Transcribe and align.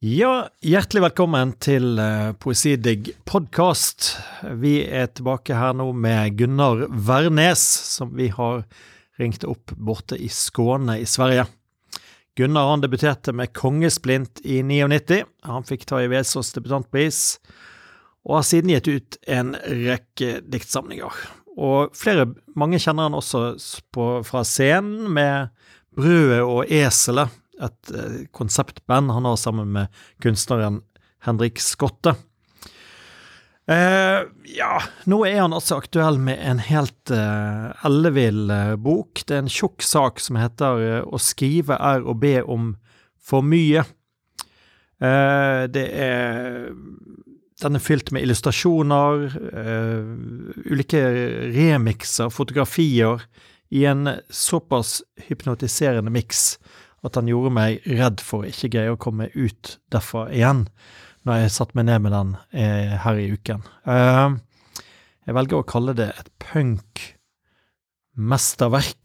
Ja, 0.00 0.46
hjertelig 0.64 1.02
velkommen 1.04 1.50
til 1.60 1.98
uh, 2.00 2.30
Poesidigg 2.40 3.10
podkast. 3.28 4.06
Vi 4.56 4.78
er 4.88 5.10
tilbake 5.12 5.52
her 5.52 5.74
nå 5.76 5.90
med 5.92 6.38
Gunnar 6.38 6.86
Wærnes, 6.88 7.60
som 7.60 8.14
vi 8.16 8.30
har 8.32 8.62
ringt 9.20 9.44
opp 9.44 9.74
borte 9.76 10.16
i 10.16 10.30
Skåne 10.32 10.96
i 11.02 11.04
Sverige. 11.04 11.44
Gunnar 12.32 12.70
han 12.70 12.80
debuterte 12.80 13.34
med 13.36 13.52
Kongesplint 13.52 14.40
i 14.40 14.62
99. 14.64 15.20
Han 15.44 15.68
fikk 15.68 15.84
ta 15.92 16.00
i 16.00 16.08
Vesås 16.08 16.54
debutantpris, 16.56 17.36
og 18.24 18.38
har 18.38 18.48
siden 18.54 18.72
gitt 18.72 18.88
ut 18.88 19.20
en 19.28 19.52
rekke 19.84 20.38
diktsamlinger. 20.48 21.12
Og 21.60 21.92
flere, 21.92 22.24
mange 22.56 22.80
kjenner 22.80 23.10
han 23.10 23.20
også 23.20 23.50
på, 23.92 24.08
fra 24.24 24.46
scenen 24.48 25.12
med 25.12 25.52
Brødet 25.92 26.40
og 26.40 26.72
eselet 26.72 27.36
et 27.60 27.92
eh, 27.94 28.18
konseptband 28.36 29.12
han 29.12 29.28
har 29.28 29.38
sammen 29.40 29.72
med 29.76 30.02
kunstneren 30.22 30.82
Henrik 31.26 31.60
Skotte. 31.60 32.16
Eh, 33.70 34.22
ja, 34.56 34.72
nå 35.06 35.20
er 35.28 35.44
han 35.44 35.54
altså 35.54 35.76
aktuell 35.78 36.18
med 36.18 36.40
en 36.42 36.58
helt 36.64 37.12
eh, 37.14 37.68
ellevill 37.86 38.50
eh, 38.50 38.74
bok. 38.80 39.22
Det 39.26 39.36
er 39.36 39.44
en 39.44 39.52
tjukk 39.52 39.84
sak 39.86 40.18
som 40.22 40.38
heter 40.40 40.82
eh, 40.82 41.02
'Å 41.04 41.20
skrive 41.22 41.78
er 41.78 42.02
å 42.02 42.16
be 42.18 42.40
om 42.42 42.72
for 43.20 43.46
mye'. 43.46 43.84
Eh, 45.00 45.62
det 45.70 45.86
er 45.94 46.72
den 47.60 47.76
er 47.76 47.82
fylt 47.84 48.08
med 48.08 48.24
illustrasjoner, 48.24 49.34
ulike 50.64 51.00
remikser, 51.52 52.30
fotografier, 52.32 53.20
i 53.68 53.84
en 53.84 54.08
såpass 54.32 55.02
hypnotiserende 55.28 56.08
miks 56.10 56.54
at 57.06 57.14
han 57.16 57.28
gjorde 57.30 57.56
meg 57.56 57.70
redd 57.88 58.18
for 58.24 58.38
å 58.42 58.48
ikke 58.50 58.72
greie 58.74 58.92
å 58.92 59.00
komme 59.00 59.24
ut 59.34 59.78
derfra 59.92 60.22
igjen, 60.34 60.60
når 61.24 61.34
jeg 61.42 61.56
satte 61.56 61.76
meg 61.78 61.84
ned 61.88 62.00
med 62.04 62.12
den 62.16 62.30
eh, 62.56 62.90
her 63.04 63.16
i 63.20 63.30
uken. 63.32 63.60
Uh, 63.88 64.30
jeg 65.28 65.36
velger 65.36 65.56
å 65.60 65.68
kalle 65.68 65.92
det 65.96 66.10
et 66.16 66.30
punk-mesterverk. 66.42 69.04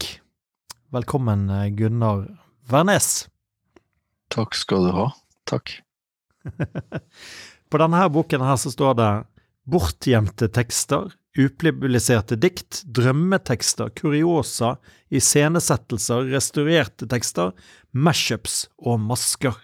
Velkommen, 0.96 1.40
eh, 1.52 1.72
Gunnar 1.76 2.18
Wærnes. 2.70 3.08
Takk 4.32 4.52
skal 4.58 4.80
du 4.88 4.92
ha. 4.96 5.06
Takk. 5.48 5.66
På 7.70 7.76
denne 7.82 7.98
her 8.00 8.10
boken 8.14 8.42
her 8.46 8.56
så 8.60 8.68
står 8.72 8.92
det 8.98 9.12
bortgjemte 9.66 10.46
tekster, 10.54 11.02
upubliserte 11.36 12.38
dikt, 12.40 12.82
drømmetekster, 12.96 13.92
kuriosa, 13.98 14.76
iscenesettelser, 15.12 16.28
restaurerte 16.32 17.08
tekster, 17.10 17.52
mashups 17.92 18.66
og 18.78 19.00
masker. 19.04 19.56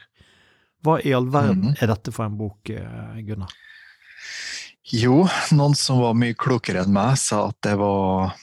Hva 0.83 0.99
i 1.07 1.15
all 1.15 1.29
verden 1.31 1.73
mhm. 1.73 1.81
er 1.81 1.93
dette 1.93 2.15
for 2.15 2.27
en 2.27 2.39
bok, 2.39 2.73
eh, 2.75 3.21
Gunnar? 3.27 3.53
Jo, 4.93 5.23
noen 5.55 5.77
som 5.79 6.01
var 6.03 6.17
mye 6.19 6.35
klokere 6.35 6.83
enn 6.83 6.95
meg, 6.95 7.15
sa 7.21 7.47
at 7.53 7.59
det 7.65 7.77
var 7.81 8.35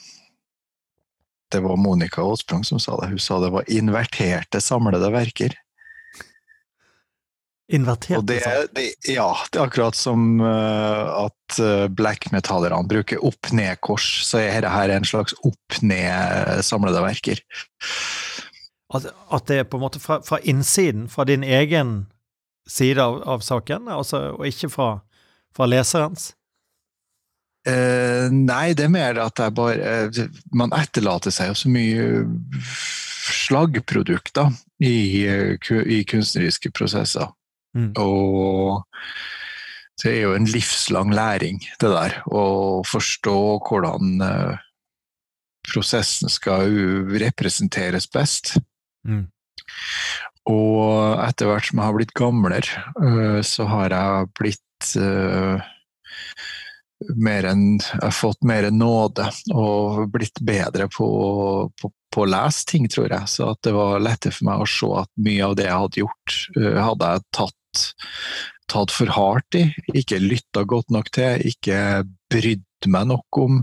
Det 1.49 1.59
var 1.65 1.79
Monica 1.81 2.21
Aasprang 2.21 2.61
som 2.63 2.77
sa 2.77 2.93
det. 3.01 3.09
Hun 3.09 3.19
sa 3.19 3.39
det 3.41 3.49
var 3.49 3.65
inverterte 3.73 4.61
samlede 4.61 5.09
verker. 5.09 5.55
Invertert? 7.69 8.25
Det, 8.25 8.41
det, 8.73 8.85
ja, 9.05 9.29
det 9.51 9.59
er 9.59 9.67
akkurat 9.67 9.95
som 9.95 10.39
uh, 10.41 11.27
at 11.27 11.59
uh, 11.61 11.85
black 11.93 12.31
metallerne 12.33 12.89
bruker 12.89 13.21
opp-ned-kors, 13.21 14.07
så 14.25 14.41
er 14.41 14.65
dette 14.65 14.95
en 14.95 15.05
slags 15.05 15.35
opp-ned-samlede 15.45 17.03
verker. 17.05 17.43
At, 18.89 19.05
at, 19.13 19.45
det 19.45 19.59
er 19.61 19.69
på 19.69 19.77
en 19.77 19.85
måte 19.85 20.01
fra, 20.01 20.17
fra 20.25 20.41
innsiden, 20.41 21.05
fra 21.13 21.27
din 21.29 21.45
egen 21.45 22.07
side 22.65 23.05
av, 23.05 23.21
av 23.29 23.45
saken, 23.45 23.85
altså, 23.93 24.31
og 24.39 24.49
ikke 24.49 24.73
fra, 24.73 24.89
fra 25.53 25.69
leserens? 25.69 26.31
Uh, 27.69 28.33
nei, 28.33 28.73
det 28.73 28.87
er 28.87 28.93
mer 28.93 29.17
at 29.19 29.37
jeg 29.37 29.51
bare 29.51 30.07
Man 30.55 30.71
etterlater 30.73 31.33
seg 31.33 31.51
jo 31.51 31.57
så 31.59 31.69
mye 31.69 32.05
slaggprodukter 33.29 34.55
i, 34.81 35.27
i 35.27 35.99
kunstneriske 36.07 36.71
prosesser. 36.73 37.29
Mm. 37.77 37.91
Og 38.01 38.83
det 39.99 40.13
er 40.13 40.21
jo 40.23 40.35
en 40.35 40.47
livslang 40.47 41.11
læring, 41.15 41.59
det 41.81 41.91
der. 41.91 42.19
Å 42.31 42.43
forstå 42.87 43.39
hvordan 43.67 44.23
uh, 44.23 44.59
prosessen 45.67 46.31
skal 46.31 46.71
representeres 47.19 48.07
best. 48.11 48.55
Mm. 49.07 49.27
Og 50.49 51.19
etter 51.25 51.49
hvert 51.49 51.67
som 51.67 51.81
jeg 51.81 51.89
har 51.89 51.97
blitt 51.97 52.15
gamlere, 52.17 52.85
uh, 53.01 53.41
så 53.43 53.67
har 53.73 53.95
jeg 53.95 54.31
blitt 54.39 54.93
uh, 55.01 55.59
mer 57.15 57.45
enn 57.47 57.77
Jeg 57.79 58.01
har 58.01 58.15
fått 58.15 58.41
mer 58.43 58.65
nåde 58.75 59.29
og 59.55 60.09
blitt 60.11 60.39
bedre 60.43 60.89
på, 60.91 61.07
på, 61.79 61.91
på 62.11 62.23
å 62.23 62.27
lese 62.27 62.65
ting, 62.71 62.87
tror 62.91 63.11
jeg. 63.11 63.31
Så 63.31 63.51
at 63.51 63.61
det 63.67 63.75
var 63.75 64.03
lettere 64.03 64.35
for 64.35 64.47
meg 64.47 64.63
å 64.63 64.67
se 64.67 64.89
at 65.03 65.11
mye 65.27 65.45
av 65.47 65.55
det 65.59 65.67
jeg 65.67 65.83
hadde 65.83 66.03
gjort, 66.05 66.39
hadde 66.59 67.13
jeg 67.13 67.27
tatt 67.35 67.58
tatt 68.69 68.93
for 68.93 69.11
hardt 69.15 69.57
i, 69.57 69.65
ikke 69.97 70.21
lytta 70.21 70.63
godt 70.69 70.91
nok 70.93 71.09
til, 71.15 71.41
ikke 71.49 72.03
brydd 72.29 72.65
meg 72.87 73.09
nok 73.09 73.39
om. 73.41 73.57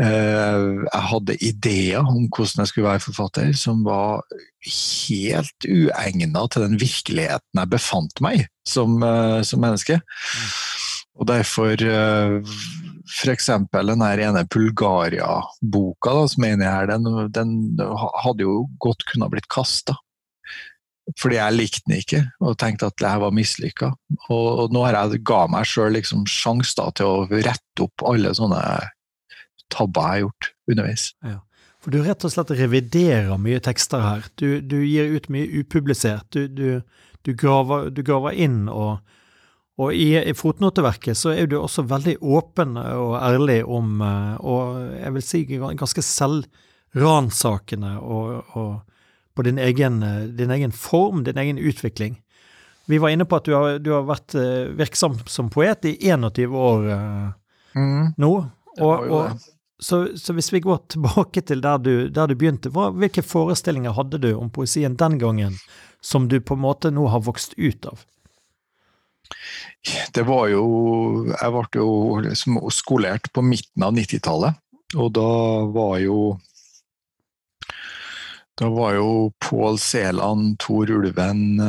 Eh, 0.00 0.60
jeg 0.86 1.02
hadde 1.10 1.36
ideer 1.44 2.00
om 2.00 2.28
hvordan 2.28 2.62
jeg 2.62 2.70
skulle 2.70 2.88
være 2.88 3.04
forfatter, 3.04 3.50
som 3.58 3.82
var 3.86 4.22
helt 4.64 5.68
uegna 5.68 6.46
til 6.48 6.64
den 6.68 6.78
virkeligheten 6.80 7.60
jeg 7.60 7.74
befant 7.74 8.24
meg 8.24 8.46
som, 8.68 8.96
eh, 9.02 9.42
som 9.44 9.64
menneske. 9.64 10.00
Og 11.14 11.28
derfor 11.30 11.78
uh, 11.78 12.54
F.eks. 13.06 13.46
den 13.70 14.02
her 14.02 14.22
ene 14.26 14.42
Bulgaria-boka 14.50 16.14
som 16.32 16.46
er 16.46 16.56
inni 16.56 16.66
her, 16.66 16.88
den, 16.90 17.06
den, 17.30 17.52
hadde 18.24 18.42
jo 18.46 18.64
godt 18.82 19.04
kunnet 19.10 19.30
blitt 19.30 19.46
kasta. 19.52 19.94
Fordi 21.20 21.36
jeg 21.36 21.56
likte 21.56 21.82
den 21.84 21.98
ikke 22.00 22.20
og 22.40 22.56
tenkte 22.60 22.88
at 22.88 22.96
det 23.00 23.10
her 23.10 23.20
var 23.20 23.34
mislykka. 23.36 23.90
Og, 24.30 24.46
og, 24.48 24.72
nå 24.72 24.84
har 24.86 24.96
jeg 24.96 25.20
ga 25.28 25.44
meg 25.52 25.68
sjøl 25.68 25.92
liksom 25.98 26.24
sjanse 26.30 26.86
til 26.96 27.06
å 27.10 27.26
rette 27.28 27.84
opp 27.84 28.06
alle 28.08 28.32
sånne 28.36 28.62
tabber 29.72 30.00
jeg 30.00 30.10
har 30.10 30.22
gjort 30.24 30.48
underveis. 30.70 31.04
Ja. 31.24 31.38
For 31.84 31.92
du 31.92 32.00
rett 32.00 32.24
og 32.24 32.32
slett 32.32 32.54
reviderer 32.56 33.36
mye 33.40 33.60
tekster 33.60 34.00
her. 34.00 34.24
Du, 34.40 34.60
du 34.64 34.78
gir 34.80 35.12
ut 35.12 35.28
mye 35.32 35.44
upublisert. 35.60 36.24
Du, 36.32 36.48
du, 36.48 36.80
du 37.28 37.34
graver, 37.36 37.90
graver, 38.00 38.32
inn, 38.40 38.68
og, 38.72 39.04
og 39.76 39.92
i, 39.92 40.16
i, 40.16 40.32
fotnoteverket 40.36 41.18
så 41.18 41.34
er 41.34 41.46
du 41.50 41.58
også 41.58 41.84
veldig 41.90 42.16
åpen 42.24 42.78
og 42.80 43.18
ærlig 43.20 43.60
om, 43.68 44.00
eh, 44.00 44.34
og 44.40 44.80
jeg 44.96 45.12
vil 45.16 45.26
si 45.28 45.44
ganske 45.60 46.02
selvransakende 46.08 47.98
og, 48.00 48.56
og 48.56 48.93
på 49.34 49.42
din 49.42 49.58
egen, 49.58 50.02
eh, 50.02 50.22
din 50.22 50.50
egen, 50.50 50.72
form, 50.72 51.24
din 51.24 51.38
egen 51.38 51.58
utvikling. 51.58 52.20
Vi 52.86 52.98
var 52.98 53.08
inne 53.08 53.24
på 53.24 53.36
at 53.36 53.44
du 53.44 53.54
har, 53.54 53.78
du 53.78 53.90
har 53.94 54.04
vært 54.06 54.36
eh, 54.38 54.70
virksom 54.76 55.18
som 55.26 55.50
poet 55.50 55.84
i 55.88 55.96
21 56.04 56.54
år 56.54 56.88
uh, 56.90 57.32
mm. 57.74 58.14
nå. 58.20 58.32
Og, 58.80 59.10
og, 59.10 59.44
så, 59.78 60.06
så, 60.18 60.32
hvis 60.32 60.52
vi 60.52 60.60
går 60.60 60.82
tilbake 60.88 61.42
til 61.42 61.62
der 61.64 61.78
du, 61.78 62.08
der 62.08 62.28
du 62.30 62.36
begynte, 62.38 62.72
hva, 62.74 62.90
hvilke 62.94 63.24
forestillinger 63.24 63.96
hadde 63.96 64.20
du 64.22 64.32
om 64.34 64.50
poesien 64.52 64.96
den 65.00 65.18
gangen 65.18 65.56
som 66.04 66.28
du 66.28 66.40
på 66.40 66.58
en 66.58 66.64
måte 66.64 66.92
nå 66.92 67.08
har 67.08 67.24
vokst 67.24 67.56
ut 67.56 67.88
av? 67.88 68.04
Det 70.14 70.22
var 70.24 70.48
jo 70.52 70.64
Jeg 71.28 71.52
ble 71.52 71.80
jo 71.80 72.68
skolert 72.72 73.30
på 73.32 73.42
midten 73.44 73.84
av 73.84 73.94
90-tallet, 73.96 74.60
og 74.96 75.08
da 75.16 75.30
var 75.72 75.98
jo 76.04 76.18
da 78.60 78.70
var 78.70 78.94
jo 78.98 79.32
Pål 79.42 79.78
Seland, 79.82 80.58
Tor 80.62 80.90
Ulven 80.90 81.60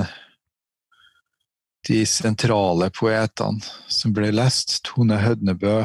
de 1.87 2.01
sentrale 2.09 2.89
poetene 2.93 3.61
som 3.91 4.13
ble 4.15 4.31
lest. 4.33 4.79
Tone 4.87 5.19
Hødnebø. 5.21 5.77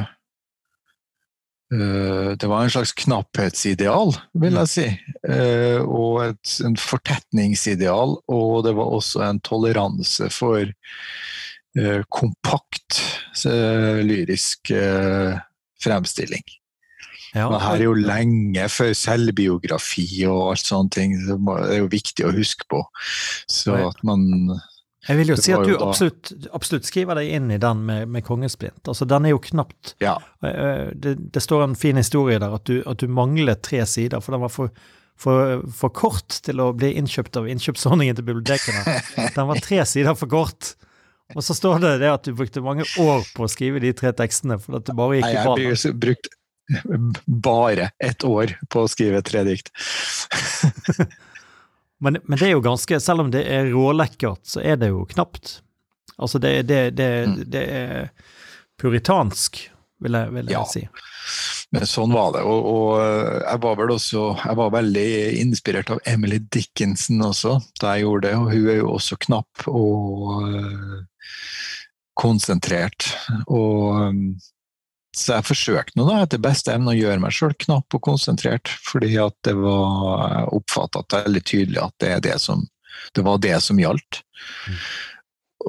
Eh, 1.74 2.30
det 2.40 2.48
var 2.50 2.64
en 2.64 2.72
slags 2.72 2.92
knapphetsideal, 2.98 4.14
vil 4.42 4.58
jeg 4.62 4.72
si. 4.72 4.86
Eh, 5.28 5.80
og 5.84 6.22
et 6.24 6.54
en 6.66 6.76
fortetningsideal. 6.80 8.16
Og 8.32 8.64
det 8.66 8.74
var 8.78 8.96
også 8.96 9.24
en 9.28 9.42
toleranse 9.46 10.30
for 10.34 10.64
eh, 10.64 12.00
kompakt 12.08 13.02
lyrisk 13.40 14.72
fremstilling. 15.80 16.42
Ja. 17.34 17.46
Men 17.46 17.60
her 17.62 17.76
er 17.76 17.86
jo 17.86 17.94
lenge 17.94 18.66
før 18.72 18.90
selvbiografi 18.98 20.08
og 20.26 20.52
alt 20.52 20.66
sånne 20.66 20.94
ting. 20.94 21.14
Det 21.28 21.36
er 21.68 21.78
jo 21.78 21.90
viktig 21.92 22.26
å 22.26 22.34
huske 22.34 22.66
på. 22.70 22.82
Så 23.50 23.76
at 23.86 24.02
man 24.06 24.26
jeg 25.08 25.16
vil 25.16 25.30
jo 25.32 25.36
si 25.40 25.52
at 25.56 25.64
du 25.64 25.78
absolutt, 25.80 26.30
absolutt, 26.52 26.84
skriver 26.84 27.16
deg 27.16 27.30
inn 27.38 27.48
i 27.54 27.58
den 27.60 27.84
med, 27.88 28.10
med 28.12 28.24
Kongesplint. 28.26 28.82
Altså, 28.84 29.06
den 29.08 29.24
er 29.24 29.32
jo 29.32 29.40
knapt 29.42 29.94
ja. 30.02 30.18
Eh, 30.44 30.90
det, 30.92 31.14
det, 31.32 31.40
står 31.40 31.64
en 31.64 31.76
fin 31.78 31.96
historie 31.96 32.36
der 32.42 32.52
at 32.58 32.66
du, 32.68 32.82
at 32.84 33.00
du 33.00 33.08
manglet 33.08 33.62
tre 33.64 33.80
sider, 33.88 34.20
for 34.20 34.36
den 34.36 34.44
var 34.44 34.52
for, 34.52 34.74
for, 35.20 35.64
for, 35.72 35.94
kort 35.96 36.42
til 36.44 36.60
å 36.60 36.68
bli 36.76 36.92
innkjøpt 37.00 37.40
av 37.40 37.48
innkjøpsordningen 37.48 38.20
til 38.20 38.28
bibliotekene. 38.28 39.00
Den 39.36 39.48
var 39.48 39.64
tre 39.64 39.80
sider 39.88 40.16
for 40.20 40.30
kort. 40.30 40.74
Og 41.36 41.44
så 41.46 41.54
står 41.54 41.80
det 41.80 41.94
det 42.02 42.10
at 42.10 42.26
du 42.26 42.34
brukte 42.36 42.62
mange 42.64 42.84
år 43.00 43.24
på 43.36 43.46
å 43.46 43.50
skrive 43.50 43.80
de 43.82 43.92
tre 43.96 44.12
tekstene. 44.16 44.58
for 44.60 44.80
at 44.80 44.88
det 44.88 44.96
bare 44.98 45.20
gikk 45.20 45.28
i. 45.30 45.34
Jeg 45.36 45.46
har 45.46 45.98
brukt 46.04 46.32
bare 47.26 47.90
ett 47.98 48.24
år 48.24 48.54
på 48.68 48.84
å 48.84 48.90
skrive 48.90 49.22
tre 49.26 49.44
dikt. 49.48 49.72
men, 52.04 52.20
men, 52.24 52.38
det 52.38 52.46
er 52.48 52.54
jo 52.54 52.64
ganske 52.64 53.00
Selv 53.02 53.26
om 53.26 53.32
det 53.32 53.44
er 53.48 53.70
rålekkert, 53.72 54.44
så 54.46 54.62
er 54.62 54.80
det 54.80 54.92
jo 54.92 55.04
knapt. 55.10 55.60
Altså, 56.20 56.38
det, 56.42 56.62
det, 56.68 56.82
det, 56.98 57.12
mm. 57.26 57.38
det 57.50 57.64
er 57.74 58.10
puritansk, 58.80 59.62
vil 60.00 60.16
jeg, 60.16 60.34
vil 60.36 60.52
jeg 60.52 60.58
ja. 60.58 60.66
si. 60.68 60.86
Men 61.70 61.86
sånn 61.86 62.12
var 62.14 62.32
det. 62.34 62.42
Og, 62.42 62.66
og, 62.66 62.94
jeg 63.44 63.62
var 63.62 63.76
vel 63.78 63.92
også 63.94 64.22
Jeg 64.40 64.58
var 64.58 64.72
veldig 64.74 65.10
inspirert 65.38 65.92
av 65.94 66.00
Emily 66.08 66.40
Dickinson 66.42 67.22
også 67.22 67.60
da 67.78 67.94
jeg 67.94 68.06
gjorde 68.06 68.26
det. 68.26 68.32
Og 68.40 68.50
hun 68.50 68.70
er 68.72 68.80
jo 68.80 68.88
også 68.96 69.18
knapp 69.22 69.68
og 69.70 70.48
øh, 70.48 70.96
konsentrert. 72.18 73.12
Og 73.46 74.10
um, 74.10 74.24
så 75.16 75.38
jeg 75.38 75.48
forsøkte 75.48 75.98
nå 75.98 76.06
da, 76.06 76.20
etter 76.24 76.42
beste 76.42 76.72
evne 76.74 76.92
å 76.92 76.98
gjøre 76.98 77.22
meg 77.22 77.34
sjøl 77.34 77.54
knapp 77.58 77.96
og 77.96 78.02
konsentrert, 78.06 78.70
fordi 78.86 79.16
at 79.18 79.34
det 79.46 79.56
var 79.58 80.50
oppfatta 80.54 81.02
veldig 81.24 81.42
tydelig 81.42 81.80
at 81.82 81.96
det, 82.02 82.12
det, 82.28 82.36
som, 82.42 82.62
det 83.16 83.24
var 83.26 83.40
det 83.42 83.56
som 83.64 83.80
gjaldt. 83.80 84.22
Mm. 84.68 84.76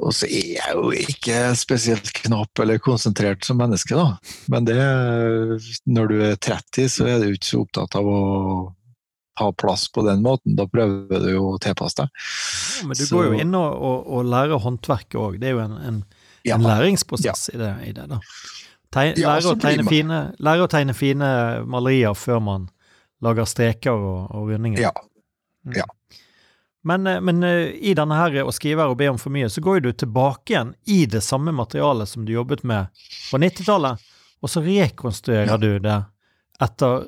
Og 0.00 0.14
så 0.16 0.28
er 0.30 0.54
jeg 0.54 0.76
jo 0.78 0.92
ikke 0.96 1.40
spesielt 1.58 2.12
knapp 2.22 2.62
eller 2.62 2.80
konsentrert 2.80 3.44
som 3.44 3.58
menneske, 3.60 3.98
da. 3.98 4.14
Men 4.52 4.68
det, 4.68 4.78
når 5.84 6.08
du 6.08 6.22
er 6.30 6.38
30, 6.38 6.88
så 6.94 7.10
er 7.10 7.20
du 7.20 7.34
ikke 7.34 7.50
så 7.50 7.60
opptatt 7.66 7.98
av 8.00 8.08
å 8.08 8.22
ha 9.40 9.50
plass 9.52 9.88
på 9.92 10.04
den 10.06 10.24
måten. 10.24 10.56
Da 10.56 10.64
prøver 10.70 11.20
du 11.20 11.28
jo 11.34 11.44
å 11.50 11.60
tilpasse 11.60 12.04
deg. 12.04 12.24
Ja, 12.78 12.88
men 12.88 12.96
du 12.96 13.04
så, 13.04 13.18
går 13.18 13.28
jo 13.28 13.44
inn 13.44 13.54
og, 13.58 13.68
og, 13.76 14.08
og 14.16 14.32
lærer 14.32 14.64
håndverket 14.64 15.20
òg. 15.20 15.38
Det 15.42 15.50
er 15.50 15.56
jo 15.58 15.62
en, 15.66 15.78
en, 15.90 16.02
ja, 16.46 16.56
en 16.56 16.66
læringsprosess 16.66 17.50
ja. 17.50 17.56
i, 17.56 17.60
det, 17.60 17.72
i, 17.90 17.94
det, 17.96 18.08
da. 18.12 18.20
Tegn, 18.92 19.16
lære, 19.16 19.54
å 19.54 19.56
tegne 19.56 19.86
fine, 19.88 20.20
lære 20.42 20.66
å 20.66 20.70
tegne 20.70 20.94
fine 20.96 21.28
malerier 21.64 22.16
før 22.18 22.42
man 22.44 22.68
lager 23.24 23.46
streker 23.48 23.96
og, 23.96 24.30
og 24.36 24.50
rundinger. 24.52 24.82
Ja. 24.84 24.92
Mm. 25.64 25.78
ja. 25.78 25.86
Men, 26.82 27.06
eh, 27.06 27.20
men, 27.20 27.42
eh, 27.42 27.70
i 27.78 27.94
denne 27.94 28.18
her 28.18 28.42
å 28.42 28.52
skrive 28.52 28.88
og 28.90 28.98
be 29.00 29.08
om 29.12 29.20
for 29.20 29.32
mye, 29.34 29.48
så 29.50 29.62
går 29.62 29.80
du 29.84 29.92
tilbake 29.92 30.52
igjen 30.54 30.74
i 30.90 31.04
det 31.06 31.22
samme 31.24 31.54
materialet 31.54 32.10
som 32.10 32.26
du 32.26 32.34
jobbet 32.34 32.64
med 32.66 32.90
på 33.30 33.38
90-tallet, 33.38 34.02
og 34.42 34.50
så 34.50 34.64
rekonstruerer 34.64 35.54
ja. 35.54 35.60
du 35.60 35.78
det 35.82 36.00
etter 36.62 37.06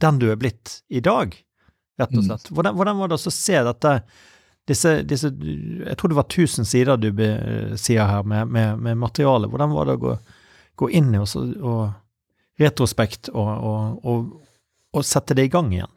den 0.00 0.18
du 0.20 0.30
er 0.32 0.40
blitt 0.40 0.80
i 0.88 1.02
dag, 1.04 1.36
rett 2.00 2.16
og 2.16 2.22
mm. 2.22 2.26
slett. 2.30 2.50
Hvordan, 2.50 2.78
hvordan 2.80 2.98
var 2.98 3.12
det 3.12 3.20
å 3.20 3.32
se 3.32 3.62
dette 3.68 3.94
disse, 4.68 4.90
disse, 5.08 5.30
Jeg 5.32 5.96
tror 5.96 6.12
det 6.12 6.18
var 6.18 6.26
1000 6.28 6.66
sider 6.68 6.98
du 7.00 7.08
be, 7.16 7.28
sier 7.80 8.04
her 8.04 8.26
med, 8.28 8.50
med, 8.52 8.76
med, 8.84 8.98
materialet. 9.00 9.48
Hvordan 9.48 9.72
var 9.72 9.88
det 9.88 9.94
å 9.96 10.02
gå, 10.02 10.16
gå 10.78 10.90
inn 10.98 11.12
i 11.14 11.20
og, 11.22 11.34
og 11.58 12.62
retrospekt 12.62 13.30
og, 13.34 14.00
og, 14.02 14.34
og 14.94 15.06
sette 15.06 15.36
det 15.38 15.48
i 15.48 15.52
gang 15.52 15.72
igjen? 15.74 15.94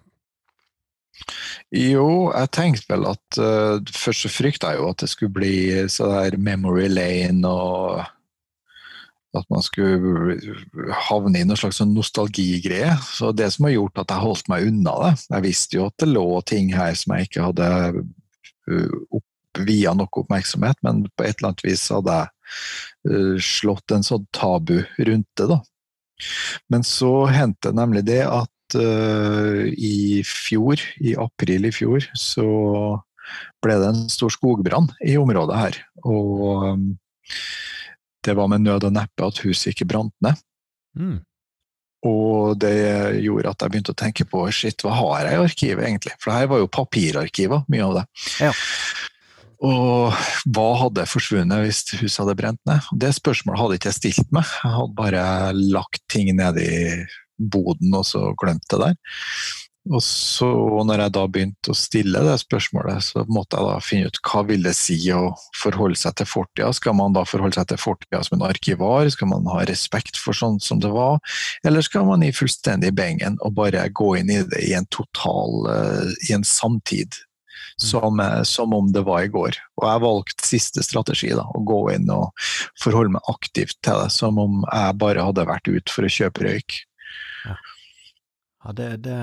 Jo, 1.71 2.31
jeg 2.33 2.49
tenkte 2.55 2.87
vel 2.91 3.05
at 3.11 3.37
uh, 3.39 3.77
Først 3.93 4.25
så 4.25 4.31
frykta 4.31 4.71
jeg 4.71 4.81
jo 4.81 4.89
at 4.91 5.03
det 5.03 5.11
skulle 5.11 5.35
bli 5.35 5.55
så 5.91 6.09
der 6.09 6.39
memory 6.41 6.87
lane 6.91 7.47
og 7.47 8.01
at 9.37 9.45
man 9.47 9.63
skulle 9.63 10.35
havne 11.07 11.39
i 11.39 11.45
noen 11.47 11.59
slags 11.59 11.77
sånn 11.79 11.93
nostalgigreie. 11.95 12.97
Så 13.15 13.29
det 13.31 13.47
som 13.55 13.63
har 13.63 13.77
gjort 13.77 14.01
at 14.01 14.11
jeg 14.11 14.25
holdt 14.25 14.49
meg 14.51 14.65
unna 14.67 14.95
det 15.05 15.11
Jeg 15.21 15.45
visste 15.45 15.77
jo 15.77 15.85
at 15.87 16.03
det 16.03 16.09
lå 16.09 16.25
ting 16.51 16.73
her 16.75 16.97
som 16.99 17.15
jeg 17.15 17.29
ikke 17.29 17.45
hadde 17.45 17.69
uh, 18.01 18.97
opp, 19.15 19.27
via 19.67 19.91
nok 19.95 20.23
oppmerksomhet, 20.23 20.79
men 20.83 21.05
på 21.15 21.25
et 21.27 21.37
eller 21.37 21.51
annet 21.51 21.63
vis 21.65 21.87
hadde 21.91 22.17
jeg 22.17 22.40
slått 23.41 23.93
en 23.95 24.03
sånn 24.05 24.27
tabu 24.35 24.81
rundt 25.01 25.29
det, 25.39 25.47
da. 25.49 25.61
Men 26.69 26.83
så 26.85 27.25
hendte 27.31 27.71
nemlig 27.75 28.03
det 28.09 28.21
at 28.27 28.75
uh, 28.77 29.63
i 29.71 30.21
fjor, 30.27 30.81
i 31.01 31.15
april 31.19 31.67
i 31.67 31.73
fjor, 31.75 32.05
så 32.17 32.47
ble 33.63 33.79
det 33.81 33.89
en 33.91 34.05
stor 34.11 34.33
skogbrann 34.33 34.89
i 35.05 35.17
området 35.19 35.57
her. 35.57 35.81
Og 36.05 36.69
um, 36.69 36.87
det 38.25 38.37
var 38.37 38.49
med 38.51 38.65
nød 38.65 38.87
og 38.89 38.95
neppe 38.95 39.27
at 39.27 39.41
huset 39.45 39.73
ikke 39.73 39.89
brant 39.93 40.15
ned. 40.23 40.41
Mm. 40.97 41.19
Og 42.07 42.57
det 42.57 42.73
gjorde 43.21 43.51
at 43.53 43.61
jeg 43.61 43.73
begynte 43.73 43.93
å 43.93 43.97
tenke 44.01 44.25
på 44.29 44.43
shit, 44.53 44.81
hva 44.81 44.95
har 44.97 45.27
jeg 45.27 45.37
i 45.37 45.43
arkivet 45.45 45.85
egentlig? 45.85 46.15
For 46.17 46.31
det 46.31 46.39
her 46.39 46.49
var 46.49 46.61
jo 46.63 46.71
papirarkiver, 46.73 47.65
mye 47.69 47.85
av 47.85 47.99
det. 47.99 48.05
Ja. 48.41 48.53
Og 49.61 50.21
hva 50.49 50.69
hadde 50.81 51.05
forsvunnet 51.09 51.65
hvis 51.65 51.83
huset 51.99 52.23
hadde 52.23 52.37
brent 52.39 52.61
ned? 52.65 52.85
Det 52.97 53.11
spørsmålet 53.13 53.61
hadde 53.61 53.77
ikke 53.77 53.91
jeg 53.91 53.99
stilt 53.99 54.31
meg. 54.33 54.47
Jeg 54.63 54.73
hadde 54.73 54.97
bare 54.97 55.25
lagt 55.53 56.01
ting 56.09 56.31
ned 56.37 56.57
i 56.61 56.77
boden 57.37 57.93
og 57.97 58.07
så 58.09 58.31
glemt 58.41 58.65
det 58.73 58.81
der. 58.81 58.95
Og 59.89 60.01
så 60.05 60.47
når 60.85 61.01
jeg 61.01 61.13
da 61.15 61.21
begynte 61.25 61.73
å 61.73 61.77
stille 61.77 62.21
det 62.21 62.35
spørsmålet, 62.43 63.01
så 63.01 63.23
måtte 63.25 63.57
jeg 63.57 63.65
da 63.65 63.77
finne 63.81 64.11
ut 64.11 64.19
hva 64.29 64.43
vil 64.45 64.65
det 64.67 64.75
si 64.77 64.97
å 65.13 65.31
forholde 65.57 65.97
seg 65.97 66.19
til 66.19 66.29
fortida. 66.29 66.69
Skal 66.77 66.93
man 66.99 67.15
da 67.17 67.23
forholde 67.25 67.57
seg 67.57 67.71
til 67.71 67.81
fortida 67.81 68.21
som 68.25 68.37
en 68.37 68.45
arkivar, 68.49 69.09
skal 69.09 69.31
man 69.31 69.49
ha 69.49 69.63
respekt 69.69 70.21
for 70.21 70.37
sånn 70.37 70.61
som 70.61 70.83
det 70.83 70.93
var, 70.93 71.17
eller 71.65 71.85
skal 71.85 72.05
man 72.09 72.21
i 72.25 72.33
fullstendig 72.35 72.93
bengen 72.97 73.41
og 73.41 73.57
bare 73.57 73.87
gå 73.89 74.13
inn 74.21 74.29
i 74.29 74.43
det 74.53 74.61
i 74.69 74.75
en 74.77 74.89
total 74.93 75.65
uh, 75.65 76.13
i 76.29 76.37
en 76.37 76.45
samtid? 76.45 77.17
Som, 77.81 78.21
uh, 78.21 78.43
som, 78.47 78.73
om 78.77 78.91
det 78.93 79.03
var 79.07 79.25
i 79.25 79.31
går. 79.31 79.57
Og 79.81 79.87
jeg 79.87 80.03
valgte 80.03 80.47
siste 80.47 80.83
strategi, 80.85 81.31
da, 81.37 81.47
å 81.47 81.63
gå 81.65 81.81
inn 81.95 82.09
og 82.13 82.31
forholde 82.79 83.15
meg 83.15 83.31
aktivt 83.31 83.79
til 83.85 84.03
det, 84.03 84.11
som 84.13 84.39
om 84.41 84.61
jeg 84.67 84.97
bare 85.01 85.25
hadde 85.27 85.47
vært 85.49 85.69
ute 85.71 85.93
for 85.93 86.07
å 86.07 86.13
kjøpe 86.13 86.45
røyk. 86.47 86.79
Ja, 88.61 88.73
det, 88.77 88.89
det, 89.07 89.17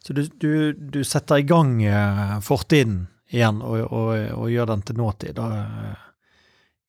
så 0.00 0.16
du, 0.16 0.22
du, 0.40 0.52
du, 0.72 1.02
setter 1.04 1.42
i 1.42 1.44
gang 1.44 1.76
uh, 1.84 2.38
fortiden 2.44 3.04
igjen 3.32 3.60
og, 3.64 3.84
og, 3.84 4.10
og, 4.38 4.48
gjør 4.52 4.72
den 4.72 4.86
til 4.88 4.98
nåtid 5.00 5.36
da, 5.36 5.50
uh, 5.60 6.08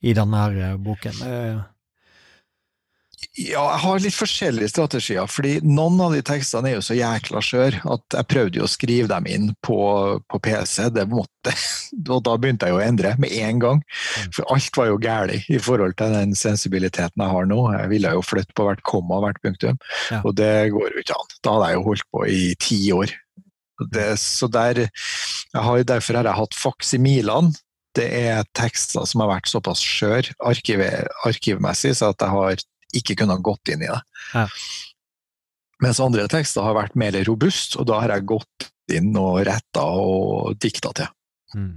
i 0.04 0.16
denne 0.16 0.46
her 0.46 0.80
boken. 0.84 1.20
Ja, 3.38 3.64
jeg 3.64 3.81
har 3.84 4.02
litt 4.04 4.16
forskjellige 4.16 4.72
strategier. 4.72 5.28
fordi 5.28 5.58
Noen 5.66 6.00
av 6.04 6.14
de 6.16 6.22
tekstene 6.25 6.70
er 6.70 6.78
jo 6.78 6.86
så 6.86 6.98
jækla 6.98 7.42
skjør 7.44 7.80
at 7.96 8.18
jeg 8.18 8.30
prøvde 8.30 8.60
jo 8.60 8.68
å 8.68 8.72
skrive 8.72 9.10
dem 9.12 9.30
inn 9.30 9.50
på, 9.66 9.78
på 10.30 10.42
PC. 10.44 10.90
det 10.96 11.08
måtte, 11.12 11.54
Og 12.16 12.22
da 12.25 12.36
begynte 12.38 12.68
jeg 12.68 12.75
jo 12.75 12.81
å 12.81 12.86
endre 12.86 13.16
med 13.22 13.34
en 13.40 13.64
gang. 13.64 13.81
Mm. 13.84 14.31
For 14.38 14.54
alt 14.54 14.80
var 14.80 14.92
jo 14.92 15.02
galt 15.02 15.50
i 15.50 15.60
forhold 15.62 15.98
til 16.00 16.16
den 16.16 16.38
sensibiliteten 16.38 17.24
jeg 17.24 17.34
har 17.34 17.50
nå. 17.50 17.60
Jeg 17.77 17.92
ville 17.92 18.13
jo 18.18 18.24
flytte 18.25 18.56
på 18.58 18.68
hvert 18.68 18.84
komma 18.88 19.22
hvert 19.24 19.42
punktum, 19.44 19.80
ja. 20.12 20.22
og 20.24 20.36
det 20.39 20.72
går 20.74 20.96
jo 20.96 21.03
ikke 21.03 21.20
an. 21.20 21.36
Da 21.44 21.58
hadde 21.58 21.70
jeg 21.72 21.80
jo 21.80 21.86
holdt 21.89 22.10
på 22.13 22.25
i 22.30 22.42
ti 22.62 22.80
år. 22.96 23.13
Det, 23.94 24.10
så 24.22 24.48
der, 24.48 24.86
har, 25.53 25.84
Derfor 25.84 26.20
har 26.20 26.30
jeg 26.30 26.39
hatt 26.39 26.58
faksimilene. 26.58 27.53
Det 27.94 28.08
er 28.10 28.46
tekster 28.58 29.06
som 29.06 29.22
har 29.22 29.36
vært 29.36 29.51
såpass 29.51 29.82
skjør 29.86 30.32
arkiv, 30.50 30.82
arkivmessig, 31.27 31.92
så 32.00 32.10
at 32.10 32.24
jeg 32.25 32.34
har 32.34 32.63
ikke 32.96 33.18
kunne 33.20 33.38
ha 33.38 33.44
gått 33.44 33.74
inn 33.74 33.84
i 33.86 33.90
det. 33.90 34.02
Ja. 34.34 34.48
Mens 35.84 36.00
andre 36.04 36.28
tekster 36.32 36.66
har 36.66 36.78
vært 36.78 36.98
mer 37.00 37.16
robust, 37.28 37.78
og 37.80 37.90
da 37.90 38.00
har 38.04 38.16
jeg 38.16 38.30
gått 38.32 38.70
inn 38.94 39.14
og 39.20 39.42
retta 39.48 39.84
og 40.00 40.58
dikta 40.62 40.94
til. 40.96 41.10
Mm. 41.58 41.74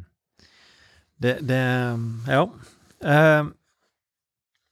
Det, 1.22 1.38
det, 1.48 1.62
Ja. 2.28 2.48
Uh, 2.96 3.52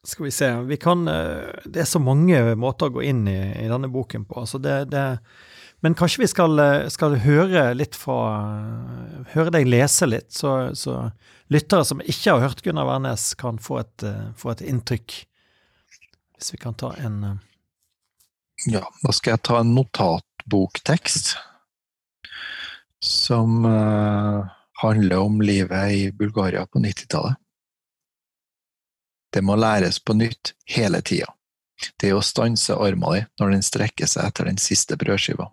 skal 0.04 0.24
vi 0.24 0.30
se 0.32 0.46
Vi 0.64 0.76
kan 0.80 1.02
uh, 1.08 1.52
Det 1.68 1.82
er 1.82 1.88
så 1.88 2.00
mange 2.00 2.38
måter 2.56 2.88
å 2.88 2.94
gå 2.96 3.02
inn 3.04 3.26
i, 3.28 3.36
i 3.60 3.68
denne 3.68 3.88
boken 3.92 4.24
på. 4.28 4.38
Altså 4.40 4.60
det, 4.60 4.90
det, 4.92 5.02
men 5.84 5.96
kanskje 5.96 6.22
vi 6.22 6.30
skal, 6.32 6.60
skal, 6.92 7.18
høre 7.20 7.66
litt 7.76 7.96
fra 7.96 8.16
Høre 9.34 9.52
deg 9.52 9.68
lese 9.68 10.08
litt, 10.08 10.32
så, 10.32 10.72
så 10.76 11.10
lyttere 11.52 11.84
som 11.84 12.00
ikke 12.00 12.32
har 12.32 12.44
hørt 12.46 12.64
Gunnar 12.64 12.88
Wærnes, 12.88 13.32
kan 13.40 13.60
få 13.60 13.82
et, 13.82 14.06
få 14.40 14.54
et 14.54 14.64
inntrykk 14.64 15.18
hvis 16.44 16.52
vi 16.52 16.58
kan 16.58 16.74
ta 16.74 16.94
en 16.94 17.24
uh... 17.24 17.36
Ja, 18.66 18.92
da 19.02 19.12
skal 19.12 19.30
jeg 19.32 19.42
ta 19.48 19.60
en 19.62 19.70
notatboktekst 19.74 21.30
som 23.00 23.64
uh, 23.64 24.44
handler 24.82 25.24
om 25.24 25.40
livet 25.40 25.92
i 25.92 26.02
Bulgaria 26.12 26.66
på 26.66 26.82
90-tallet. 26.84 27.40
Det 29.32 29.40
må 29.40 29.56
læres 29.56 29.98
på 30.04 30.12
nytt 30.12 30.52
hele 30.68 31.00
tida. 31.00 31.32
Det 31.96 32.12
er 32.12 32.18
å 32.18 32.22
stanse 32.22 32.76
armen 32.76 33.16
din 33.16 33.32
når 33.40 33.56
den 33.56 33.64
strekker 33.64 34.12
seg 34.12 34.28
etter 34.28 34.52
den 34.52 34.60
siste 34.60 35.00
brødskiva. 35.00 35.48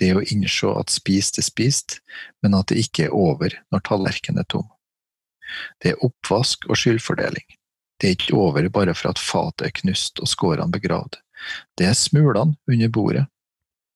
Det 0.00 0.10
er 0.10 0.16
å 0.16 0.24
innse 0.32 0.72
at 0.80 0.96
spist 0.96 1.36
er 1.38 1.44
spist, 1.44 2.00
men 2.40 2.56
at 2.56 2.72
det 2.72 2.80
ikke 2.88 3.10
er 3.10 3.20
over 3.20 3.52
når 3.68 3.84
tallerkenen 3.84 4.40
er 4.40 4.48
tom. 4.48 4.66
Det 5.84 5.92
er 5.92 6.04
oppvask 6.08 6.64
og 6.72 6.80
skyldfordeling. 6.80 7.46
Det 8.00 8.08
er 8.08 8.16
ikke 8.16 8.36
over 8.36 8.68
bare 8.68 8.94
for 8.94 9.10
at 9.10 9.22
fatet 9.22 9.66
er 9.68 9.74
knust 9.80 10.20
og 10.20 10.28
skårene 10.28 10.72
begravd. 10.72 11.18
Det 11.78 11.88
er 11.88 11.96
smulene 11.96 12.56
under 12.68 12.92
bordet. 12.92 13.26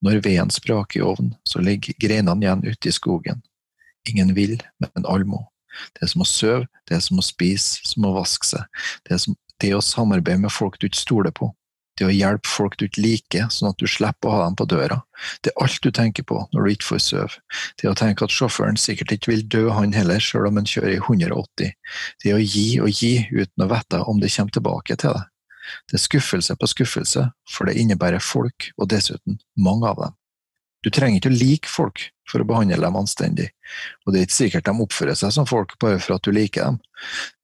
Når 0.01 0.23
veden 0.25 0.51
spraker 0.51 1.01
i 1.01 1.05
ovnen, 1.05 1.35
så 1.45 1.61
ligger 1.61 1.97
greinene 2.01 2.47
igjen 2.47 2.65
ute 2.65 2.89
i 2.89 2.95
skogen. 2.97 3.43
Ingen 4.09 4.33
vil, 4.37 4.57
men 4.81 5.05
alle 5.05 5.29
må. 5.29 5.43
Det 5.95 6.07
er 6.07 6.13
som 6.13 6.25
å 6.25 6.29
sove, 6.29 6.67
det 6.89 6.97
er 6.97 7.03
som 7.05 7.21
å 7.21 7.25
spise, 7.25 7.85
som 7.87 8.09
å 8.09 8.15
vaske 8.17 8.49
seg. 8.49 8.81
Det 9.05 9.15
er 9.15 9.21
som 9.23 9.37
det 9.61 9.75
å 9.77 9.83
samarbeide 9.85 10.41
med 10.41 10.53
folk 10.53 10.79
du 10.81 10.89
ikke 10.89 11.03
stoler 11.03 11.35
på. 11.37 11.51
Det 12.01 12.07
å 12.09 12.13
hjelpe 12.15 12.49
folk 12.49 12.79
du 12.81 12.87
ikke 12.87 13.03
liker, 13.05 13.49
sånn 13.53 13.75
at 13.75 13.81
du 13.81 13.85
slipper 13.85 14.31
å 14.31 14.33
ha 14.33 14.45
dem 14.47 14.55
på 14.57 14.65
døra. 14.73 15.03
Det 15.45 15.51
er 15.53 15.65
alt 15.67 15.83
du 15.85 15.91
tenker 15.93 16.25
på 16.25 16.39
når 16.55 16.65
du 16.65 16.73
ikke 16.73 16.87
får 16.95 17.03
sove. 17.05 17.43
Det 17.77 17.91
å 17.91 17.97
tenke 17.99 18.25
at 18.25 18.33
sjåføren 18.33 18.81
sikkert 18.81 19.13
ikke 19.13 19.35
vil 19.35 19.43
dø, 19.53 19.67
han 19.77 19.93
heller, 19.93 20.23
selv 20.25 20.49
om 20.49 20.57
han 20.57 20.69
kjører 20.71 20.95
i 20.95 21.03
180. 21.03 21.75
Det 22.25 22.33
å 22.33 22.41
gi 22.41 22.65
og 22.81 22.89
gi 22.89 23.13
uten 23.29 23.67
å 23.67 23.69
vite 23.69 24.01
om 24.09 24.23
det 24.23 24.33
kommer 24.33 24.57
tilbake 24.57 24.97
til 24.97 25.13
deg. 25.19 25.29
Det 25.91 25.99
er 25.99 26.03
skuffelse 26.07 26.57
på 26.57 26.69
skuffelse, 26.73 27.27
for 27.53 27.69
det 27.69 27.77
innebærer 27.83 28.25
folk, 28.25 28.71
og 28.81 28.89
dessuten 28.95 29.37
mange 29.61 29.93
av 29.93 30.01
dem. 30.01 30.17
Du 30.81 30.89
trenger 30.89 31.21
ikke 31.21 31.33
å 31.35 31.37
like 31.37 31.69
folk 31.69 32.07
for 32.31 32.41
å 32.41 32.47
behandle 32.49 32.81
dem 32.81 32.97
anstendig, 32.97 33.51
og 34.07 34.15
det 34.15 34.23
er 34.23 34.29
ikke 34.29 34.39
sikkert 34.39 34.71
de 34.71 34.87
oppfører 34.87 35.19
seg 35.19 35.35
som 35.37 35.49
folk 35.49 35.77
bare 35.83 36.01
for 36.01 36.17
at 36.17 36.25
du 36.25 36.33
liker 36.33 36.71
dem. 36.71 36.81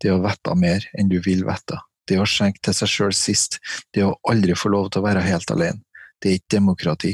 Det 0.01 0.09
er 0.09 0.17
å 0.17 0.23
vite 0.25 0.57
mer 0.57 0.87
enn 0.97 1.13
du 1.13 1.19
vil 1.21 1.45
vite, 1.45 1.83
det 2.09 2.19
å 2.21 2.29
skjenke 2.29 2.63
til 2.63 2.77
seg 2.77 2.93
sjøl 2.93 3.15
sist, 3.17 3.59
det 3.95 4.05
å 4.07 4.15
aldri 4.31 4.57
få 4.59 4.73
lov 4.73 4.91
til 4.91 5.03
å 5.03 5.07
være 5.09 5.25
helt 5.27 5.51
alene, 5.55 5.83
det 6.23 6.31
er 6.31 6.39
ikke 6.39 6.57
demokrati, 6.57 7.13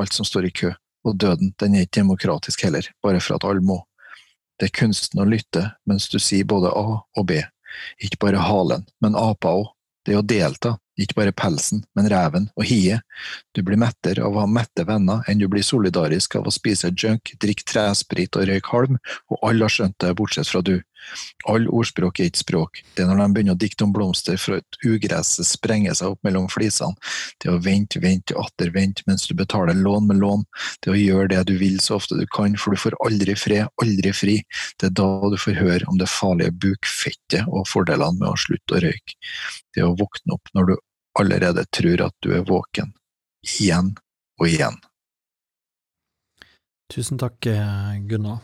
alt 0.00 0.14
som 0.14 0.26
står 0.26 0.48
i 0.48 0.54
kø, 0.54 0.72
og 1.04 1.18
døden 1.20 1.52
den 1.60 1.76
er 1.76 1.86
ikke 1.86 2.00
demokratisk 2.02 2.64
heller, 2.66 2.86
bare 3.02 3.22
for 3.22 3.36
at 3.36 3.46
alle 3.48 3.64
må. 3.64 3.80
Det 4.60 4.68
er 4.68 4.78
kunsten 4.78 5.20
å 5.20 5.26
lytte 5.26 5.66
mens 5.88 6.06
du 6.12 6.20
sier 6.22 6.46
både 6.46 6.70
A 6.70 7.00
og 7.02 7.26
B, 7.26 7.40
ikke 7.98 8.20
bare 8.26 8.42
halen, 8.44 8.86
men 9.02 9.18
apa 9.18 9.56
òg, 9.58 9.70
det 10.04 10.18
å 10.18 10.22
delta, 10.22 10.76
ikke 11.00 11.16
bare 11.18 11.34
pelsen, 11.34 11.82
men 11.96 12.08
reven 12.10 12.46
og 12.54 12.66
hiet. 12.68 13.02
Du 13.56 13.62
blir 13.66 13.80
mettere 13.80 14.22
av 14.22 14.36
å 14.36 14.44
ha 14.44 14.50
mette 14.50 14.84
venner 14.86 15.24
enn 15.30 15.40
du 15.40 15.48
blir 15.50 15.64
solidarisk 15.66 16.36
av 16.38 16.46
å 16.46 16.54
spise 16.54 16.92
junk, 16.92 17.32
drikke 17.42 17.66
tresprit 17.66 18.36
og 18.38 18.46
røyke 18.50 18.70
halm, 18.70 19.00
og 19.32 19.48
alle 19.48 19.66
har 19.66 19.74
skjønt 19.74 19.96
det, 20.04 20.12
bortsett 20.18 20.50
fra 20.50 20.62
du. 20.62 20.76
All 21.50 21.66
ordspråk 21.68 22.20
er 22.20 22.30
ikke 22.30 22.42
språk. 22.42 22.80
Det 22.94 23.04
er 23.04 23.10
når 23.10 23.20
de 23.20 23.36
begynner 23.36 23.56
å 23.56 23.60
dikte 23.60 23.86
om 23.86 23.92
blomster 23.94 24.38
for 24.40 24.60
at 24.60 24.78
ugresset 24.86 25.48
sprenger 25.48 25.96
seg 25.98 26.14
opp 26.14 26.26
mellom 26.26 26.48
flisene. 26.52 26.96
Det 27.42 27.52
å 27.52 27.58
vente, 27.62 28.00
vente 28.02 28.36
atter 28.40 28.72
vente 28.74 29.04
mens 29.08 29.26
du 29.28 29.34
betaler 29.38 29.76
lån 29.78 30.08
med 30.10 30.22
lån. 30.22 30.46
Det 30.84 30.92
å 30.94 30.98
gjøre 30.98 31.30
det 31.34 31.42
du 31.50 31.54
vil 31.60 31.78
så 31.84 31.98
ofte 31.98 32.18
du 32.18 32.24
kan, 32.34 32.56
for 32.60 32.74
du 32.74 32.80
får 32.80 32.96
aldri 33.04 33.36
fred, 33.38 33.68
aldri 33.82 34.14
fri. 34.16 34.38
Det 34.80 34.90
er 34.90 34.96
da 35.02 35.10
du 35.30 35.38
får 35.40 35.60
høre 35.60 35.90
om 35.90 36.00
det 36.00 36.10
farlige 36.10 36.54
bukfettet 36.64 37.44
og 37.50 37.68
fordelene 37.70 38.20
med 38.20 38.30
å 38.30 38.40
slutte 38.40 38.78
å 38.78 38.82
røyke. 38.84 39.18
Det 39.74 39.84
å 39.84 39.94
våkne 39.98 40.38
opp 40.38 40.52
når 40.56 40.72
du 40.72 40.74
allerede 41.20 41.66
tror 41.74 42.08
at 42.08 42.16
du 42.24 42.32
er 42.34 42.46
våken. 42.48 42.94
Igjen 43.44 43.92
og 44.40 44.48
igjen. 44.48 44.80
Tusen 46.92 47.18
takk, 47.18 47.46
eh, 47.46 48.00
Gunnar. 48.08 48.42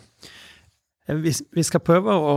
Eh, 1.10 1.16
vi, 1.50 1.64
skal 1.64 1.82
prøve 1.84 2.14
å, 2.14 2.34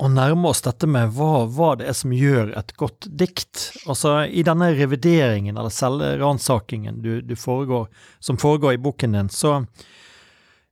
å, 0.00 0.08
nærme 0.08 0.50
oss 0.50 0.62
dette 0.64 0.88
med 0.90 1.12
hva, 1.16 1.44
hva, 1.50 1.74
det 1.78 1.88
er 1.90 1.96
som 1.98 2.14
gjør 2.14 2.54
et 2.58 2.74
godt 2.80 3.08
dikt. 3.22 3.70
Altså, 3.86 4.20
I 4.26 4.44
denne 4.46 4.72
revideringen 4.78 5.58
eller 5.58 5.74
selvransakingen 5.74 7.02
foregår, 7.38 7.88
som 8.20 8.40
foregår 8.40 8.78
i 8.78 8.82
boken 8.82 9.18
din, 9.18 9.32
så 9.32 9.60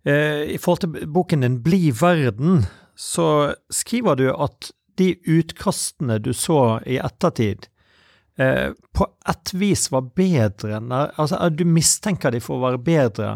eh, 0.04 0.48
I 0.54 0.58
forhold 0.58 0.84
til 0.86 1.08
boken 1.18 1.46
din 1.46 1.62
Bli 1.64 1.88
verden, 1.92 2.66
så 2.98 3.54
skriver 3.70 4.18
du 4.18 4.28
at 4.32 4.72
de 4.98 5.12
utkastene 5.30 6.16
du 6.18 6.32
så 6.34 6.80
i 6.82 6.96
ettertid, 6.98 7.68
eh, 8.38 8.72
på 8.92 9.06
et 9.30 9.52
vis 9.54 9.84
var 9.94 10.08
bedre 10.18 10.80
enn 10.80 10.90
Altså, 10.90 11.38
du 11.54 11.62
mistenker 11.62 12.34
de 12.34 12.40
for 12.42 12.58
å 12.58 12.64
være 12.64 12.80
bedre, 12.82 13.28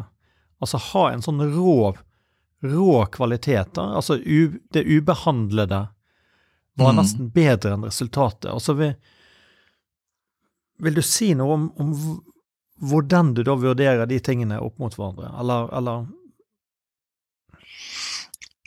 altså 0.59 0.81
ha 0.91 1.05
en 1.13 1.23
sånn 1.23 1.45
rå 1.55 1.93
rå 2.63 3.07
kvaliteter. 3.07 3.97
Altså 3.97 4.17
u, 4.17 4.59
det 4.73 4.85
ubehandlede 4.87 5.87
var 6.75 6.93
mm. 6.93 7.01
nesten 7.01 7.31
bedre 7.35 7.77
enn 7.77 7.87
resultatet. 7.87 8.51
Altså 8.53 8.77
vil, 8.79 8.95
vil 10.83 10.97
du 10.97 11.03
si 11.05 11.33
noe 11.39 11.59
om, 11.59 11.69
om, 11.83 11.93
hvordan 12.83 13.35
du 13.37 13.45
da 13.47 13.57
vurderer 13.59 14.09
de 14.11 14.19
tingene 14.23 14.61
opp 14.63 14.79
mot 14.83 14.95
hverandre, 14.97 15.31
eller, 15.41 15.69
eller 15.79 16.07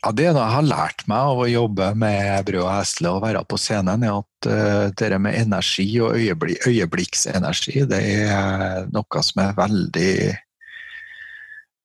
ja, 0.05 0.11
Det 0.13 0.27
jeg 0.27 0.37
har 0.37 0.65
lært 0.67 1.01
meg 1.09 1.31
av 1.31 1.39
å 1.41 1.49
jobbe 1.49 1.89
med 1.97 2.45
Brød 2.45 2.61
og 2.61 2.71
Hesle 2.75 3.13
og 3.15 3.23
være 3.23 3.41
på 3.49 3.57
scenen, 3.57 4.05
er 4.05 4.19
at 4.19 4.49
uh, 4.51 4.83
det 4.93 5.17
med 5.17 5.39
energi 5.39 5.87
og 5.97 6.19
øyeblik, 6.19 6.61
øyeblikksenergi 6.67 7.87
det 7.89 8.01
er 8.29 8.91
noe 8.93 9.23
som 9.25 9.41
er 9.47 9.57
veldig 9.57 10.13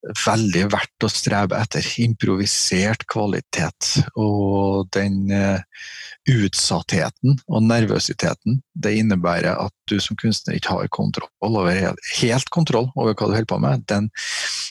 veldig 0.01 0.67
verdt 0.73 1.05
å 1.07 1.11
strebe 1.13 1.59
etter. 1.61 1.85
Improvisert 2.03 3.07
kvalitet. 3.11 3.91
Og 4.21 4.89
den 4.97 5.27
uh, 5.33 5.61
utsattheten 6.31 7.39
og 7.49 7.67
nervøsiteten 7.67 8.61
det 8.81 8.95
innebærer 9.01 9.57
at 9.57 9.75
du 9.91 9.99
som 10.03 10.19
kunstner 10.21 10.57
ikke 10.57 10.77
har 10.77 10.93
kontroll 10.95 11.31
over, 11.41 11.97
helt 12.21 12.53
kontroll 12.53 12.91
over 12.95 13.15
hva 13.15 13.29
du 13.29 13.35
holder 13.35 13.49
på 13.51 13.61
med, 13.63 13.85
den 13.91 14.11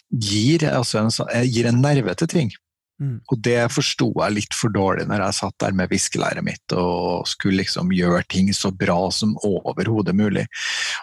gir, 0.09 0.65
altså 0.71 1.03
en, 1.03 1.13
sånn, 1.13 1.29
gir 1.45 1.69
en 1.69 1.81
nerve 1.83 2.15
til 2.17 2.31
ting. 2.31 2.53
Mm. 2.99 3.19
Og 3.31 3.39
det 3.39 3.59
forsto 3.71 4.09
jeg 4.11 4.35
litt 4.35 4.55
for 4.55 4.73
dårlig 4.75 5.05
når 5.07 5.23
jeg 5.23 5.37
satt 5.37 5.55
der 5.63 5.75
med 5.77 5.91
viskelæret 5.91 6.43
mitt 6.43 6.75
og 6.75 7.27
skulle 7.31 7.61
liksom 7.61 7.93
gjøre 7.95 8.25
ting 8.27 8.51
så 8.55 8.73
bra 8.75 8.97
som 9.15 9.37
overhodet 9.47 10.15
mulig. 10.19 10.43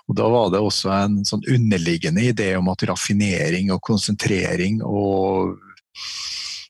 Og 0.07 0.19
da 0.21 0.29
var 0.33 0.53
det 0.53 0.61
også 0.61 0.93
en 0.93 1.23
sånn 1.29 1.47
underliggende 1.49 2.27
idé 2.29 2.53
om 2.59 2.69
at 2.73 2.85
raffinering 2.91 3.73
og 3.73 3.81
konsentrering 3.89 4.83
og 4.85 5.57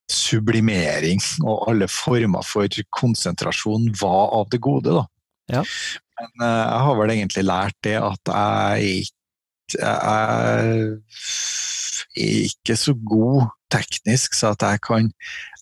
sublimering 0.06 1.18
og 1.42 1.66
alle 1.73 1.90
former 1.90 2.47
for 2.47 2.71
konsentrasjon 2.95 3.90
var 3.99 4.30
av 4.38 4.47
det 4.52 4.62
gode, 4.62 4.95
da. 4.95 5.04
Ja. 5.59 5.62
Men 6.16 6.33
uh, 6.40 6.62
jeg 6.62 6.85
har 6.87 6.99
vel 7.00 7.12
egentlig 7.16 7.45
lært 7.47 7.76
det 7.85 7.99
at 7.99 8.30
jeg 8.30 9.02
ikke 9.02 9.14
jeg 9.75 9.99
er 9.99 11.00
ikke 12.16 12.76
så 12.78 12.95
god 12.95 13.49
teknisk, 13.73 14.37
så 14.37 14.53
at 14.55 14.65
jeg 14.65 14.83
kan 14.87 15.11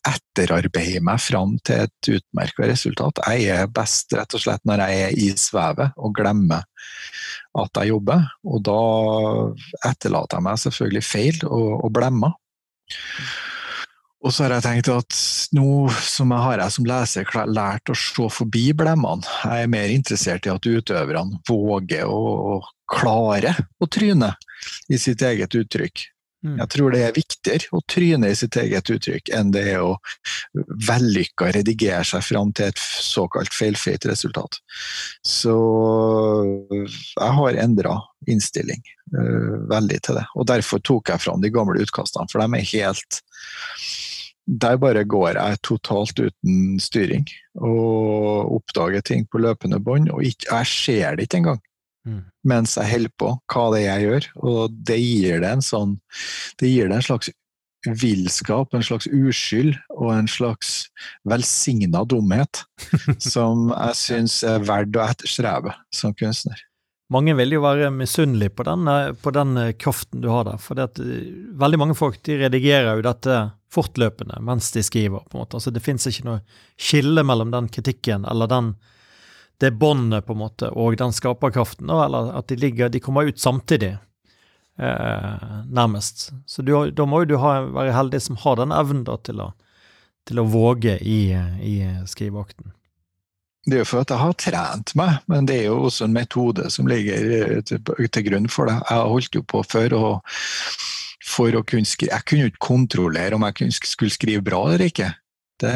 etterarbeide 0.05 1.01
meg 1.05 1.23
fram 1.25 1.57
til 1.65 1.87
et 1.87 2.11
utmerket 2.19 2.69
resultat. 2.75 3.23
Jeg 3.25 3.49
er 3.55 3.71
best 3.73 4.13
rett 4.17 4.37
og 4.37 4.43
slett 4.45 4.65
når 4.69 4.85
jeg 4.85 5.07
er 5.07 5.17
i 5.25 5.31
svevet 5.41 5.97
og 5.97 6.13
glemmer 6.17 6.67
at 7.57 7.81
jeg 7.81 7.95
jobber. 7.95 8.27
Og 8.45 8.61
da 8.67 8.83
etterlater 9.89 10.39
jeg 10.39 10.49
meg 10.49 10.63
selvfølgelig 10.67 11.07
feil 11.09 11.41
og, 11.49 11.71
og 11.87 11.97
blemmer. 11.97 12.37
Og 14.25 14.33
så 14.33 14.47
har 14.47 14.55
jeg 14.55 14.65
tenkt 14.65 14.89
at 14.89 15.17
nå 15.53 15.91
som 16.01 16.31
jeg 16.33 16.45
har 16.47 16.63
jeg 16.63 16.75
som 16.77 16.87
leser 16.89 17.35
lært 17.53 17.93
å 17.93 17.97
se 17.99 18.29
forbi 18.33 18.71
blemmene. 18.77 19.25
Jeg 19.45 19.67
er 19.67 19.73
mer 19.73 19.93
interessert 19.93 20.49
i 20.49 20.53
at 20.53 20.65
utøverne 20.65 21.43
våger 21.49 22.09
å 22.09 22.63
klare 22.89 23.53
å 23.81 23.89
tryne 23.89 24.33
i 24.89 25.01
sitt 25.01 25.25
eget 25.25 25.57
uttrykk. 25.61 26.07
Mm. 26.45 26.59
Jeg 26.61 26.71
tror 26.75 26.93
det 26.93 27.01
er 27.07 27.17
viktigere 27.17 27.73
å 27.73 27.81
tryne 27.89 28.29
i 28.29 28.37
sitt 28.37 28.57
eget 28.61 28.91
uttrykk 28.93 29.31
enn 29.33 29.53
det 29.55 29.63
er 29.73 29.85
å 29.85 29.95
vellykka 30.89 31.49
redigere 31.57 32.05
seg 32.05 32.25
fram 32.27 32.53
til 32.53 32.69
et 32.69 32.83
såkalt 32.83 33.55
feilfritt 33.57 34.05
resultat. 34.11 34.61
Så 35.25 35.55
jeg 36.77 37.33
har 37.39 37.61
endra 37.65 37.97
innstilling 38.29 38.83
uh, 39.17 39.57
veldig 39.73 40.01
til 40.05 40.21
det. 40.21 40.27
Og 40.37 40.49
derfor 40.53 40.85
tok 40.85 41.15
jeg 41.15 41.25
fram 41.25 41.41
de 41.41 41.53
gamle 41.53 41.81
utkastene, 41.85 42.29
for 42.29 42.45
de 42.45 42.61
er 42.61 42.73
helt 42.75 43.23
der 44.45 44.77
bare 44.77 45.07
går 45.09 45.39
jeg 45.39 45.61
totalt 45.65 46.21
uten 46.21 46.81
styring 46.83 47.25
og 47.57 48.59
oppdager 48.59 49.01
ting 49.01 49.25
på 49.25 49.41
løpende 49.41 49.79
bånd, 49.81 50.11
og 50.13 50.25
jeg 50.27 50.69
ser 50.69 51.17
det 51.17 51.25
ikke 51.29 51.41
engang. 51.41 51.63
Mm. 52.05 52.21
Mens 52.45 52.77
jeg 52.77 52.91
holder 52.91 53.15
på 53.21 53.31
hva 53.53 53.65
det 53.73 53.81
er 53.81 53.87
jeg 53.89 54.05
gjør, 54.05 54.29
og 54.45 54.77
det 54.91 54.99
gir 55.01 55.41
det 55.41 55.55
en 55.55 55.65
sånn 55.65 55.95
Det 56.61 56.69
gir 56.69 56.91
det 56.91 56.99
en 56.99 57.07
slags 57.07 57.31
villskap, 57.85 58.75
en 58.75 58.85
slags 58.85 59.09
uskyld 59.09 59.75
og 59.93 60.13
en 60.15 60.29
slags 60.31 60.87
velsigna 61.29 62.05
dumhet 62.09 62.63
som 63.33 63.71
jeg 63.73 63.99
syns 64.01 64.39
er 64.49 64.65
verdt 64.65 64.97
å 64.97 65.05
etterstrebe 65.05 65.75
som 65.93 66.15
kunstner. 66.17 66.61
Mange 67.13 67.35
vil 67.37 67.53
jo 67.53 67.61
være 67.61 67.91
misunnelige 67.93 68.55
på, 68.57 68.65
på, 68.65 69.33
den 69.37 69.59
eh, 69.61 69.75
kraften 69.77 70.23
du 70.25 70.31
har 70.33 70.47
der. 70.49 70.57
For 70.63 70.79
det 70.79 70.87
at, 70.89 71.03
eh, 71.05 71.29
veldig 71.61 71.81
mange 71.83 71.97
folk 71.99 72.17
de 72.25 72.39
redigerer 72.41 72.97
jo 72.97 73.05
dette 73.05 73.37
fortløpende 73.75 74.41
mens 74.43 74.71
de 74.73 74.83
skriver. 74.83 75.21
på 75.29 75.37
en 75.37 75.45
måte. 75.45 75.59
Altså 75.59 75.71
Det 75.71 75.85
fins 75.85 76.09
ikke 76.09 76.25
noe 76.25 76.41
skille 76.81 77.23
mellom 77.27 77.53
den 77.53 77.69
kritikken 77.69 78.25
eller 78.25 78.49
den 78.49 78.73
det 79.59 79.71
båndet, 79.71 80.27
på 80.27 80.35
en 80.35 80.39
måte, 80.39 80.71
og 80.71 80.97
den 80.99 81.13
skaperkraften, 81.15 81.91
eller 81.91 82.33
at 82.39 82.49
de, 82.51 82.59
ligger, 82.59 82.89
de 82.89 83.01
kommer 83.01 83.29
ut 83.31 83.41
samtidig, 83.41 83.97
eh, 84.79 85.45
nærmest. 85.71 86.31
Så 86.47 86.63
du, 86.63 86.75
da 86.91 87.07
må 87.07 87.23
jo 87.23 87.35
du 87.35 87.37
ha, 87.43 87.61
være 87.67 87.95
heldig 87.95 88.23
som 88.23 88.41
har 88.43 88.59
den 88.61 88.75
evnen 88.75 89.05
da, 89.07 89.19
til, 89.23 89.43
å, 89.45 89.53
til 90.29 90.43
å 90.43 90.49
våge 90.51 90.99
i, 91.01 91.21
i 91.63 91.77
skriveakten. 92.11 92.73
det 93.65 93.79
er 93.79 93.85
jo 93.85 93.91
for 93.93 94.05
at 94.05 94.13
jeg 94.13 94.21
har 94.21 94.35
trent 94.43 94.95
meg, 94.99 95.23
men 95.31 95.47
det 95.49 95.61
er 95.63 95.71
jo 95.71 95.87
også 95.87 96.09
en 96.09 96.19
metode 96.19 96.67
som 96.75 96.91
ligger 96.91 97.31
eh, 97.39 97.63
til, 97.65 98.27
grunn 98.27 98.51
for 98.51 98.69
det. 98.69 98.81
Jeg 98.83 98.99
har 98.99 99.09
holdt 99.15 99.39
jo 99.39 99.47
på 99.47 99.63
før 99.63 99.97
og 100.01 100.37
for 101.25 101.57
å 101.57 101.63
kunne 101.65 101.89
skrive 101.89 102.13
Jeg 102.13 102.29
kunne 102.29 102.51
ikke 102.51 102.67
kontrollere 102.67 103.39
om 103.39 103.47
jeg 103.49 103.73
skulle 103.79 104.13
skrive 104.13 104.45
bra 104.45 104.61
eller 104.67 104.91
ikke. 104.91 105.15
Det 105.63 105.73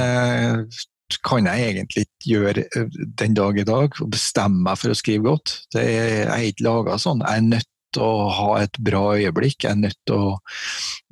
kan 1.24 1.48
jeg 1.48 1.72
egentlig 1.72 2.04
ikke 2.06 2.30
gjøre 2.34 2.64
eh, 2.76 3.00
den 3.20 3.34
dag 3.36 3.58
i 3.58 3.66
dag, 3.68 3.98
og 4.02 4.12
bestemme 4.12 4.62
meg 4.68 4.80
for 4.80 4.92
å 4.92 4.98
skrive 4.98 5.30
godt. 5.30 5.54
Det 5.74 5.82
er, 5.82 6.08
jeg 6.22 6.30
er 6.36 6.46
ikke 6.52 6.68
laga 6.68 6.98
sånn. 7.00 7.24
Jeg 7.24 7.42
er 7.42 7.50
nødt 7.56 7.70
til 7.96 8.04
å 8.04 8.28
ha 8.36 8.48
et 8.60 8.80
bra 8.84 9.04
øyeblikk, 9.16 9.64
jeg 9.64 9.72
er 9.72 9.80
nødt 9.80 9.98
til 10.08 10.18
å 10.20 10.32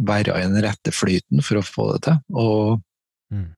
være 0.08 0.36
i 0.36 0.48
den 0.48 0.60
rette 0.64 0.92
flyten 0.92 1.44
for 1.44 1.60
å 1.60 1.66
få 1.66 1.92
det 1.94 2.02
til. 2.08 2.18
Og 2.36 2.82
mm. 3.32 3.52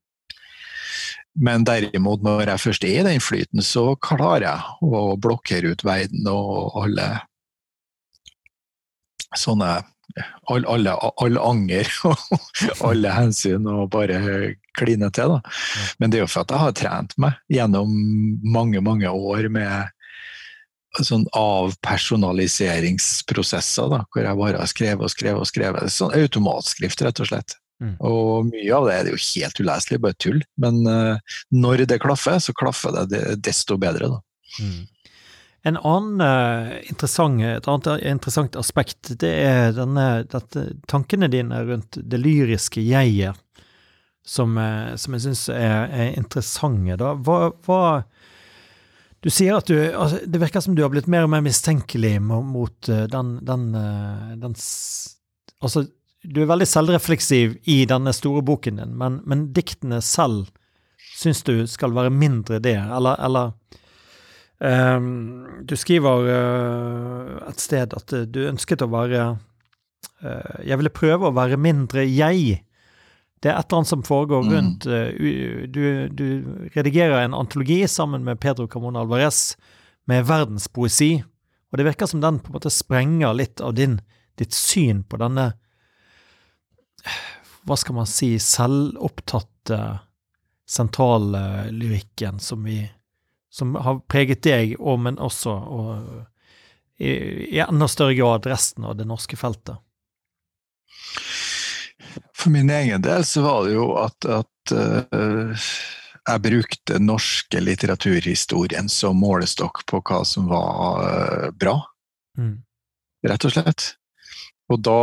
Men 1.39 1.63
derimot, 1.63 2.25
når 2.27 2.49
jeg 2.51 2.63
først 2.65 2.85
er 2.89 2.97
i 2.99 3.07
den 3.07 3.23
flyten, 3.23 3.63
så 3.63 3.93
klarer 4.03 4.49
jeg 4.49 4.89
å 4.89 5.03
blokkere 5.23 5.71
ut 5.71 5.85
verden 5.87 6.27
og 6.33 6.81
alle 6.83 7.07
sånne 9.39 9.77
Alle, 10.51 10.67
alle, 10.67 10.93
all 11.23 11.37
anger 11.39 11.87
og 12.09 12.17
alle 12.91 13.11
hensyn, 13.15 13.67
og 13.71 13.91
bare 13.95 14.17
kline 14.79 15.11
til. 15.15 15.29
da. 15.37 15.41
Men 16.01 16.11
det 16.11 16.19
er 16.19 16.25
jo 16.25 16.33
for 16.33 16.43
at 16.47 16.53
jeg 16.55 16.65
har 16.65 16.75
trent 16.79 17.13
meg 17.21 17.33
gjennom 17.53 17.89
mange, 18.43 18.81
mange 18.85 19.09
år 19.11 19.49
med 19.53 19.75
sånn 21.05 21.27
avpersonaliseringsprosesser, 21.37 23.87
da, 23.93 23.99
hvor 24.09 24.23
jeg 24.25 24.41
bare 24.41 24.61
har 24.63 24.71
skrevet 24.71 25.05
og 25.07 25.13
skrevet 25.13 25.41
og 25.45 25.51
skrevet. 25.51 25.93
Sånn 25.93 26.17
automatskrift, 26.17 27.03
rett 27.05 27.21
og 27.23 27.29
slett. 27.31 27.51
Mm. 27.79 27.95
Og 28.03 28.49
mye 28.49 28.75
av 28.75 28.89
det 28.89 28.95
er 28.97 29.07
jo 29.13 29.19
helt 29.23 29.61
uleselig, 29.63 30.01
bare 30.03 30.19
tull. 30.19 30.41
Men 30.61 30.75
uh, 30.89 31.17
når 31.55 31.77
det 31.91 32.03
klaffer, 32.03 32.39
så 32.43 32.53
klaffer 32.57 32.91
det, 32.97 33.05
det 33.13 33.23
desto 33.47 33.75
bedre, 33.81 34.07
da. 34.17 34.21
Mm. 34.65 34.83
En 35.69 35.77
annen 35.77 36.23
uh, 36.23 36.77
interessant, 36.89 37.43
et 37.45 37.69
annet 37.69 38.05
interessant 38.09 38.57
aspekt, 38.57 39.13
det 39.21 39.33
er 39.43 39.75
denne, 39.77 40.07
dette, 40.31 40.65
tankene 40.89 41.29
dine 41.33 41.61
rundt 41.69 41.99
det 41.99 42.21
lyriske 42.23 42.83
jeget, 42.85 43.37
som, 44.27 44.57
uh, 44.57 44.95
som 45.01 45.17
jeg 45.17 45.27
syns 45.27 45.45
er, 45.53 45.89
er, 45.89 46.15
interessante. 46.21 46.99
da. 47.01 47.13
Hva, 47.15 47.53
hva 47.67 47.83
du 49.19 49.33
sier 49.35 49.57
at 49.59 49.67
du 49.67 49.75
altså, 49.75 50.21
Det 50.31 50.39
virker 50.39 50.63
som 50.63 50.77
du 50.79 50.85
har 50.85 50.93
blitt 50.93 51.09
mer 51.11 51.25
og 51.27 51.33
mer 51.33 51.43
mistenkelig 51.43 52.21
mot, 52.23 52.45
mot 52.47 52.87
den, 52.87 53.33
den, 53.43 53.65
den 54.39 54.55
Altså, 55.59 55.83
du 56.23 56.39
er 56.43 56.51
veldig 56.51 56.69
selvrefleksiv 56.71 57.57
i 57.67 57.81
denne 57.91 58.13
store 58.15 58.45
boken 58.47 58.79
din, 58.79 58.95
men, 59.01 59.19
men 59.27 59.49
diktene 59.57 59.99
selv 60.05 60.47
syns 61.19 61.43
du 61.47 61.67
skal 61.67 61.95
være 61.97 62.15
mindre 62.15 62.61
det, 62.63 62.77
eller, 62.79 63.19
eller 63.27 63.53
um, 64.59 65.47
Du 65.67 65.77
skriver 65.77 66.29
uh, 66.29 67.51
et 67.51 67.61
sted 67.61 67.95
at 67.95 68.15
du 68.33 68.41
ønsket 68.49 68.85
å 68.85 68.91
være 68.93 69.23
uh, 70.23 70.57
Jeg 70.65 70.81
ville 70.81 70.95
prøve 70.95 71.29
å 71.29 71.37
være 71.37 71.61
mindre 71.61 72.07
jeg. 72.07 72.61
Det 73.39 73.53
er 73.53 73.59
et 73.59 73.69
eller 73.69 73.81
annet 73.81 73.93
som 73.93 74.07
foregår 74.07 74.45
mm. 74.45 74.53
rundt 74.55 74.89
uh, 74.91 75.11
du, 75.71 75.83
du, 76.11 76.27
redigerer 76.75 77.23
en 77.23 77.37
antologi 77.39 77.85
sammen 77.89 78.27
med 78.27 78.41
Pedro 78.43 78.69
Carmona 78.71 79.05
Alvarez 79.05 79.57
med 80.09 80.25
verdenspoesi, 80.25 81.19
og 81.69 81.79
det 81.79 81.85
virker 81.85 82.09
som 82.09 82.23
den 82.25 82.39
på 82.41 82.49
en 82.49 82.57
måte 82.57 82.73
sprenger 82.73 83.35
litt 83.37 83.61
av 83.61 83.75
din, 83.77 83.99
ditt 84.41 84.57
syn 84.57 85.03
på 85.05 85.21
denne 85.21 85.51
hva 87.69 87.77
skal 87.77 87.99
man 87.99 88.09
si, 88.09 88.31
selvopptatte 88.41 89.79
sentrallyrikken 90.69 92.41
som, 92.41 92.65
vi, 92.65 92.81
som 93.51 93.75
har 93.75 94.01
preget 94.11 94.43
deg, 94.45 94.77
og, 94.79 95.01
men 95.05 95.19
også 95.19 95.51
og, 95.53 96.25
i, 96.99 97.13
i 97.57 97.61
enda 97.65 97.89
større 97.89 98.17
grad 98.19 98.47
resten 98.51 98.85
av 98.85 98.99
det 98.99 99.09
norske 99.09 99.39
feltet? 99.39 99.79
For 102.37 102.51
min 102.55 102.71
egen 102.71 103.03
del 103.03 103.25
så 103.27 103.43
var 103.45 103.67
det 103.67 103.77
jo 103.77 103.91
at, 104.01 104.27
at 104.31 104.73
uh, 104.75 105.69
jeg 106.29 106.45
brukte 106.45 107.01
norske 107.03 107.61
litteraturhistorien 107.63 108.91
som 108.93 109.21
målestokk 109.23 109.85
på 109.89 110.03
hva 110.03 110.23
som 110.27 110.49
var 110.51 111.03
uh, 111.05 111.47
bra. 111.55 111.79
Mm. 112.39 112.59
Rett 113.29 113.49
og 113.49 113.55
slett. 113.55 113.93
Og 114.69 114.83
da 114.85 115.01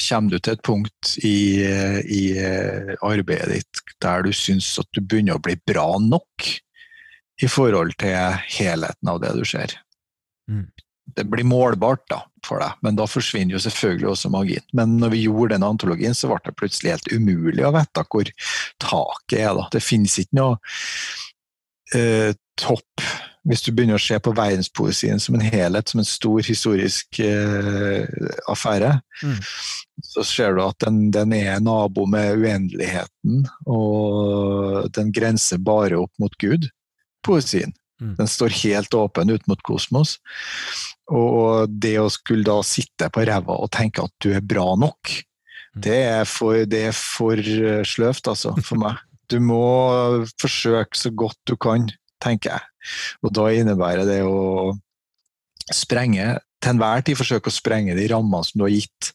kommer 0.00 0.32
du 0.32 0.38
til 0.40 0.54
et 0.56 0.62
punkt 0.64 1.10
i, 1.20 1.60
i 1.60 2.22
arbeidet 3.04 3.50
ditt 3.52 3.82
der 4.00 4.24
du 4.24 4.30
syns 4.32 4.70
at 4.80 4.88
du 4.96 5.02
begynner 5.04 5.36
å 5.36 5.42
bli 5.44 5.58
bra 5.68 5.98
nok 6.00 6.46
i 7.44 7.50
forhold 7.50 7.96
til 8.00 8.38
helheten 8.56 9.10
av 9.10 9.20
det 9.22 9.34
du 9.36 9.44
ser. 9.48 9.76
Mm. 10.50 10.66
Det 11.14 11.26
blir 11.28 11.46
målbart 11.46 12.06
da, 12.10 12.22
for 12.46 12.62
deg, 12.62 12.78
men 12.84 12.96
da 12.98 13.06
forsvinner 13.08 13.56
jo 13.56 13.62
selvfølgelig 13.62 14.08
også 14.14 14.30
magien. 14.32 14.64
Men 14.76 14.96
når 15.02 15.12
vi 15.12 15.26
gjorde 15.26 15.54
den 15.54 15.66
antologien, 15.66 16.16
så 16.16 16.30
ble 16.30 16.40
det 16.46 16.56
plutselig 16.58 16.94
helt 16.94 17.12
umulig 17.12 17.66
å 17.66 17.74
vite 17.76 18.06
hvor 18.08 18.32
taket 18.82 19.38
er. 19.38 19.52
da. 19.60 19.68
Det 19.74 19.84
finnes 19.84 20.16
ikke 20.22 20.40
noe 20.40 20.56
eh, 21.94 22.32
topp 22.60 23.04
hvis 23.44 23.60
du 23.66 23.74
begynner 23.74 23.98
å 23.98 24.02
se 24.02 24.16
på 24.24 24.32
verdenspoesien 24.36 25.20
som 25.20 25.36
en 25.36 25.44
helhet, 25.44 25.90
som 25.90 26.00
en 26.00 26.08
stor 26.08 26.40
historisk 26.46 27.18
eh, 27.20 28.06
affære, 28.48 28.94
mm. 29.20 29.34
så 30.14 30.24
ser 30.24 30.56
du 30.56 30.62
at 30.64 30.78
den, 30.86 31.10
den, 31.12 31.34
er 31.36 31.60
nabo 31.60 32.06
med 32.08 32.40
uendeligheten, 32.40 33.44
og 33.68 34.88
den 34.96 35.12
grenser 35.12 35.60
bare 35.60 36.00
opp 36.00 36.12
mot 36.22 36.32
Gud, 36.40 36.70
poesien. 37.24 37.74
Mm. 38.02 38.14
Den 38.18 38.30
står 38.30 38.54
helt 38.62 38.94
åpen 38.98 39.30
ut 39.30 39.46
mot 39.50 39.62
kosmos. 39.64 40.18
Og 41.12 41.70
det 41.70 41.96
å 42.00 42.10
skulle 42.12 42.46
da 42.46 42.58
sitte 42.66 43.10
på 43.12 43.24
ræva 43.28 43.58
og 43.60 43.72
tenke 43.74 44.04
at 44.04 44.14
du 44.24 44.32
er 44.34 44.44
bra 44.44 44.72
nok, 44.80 45.10
mm. 45.10 45.82
det 45.86 45.98
er 46.20 46.28
for, 46.28 46.64
det 46.68 46.86
er 46.90 46.96
for 46.96 47.38
eh, 47.38 47.82
sløvt, 47.86 48.30
altså, 48.34 48.56
for 48.62 48.80
meg. 48.84 49.00
Du 49.32 49.38
må 49.40 49.56
forsøke 50.36 50.98
så 51.00 51.08
godt 51.16 51.38
du 51.48 51.54
kan 51.56 51.86
tenker 52.24 52.52
jeg. 52.54 52.72
Og 53.24 53.32
da 53.32 53.48
innebærer 53.56 54.04
det 54.08 54.20
å 54.28 54.74
sprenge 55.72 56.34
til 56.64 56.74
enhver 56.74 57.04
tid 57.04 57.18
forsøke 57.18 57.50
å 57.50 57.54
sprenge 57.54 57.96
de 57.96 58.06
rammene 58.10 58.46
som 58.46 58.60
du 58.60 58.64
har 58.66 58.74
gitt. 58.74 59.10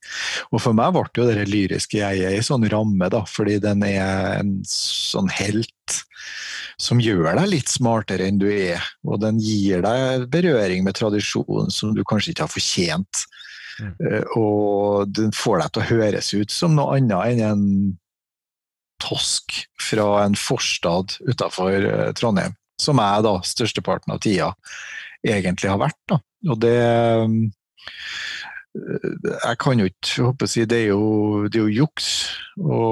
Og 0.54 0.62
for 0.64 0.78
meg 0.78 0.94
ble 0.96 1.06
jo 1.18 1.28
det 1.28 1.48
lyriske 1.50 2.00
jeg 2.00 2.24
er 2.28 2.38
i 2.38 2.46
sånn 2.46 2.68
ramme, 2.72 3.10
da, 3.12 3.24
fordi 3.30 3.58
den 3.64 3.84
er 3.88 4.40
en 4.40 4.60
sånn 4.70 5.32
helt 5.34 5.98
som 6.80 7.02
gjør 7.04 7.34
deg 7.36 7.50
litt 7.52 7.72
smartere 7.72 8.30
enn 8.30 8.40
du 8.40 8.48
er. 8.52 8.84
Og 9.08 9.20
den 9.24 9.42
gir 9.44 9.84
deg 9.84 10.30
berøring 10.32 10.86
med 10.86 10.96
tradisjonen 11.00 11.74
som 11.74 11.96
du 11.96 12.06
kanskje 12.08 12.34
ikke 12.34 12.46
har 12.46 12.54
fortjent. 12.54 13.26
Mm. 13.80 13.92
Uh, 14.04 14.38
og 14.40 15.12
den 15.16 15.34
får 15.36 15.64
deg 15.64 15.74
til 15.74 15.84
å 15.84 15.90
høres 15.90 16.32
ut 16.36 16.54
som 16.54 16.78
noe 16.78 17.00
annet 17.00 17.34
enn 17.34 17.44
en 17.50 17.68
tosk 19.00 19.62
fra 19.80 20.26
en 20.26 20.36
forstad 20.36 21.16
utafor 21.28 21.88
uh, 21.88 22.10
Trondheim 22.16 22.56
som 22.80 23.00
jeg 23.04 23.26
da 23.26 23.36
størsteparten 23.46 24.16
av 24.16 24.22
tida 24.24 24.54
egentlig 25.26 25.72
har 25.72 25.80
vært. 25.82 26.00
da. 26.08 26.20
Og 26.48 26.60
det 26.64 26.78
eh, 26.80 27.28
Jeg 29.50 29.58
kan 29.60 29.82
jo 29.82 29.90
ikke 29.90 30.28
håpe 30.30 30.46
å 30.46 30.52
si 30.52 30.64
Det 30.70 30.78
er 30.86 30.92
jo, 30.94 31.48
det 31.50 31.60
er 31.60 31.66
jo 31.66 31.78
juks 31.84 32.12
å 32.60 32.84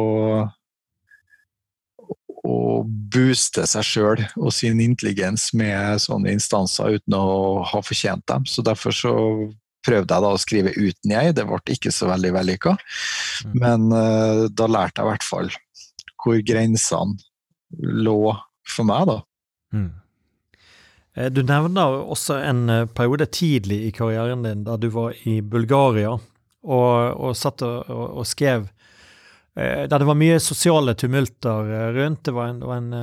booste 2.87 3.65
seg 3.67 3.85
sjøl 3.85 4.23
og 4.39 4.51
sin 4.55 4.79
intelligens 4.83 5.49
med 5.57 6.01
sånne 6.03 6.31
instanser 6.35 6.97
uten 6.97 7.15
å 7.17 7.63
ha 7.67 7.81
fortjent 7.83 8.25
dem. 8.29 8.45
Så 8.47 8.63
derfor 8.65 8.95
så 8.95 9.13
prøvde 9.87 10.13
jeg 10.13 10.25
da 10.25 10.31
å 10.33 10.41
skrive 10.41 10.73
uten 10.75 11.13
jeg. 11.13 11.35
Det 11.37 11.45
ble 11.47 11.59
ikke 11.75 11.93
så 11.93 12.09
veldig 12.11 12.33
vellykka. 12.35 12.75
Mm. 13.47 13.55
Men 13.63 13.87
uh, 13.93 14.45
da 14.51 14.69
lærte 14.69 15.01
jeg 15.01 15.07
i 15.07 15.11
hvert 15.11 15.27
fall 15.27 15.51
hvor 16.23 16.41
grensene 16.43 17.17
lå 18.07 18.33
for 18.67 18.87
meg, 18.87 19.07
da. 19.09 19.17
Mm. 19.75 19.89
Eh, 21.17 21.31
du 21.31 21.43
nevner 21.43 22.01
også 22.05 22.37
en 22.45 22.69
eh, 22.69 22.85
periode 22.85 23.25
tidlig 23.33 23.81
i 23.87 23.91
karrieren 23.91 24.45
din 24.45 24.63
da 24.67 24.77
du 24.77 24.89
var 24.93 25.15
i 25.27 25.39
Bulgaria 25.41 26.13
og, 26.13 26.97
og 27.17 27.37
satt 27.37 27.63
og, 27.65 27.89
og, 27.89 28.25
skrev 28.27 28.67
eh, 29.57 29.87
der 29.87 29.97
det 29.97 30.09
var 30.09 30.19
mye 30.19 30.39
sosiale 30.43 30.93
tumulter 30.93 31.93
rundt. 31.97 32.23
Det 32.27 32.35
var 32.35 32.51
en, 32.51 32.59
det 32.61 32.69
var 32.69 32.83
en, 32.83 32.93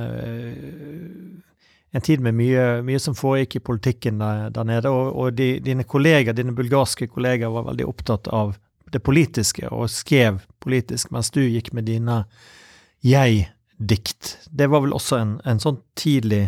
en 1.91 2.05
tid 2.05 2.23
med 2.23 2.37
mye, 2.37 2.65
mye, 2.87 3.01
som 3.01 3.17
foregikk 3.17 3.59
i 3.59 3.65
politikken 3.71 4.21
der, 4.23 4.49
der 4.55 4.67
nede. 4.67 4.91
Og, 4.91 5.11
og 5.15 5.33
de, 5.35 5.57
dine 5.63 5.83
kolleger, 5.83 6.35
dine 6.37 6.55
bulgarske 6.55 7.09
kolleger 7.11 7.51
var 7.51 7.67
veldig 7.71 7.89
opptatt 7.89 8.31
av 8.31 8.55
det 8.93 9.01
politiske 9.03 9.67
og 9.73 9.89
skrev 9.91 10.39
politisk, 10.63 11.09
mens 11.11 11.33
du 11.35 11.41
gikk 11.41 11.73
med 11.75 11.89
dine 11.89 12.23
jeg 13.03 13.49
dikt. 13.75 14.37
Det 14.47 14.69
var 14.71 14.85
vel 14.85 14.95
også 14.95 15.17
en, 15.19 15.33
en 15.43 15.59
sånn 15.59 15.81
tidlig 15.99 16.45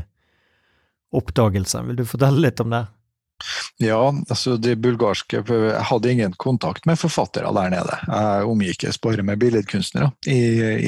oppdagelse. 1.15 1.81
Vil 1.87 1.99
du 1.99 2.05
fortelle 2.07 2.43
litt 2.43 2.59
om 2.63 2.73
det? 2.73 2.85
Ja, 3.77 3.99
altså 4.29 4.55
de 4.57 4.71
bulgarske 4.81 5.43
Jeg 5.45 5.81
hadde 5.85 6.09
ingen 6.09 6.33
kontakt 6.41 6.87
med 6.89 6.97
forfattere 6.97 7.51
der 7.53 7.69
nede. 7.69 7.97
Jeg 8.09 8.47
omgikkes 8.49 8.97
bare 9.01 9.25
med 9.25 9.37
billedkunstnere 9.41 10.09
i, 10.25 10.39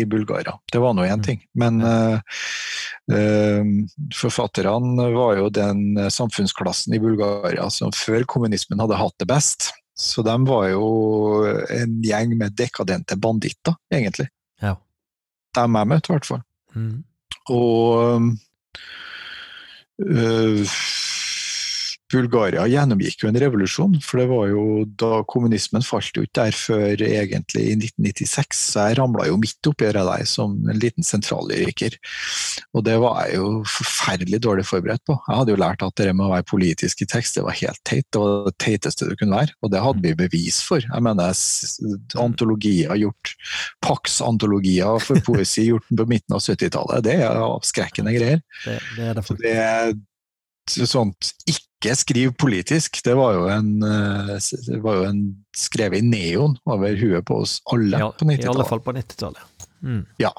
i 0.01 0.05
Bulgaria. 0.09 0.55
Det 0.71 0.81
var 0.81 0.95
nå 0.97 1.05
én 1.05 1.21
mm. 1.21 1.25
ting. 1.27 1.43
Men 1.53 1.77
uh, 1.85 2.17
uh, 3.13 3.69
forfatterne 4.17 5.11
var 5.13 5.37
jo 5.37 5.51
den 5.53 6.09
samfunnsklassen 6.09 6.97
i 6.97 7.01
Bulgaria 7.03 7.69
som 7.73 7.93
før 7.93 8.25
kommunismen 8.25 8.81
hadde 8.81 8.97
hatt 8.97 9.17
det 9.21 9.29
best. 9.29 9.69
Så 9.99 10.23
de 10.25 10.35
var 10.47 10.69
jo 10.71 10.89
en 11.75 11.97
gjeng 12.01 12.33
med 12.39 12.55
dekadente 12.57 13.17
banditter, 13.19 13.75
egentlig. 13.93 14.29
Ja. 14.63 14.77
Dem 15.57 15.75
jeg 15.75 15.91
møtte, 15.91 16.09
i 16.09 16.15
hvert 16.15 16.29
fall. 16.29 16.45
Mm. 16.73 17.01
Og 17.51 18.29
Uh, 19.99 20.63
Bulgaria 22.09 22.65
gjennomgikk 22.69 23.23
jo 23.23 23.29
en 23.29 23.39
revolusjon, 23.39 23.97
for 24.01 24.21
det 24.21 24.27
var 24.31 24.47
jo 24.49 24.63
da 24.99 25.21
kommunismen 25.29 25.85
falt 25.85 26.17
ut 26.17 26.31
der 26.37 26.55
før 26.55 27.01
egentlig 27.05 27.65
i 27.69 27.75
1996. 27.77 28.63
Så 28.73 28.87
jeg 28.89 28.97
ramla 28.99 29.27
jo 29.29 29.37
midt 29.41 29.69
oppi 29.69 29.91
det 29.93 30.05
der 30.07 30.25
som 30.29 30.55
en 30.69 30.81
liten 30.81 31.05
sentrallyriker. 31.05 31.97
Og 32.73 32.85
det 32.87 32.97
var 33.03 33.27
jeg 33.27 33.37
jo 33.39 33.51
forferdelig 33.69 34.41
dårlig 34.45 34.65
forberedt 34.69 35.05
på. 35.07 35.19
Jeg 35.27 35.41
hadde 35.41 35.53
jo 35.53 35.61
lært 35.61 35.85
at 35.85 35.97
det 36.01 36.09
med 36.15 36.25
å 36.27 36.33
være 36.33 36.47
politisk 36.49 37.05
i 37.05 37.09
tekst, 37.09 37.37
det 37.37 37.45
var 37.45 37.57
helt 37.61 37.83
teit. 37.87 38.07
Det 38.09 38.23
var 38.23 38.49
det 38.49 38.55
teiteste 38.63 39.09
det 39.09 39.19
kunne 39.21 39.43
være, 39.43 39.55
og 39.61 39.73
det 39.73 39.85
hadde 39.85 40.05
vi 40.05 40.17
bevis 40.23 40.59
for. 40.65 40.83
Jeg 40.83 41.05
mener 41.05 41.45
antologier 42.25 42.97
gjort, 42.99 43.35
Pax-antologier 43.85 44.99
for 45.03 45.21
poesi 45.25 45.69
gjort 45.69 45.87
på 45.93 46.09
midten 46.09 46.35
av 46.35 46.43
70-tallet, 46.43 47.05
det 47.05 47.17
er 47.21 47.41
avskrekkende 47.45 48.13
greier. 48.15 48.43
Det, 48.65 48.77
det 48.97 49.09
er 49.09 49.19
det, 49.19 49.97
det 50.75 50.89
sånt 50.89 51.33
ikke 51.45 51.68
ikke 51.79 51.95
skriv 51.95 52.33
politisk. 52.35 52.99
Det 53.05 53.15
var 53.15 53.37
jo 53.37 53.47
en, 53.47 53.71
eh, 53.83 54.79
var 54.83 54.99
jo 54.99 55.07
en 55.07 55.21
skrevet 55.55 56.03
i 56.03 56.05
neon 56.05 56.57
over 56.67 56.95
huet 56.99 57.25
på 57.25 57.39
oss 57.45 57.59
alle 57.71 57.97
ja, 58.03 58.11
på 58.11 58.27
90-tallet. 58.27 58.45
I 58.45 58.51
alle 58.51 58.67
fall 58.67 58.83
på 58.83 58.95
90-tallet. 58.97 59.67
Mm. 59.81 60.03
Ja. 60.19 60.33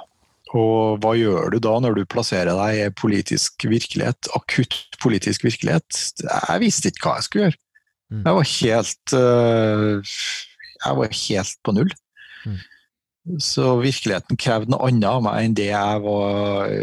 Og 0.50 0.98
hva 1.00 1.14
gjør 1.14 1.54
du 1.54 1.60
da 1.62 1.76
når 1.80 1.96
du 1.96 2.10
plasserer 2.10 2.52
deg 2.58 2.80
i 2.82 2.92
politisk 2.92 3.64
virkelighet, 3.70 4.28
akutt 4.36 4.98
politisk 5.00 5.46
virkelighet? 5.46 5.88
Jeg 6.20 6.60
visste 6.60 6.90
ikke 6.90 7.06
hva 7.06 7.16
jeg 7.20 7.28
skulle 7.28 7.48
gjøre. 7.48 7.60
Mm. 8.10 8.22
Jeg 8.26 8.34
var 8.34 8.48
helt 8.50 9.12
uh, 9.14 10.14
Jeg 10.82 10.96
var 10.98 11.12
helt 11.14 11.58
på 11.62 11.74
null. 11.76 11.92
Mm. 12.44 12.58
Så 13.38 13.76
virkeligheten 13.78 14.40
krevde 14.40 14.74
noe 14.74 14.90
annet 14.90 15.06
av 15.06 15.22
meg 15.22 15.46
enn 15.46 15.56
det 15.56 15.70
jeg 15.70 16.02
var 16.02 16.74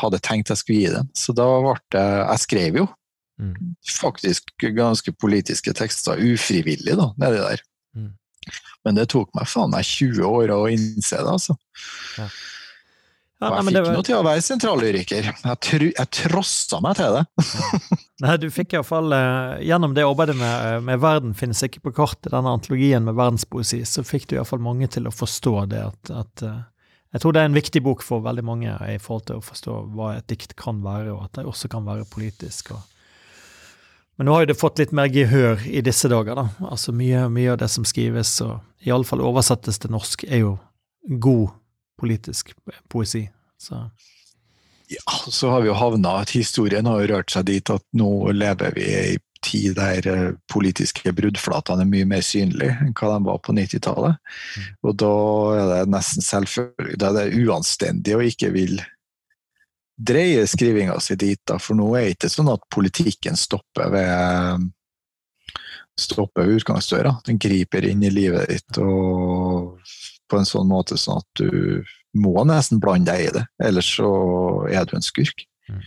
hadde 0.00 0.20
tenkt 0.24 0.52
jeg 0.52 0.60
skulle 0.60 0.82
gi 0.82 0.92
den. 0.96 1.10
Så 1.16 1.34
da 1.36 1.46
ble 1.62 1.76
det 1.94 2.04
Jeg 2.04 2.42
skrev 2.44 2.80
jo 2.82 2.88
mm. 3.40 3.54
faktisk 4.00 4.54
ganske 4.76 5.14
politiske 5.20 5.74
tekster 5.76 6.20
ufrivillig 6.20 6.98
da, 7.00 7.10
nedi 7.20 7.42
der. 7.42 7.62
Mm. 7.96 8.10
Men 8.84 8.98
det 8.98 9.08
tok 9.14 9.30
meg 9.36 9.48
faen 9.48 9.72
meg 9.72 9.86
20 9.88 10.26
år 10.28 10.52
å 10.54 10.64
innse 10.72 11.20
det, 11.20 11.30
altså. 11.38 11.56
Ja. 12.18 12.28
Ja, 13.42 13.50
nei, 13.50 13.74
jeg 13.74 13.74
fikk 13.74 13.86
var... 13.88 13.96
noe 13.96 14.06
til 14.06 14.16
å 14.16 14.24
være 14.24 14.42
sentrallyriker. 14.44 15.26
Jeg, 15.28 15.56
tr 15.66 15.86
jeg 15.90 16.10
trossa 16.16 16.78
meg 16.84 16.96
til 17.00 17.16
det. 17.18 17.24
Nei, 18.24 18.36
du 18.40 18.46
fikk 18.54 18.76
iallfall 18.76 19.10
uh, 19.10 19.56
Gjennom 19.64 19.96
det 19.96 20.04
arbeidet 20.06 20.36
med, 20.38 20.52
uh, 20.54 20.78
med 20.86 21.00
'Verden 21.02 21.34
finnes 21.36 21.60
ikke 21.66 21.82
på 21.88 21.92
kartet', 21.98 22.30
denne 22.32 22.54
antologien 22.54 23.04
med 23.04 23.18
verdenspoesi, 23.18 23.82
så 23.88 24.06
fikk 24.06 24.28
du 24.30 24.36
iallfall 24.36 24.62
mange 24.64 24.88
til 24.88 25.10
å 25.10 25.12
forstå 25.12 25.56
det 25.74 25.82
at, 25.82 26.12
at 26.14 26.46
uh, 26.46 26.62
jeg 27.14 27.22
tror 27.22 27.34
det 27.34 27.44
er 27.44 27.46
en 27.46 27.54
viktig 27.54 27.78
bok 27.86 28.02
for 28.02 28.24
veldig 28.24 28.42
mange 28.42 28.72
i 28.90 28.98
forhold 28.98 29.28
til 29.28 29.38
å 29.38 29.44
forstå 29.44 29.74
hva 29.94 30.16
et 30.16 30.26
dikt 30.26 30.56
kan 30.58 30.80
være, 30.82 31.12
og 31.14 31.28
at 31.28 31.38
det 31.38 31.44
også 31.46 31.70
kan 31.70 31.86
være 31.86 32.08
politisk. 32.10 32.72
Men 34.18 34.26
nå 34.26 34.34
har 34.34 34.42
jo 34.42 34.48
det 34.50 34.58
fått 34.58 34.82
litt 34.82 34.94
mer 34.94 35.06
gehør 35.14 35.62
i 35.70 35.82
disse 35.86 36.10
dager, 36.10 36.34
da. 36.38 36.48
Altså 36.66 36.94
mye, 36.94 37.28
mye 37.30 37.52
av 37.54 37.60
det 37.62 37.70
som 37.70 37.86
skrives, 37.86 38.34
og 38.42 38.58
iallfall 38.82 39.22
oversettes 39.22 39.78
til 39.78 39.94
norsk, 39.94 40.26
er 40.26 40.42
jo 40.42 40.56
god 41.22 41.54
politisk 42.02 42.50
poesi. 42.90 43.28
Så 43.62 43.78
ja, 44.90 45.14
så 45.30 45.54
har 45.54 45.62
vi 45.62 45.70
jo 45.70 45.78
havna 45.78 46.18
at 46.24 46.34
historien 46.34 46.90
har 46.90 47.06
rørt 47.14 47.30
seg 47.30 47.46
dit 47.48 47.70
at 47.70 47.86
nå 47.96 48.10
lever 48.34 48.74
vi 48.74 48.90
i 48.90 49.14
tid 49.44 49.76
der 49.78 50.08
eh, 50.10 50.32
politiske 50.50 51.12
bruddflatene 51.16 51.84
er 51.84 51.90
mye 51.90 52.08
mer 52.08 52.24
synlige 52.24 52.76
enn 52.80 52.94
hva 52.96 53.12
de 53.14 53.28
var 53.28 53.40
på 53.44 53.54
90-tallet. 53.56 54.18
Mm. 54.56 54.70
Og 54.88 54.96
da 55.02 55.14
er 55.58 55.70
det 55.72 55.94
nesten 55.94 56.26
selvfølgelig 56.26 56.98
Da 57.00 57.10
er 57.10 57.18
det 57.18 57.44
uanstendig 57.44 58.16
å 58.16 58.24
ikke 58.24 58.50
vil 58.54 58.78
dreie 59.94 60.46
skrivinga 60.50 60.96
si 61.02 61.16
dit, 61.18 61.40
da, 61.46 61.58
for 61.62 61.78
nå 61.78 61.92
er 61.94 62.08
det 62.08 62.16
ikke 62.16 62.32
sånn 62.32 62.50
at 62.50 62.64
politikken 62.74 63.38
stopper 63.38 63.92
ved 63.94 64.70
stopper 66.00 66.48
ved 66.48 66.58
utgangsdøra. 66.58 67.18
Den 67.26 67.38
griper 67.38 67.86
inn 67.86 68.02
i 68.02 68.10
livet 68.10 68.50
ditt 68.50 68.80
og 68.82 69.78
på 70.30 70.40
en 70.40 70.48
sånn 70.48 70.66
måte 70.66 70.98
sånn 70.98 71.20
at 71.22 71.42
du 71.44 71.84
må 72.18 72.34
nesten 72.46 72.80
blande 72.82 73.12
deg 73.12 73.26
i 73.26 73.32
det, 73.34 73.44
ellers 73.62 73.90
så 73.98 74.10
er 74.70 74.86
du 74.86 74.96
en 74.96 75.04
skurk. 75.04 75.44
Mm. 75.68 75.82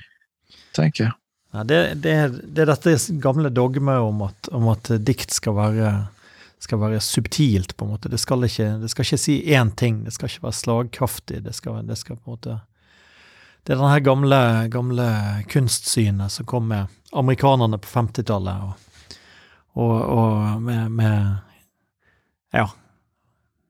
Tenker 0.75 1.07
jeg. 1.07 1.15
Ja, 1.57 1.63
det, 1.63 1.77
det, 2.03 2.11
det, 2.53 2.61
er 2.61 2.69
dette 2.69 2.91
gamle 3.17 3.49
dogmet 3.49 3.97
om 3.97 4.19
om 4.53 4.67
at 4.69 4.91
dikt 5.01 5.31
skal 5.33 5.55
være, 5.57 5.91
skal 6.61 6.81
være, 6.83 6.99
subtilt, 7.01 7.73
på 7.73 7.85
en 7.85 7.95
måte. 7.95 8.11
Det 8.13 8.19
skal, 8.21 8.45
ikke, 8.45 8.75
det 8.83 8.91
skal 8.93 9.07
ikke 9.07 9.17
si 9.23 9.39
én 9.57 9.71
ting, 9.73 10.03
det 10.05 10.13
skal 10.13 10.29
ikke 10.29 10.45
være 10.45 10.57
slagkraftig. 10.59 11.39
Det 11.47 11.55
skal, 11.57 11.79
det 11.87 11.97
skal 11.97 12.19
på 12.19 12.27
en 12.29 12.35
måte 12.35 12.59
Det 13.65 13.73
er 13.73 13.81
denne 13.81 14.03
gamle, 14.05 14.41
gamle 14.69 15.07
kunstsynet 15.49 16.31
som 16.31 16.45
kom 16.45 16.69
med 16.69 16.93
amerikanerne 17.11 17.81
på 17.81 17.89
50-tallet, 17.89 18.69
og, 18.69 19.17
og, 19.81 19.95
og, 20.17 20.61
med, 20.61 20.91
med 20.91 21.35
Ja. 22.53 22.69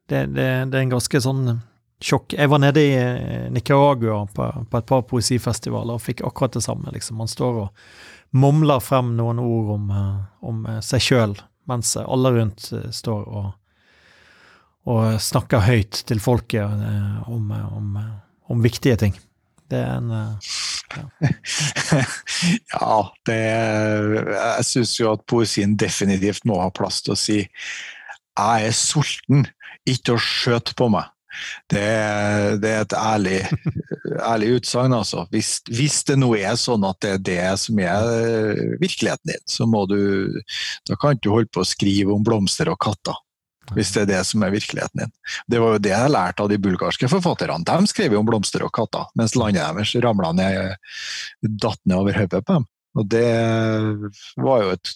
Det, 0.09 0.25
det 0.35 0.43
er 0.43 0.75
en 0.81 0.91
ganske 0.91 1.19
sånn 1.23 1.61
sjokk. 2.03 2.35
Jeg 2.37 2.49
var 2.51 2.61
nede 2.61 2.83
i 2.83 2.93
eh, 2.95 3.51
Nicaragua 3.51 4.25
på, 4.33 4.47
på, 4.69 4.77
et 4.77 4.89
par 4.89 5.03
poesifestivaler 5.09 5.97
og 5.97 6.03
fikk 6.03 6.23
akkurat 6.27 6.57
det 6.57 6.63
samme. 6.65 6.91
liksom. 6.93 7.17
Man 7.21 7.31
står 7.31 7.61
og 7.65 7.85
mumler 8.37 8.83
frem 8.83 9.15
noen 9.17 9.41
ord 9.41 9.73
om, 9.77 9.91
eh, 9.91 10.17
om 10.49 10.65
eh, 10.67 10.81
seg 10.85 11.03
sjøl, 11.03 11.37
mens 11.67 11.95
alle 11.99 12.33
rundt 12.37 12.69
står 12.95 13.23
og, 13.27 13.49
og 14.87 15.21
snakker 15.21 15.65
høyt 15.67 16.03
til 16.07 16.21
folket 16.23 16.63
om, 17.27 17.51
om, 17.51 17.97
om 18.47 18.61
viktige 18.63 18.99
ting. 19.01 19.17
Det 19.67 19.81
er 19.83 19.97
en 19.97 20.13
ja. 20.87 21.01
ja, 22.71 22.99
det 23.27 23.35
Jeg 23.35 24.63
syns 24.69 24.93
jo 24.95 25.09
at 25.11 25.25
poesien 25.27 25.73
definitivt 25.75 26.47
må 26.47 26.61
ha 26.61 26.69
plass 26.71 27.01
til 27.03 27.17
å 27.17 27.19
si 27.19 27.41
'jeg 27.43 28.69
er 28.69 28.75
sulten, 28.77 29.47
ikke 29.83 30.15
å 30.15 30.21
skjøte 30.21 30.77
på 30.77 30.87
meg'. 30.93 31.09
Det, 31.71 31.83
det 32.63 32.71
er 32.71 32.83
et 32.85 32.95
ærlig, 32.97 33.39
ærlig 34.21 34.51
utsagn, 34.57 34.95
altså. 34.95 35.25
Hvis, 35.33 35.57
hvis, 35.69 36.01
det 36.07 36.17
nå 36.19 36.31
er 36.39 36.57
sånn 36.59 36.85
at 36.87 36.99
det 37.03 37.13
er 37.13 37.23
det 37.29 37.45
som 37.61 37.79
er 37.83 38.11
eh, 38.17 38.75
virkeligheten 38.81 39.33
din, 39.33 39.45
så 39.49 39.67
må 39.69 39.85
du 39.89 39.97
Da 40.87 40.95
kan 40.99 41.19
du 41.21 41.31
holde 41.33 41.51
på 41.53 41.63
å 41.63 41.67
skrive 41.67 42.13
om 42.13 42.25
blomster 42.25 42.69
og 42.71 42.79
katter. 42.83 43.17
Hvis 43.75 43.91
det 43.95 44.05
er 44.05 44.11
det 44.13 44.21
som 44.29 44.43
er 44.45 44.53
virkeligheten 44.53 45.01
din. 45.03 45.13
Det 45.51 45.59
var 45.59 45.75
jo 45.75 45.83
det 45.83 45.91
jeg 45.91 46.13
lærte 46.13 46.43
av 46.43 46.51
de 46.51 46.59
bulgarske 46.61 47.09
forfatterne. 47.11 47.65
De 47.67 47.91
skrev 47.91 48.15
jo 48.15 48.21
om 48.21 48.29
blomster 48.29 48.63
og 48.63 48.71
katter, 48.75 49.09
mens 49.19 49.35
landet 49.35 49.59
deres 49.59 49.91
ramla 50.03 50.31
ned, 50.37 50.77
datt 51.43 51.81
ned 51.83 51.97
over 51.99 52.15
hodet 52.15 52.45
på 52.47 52.59
dem. 52.59 52.67
Og 52.97 53.05
det 53.11 53.29
var 54.41 54.63
jo, 54.63 54.73
et, 54.73 54.91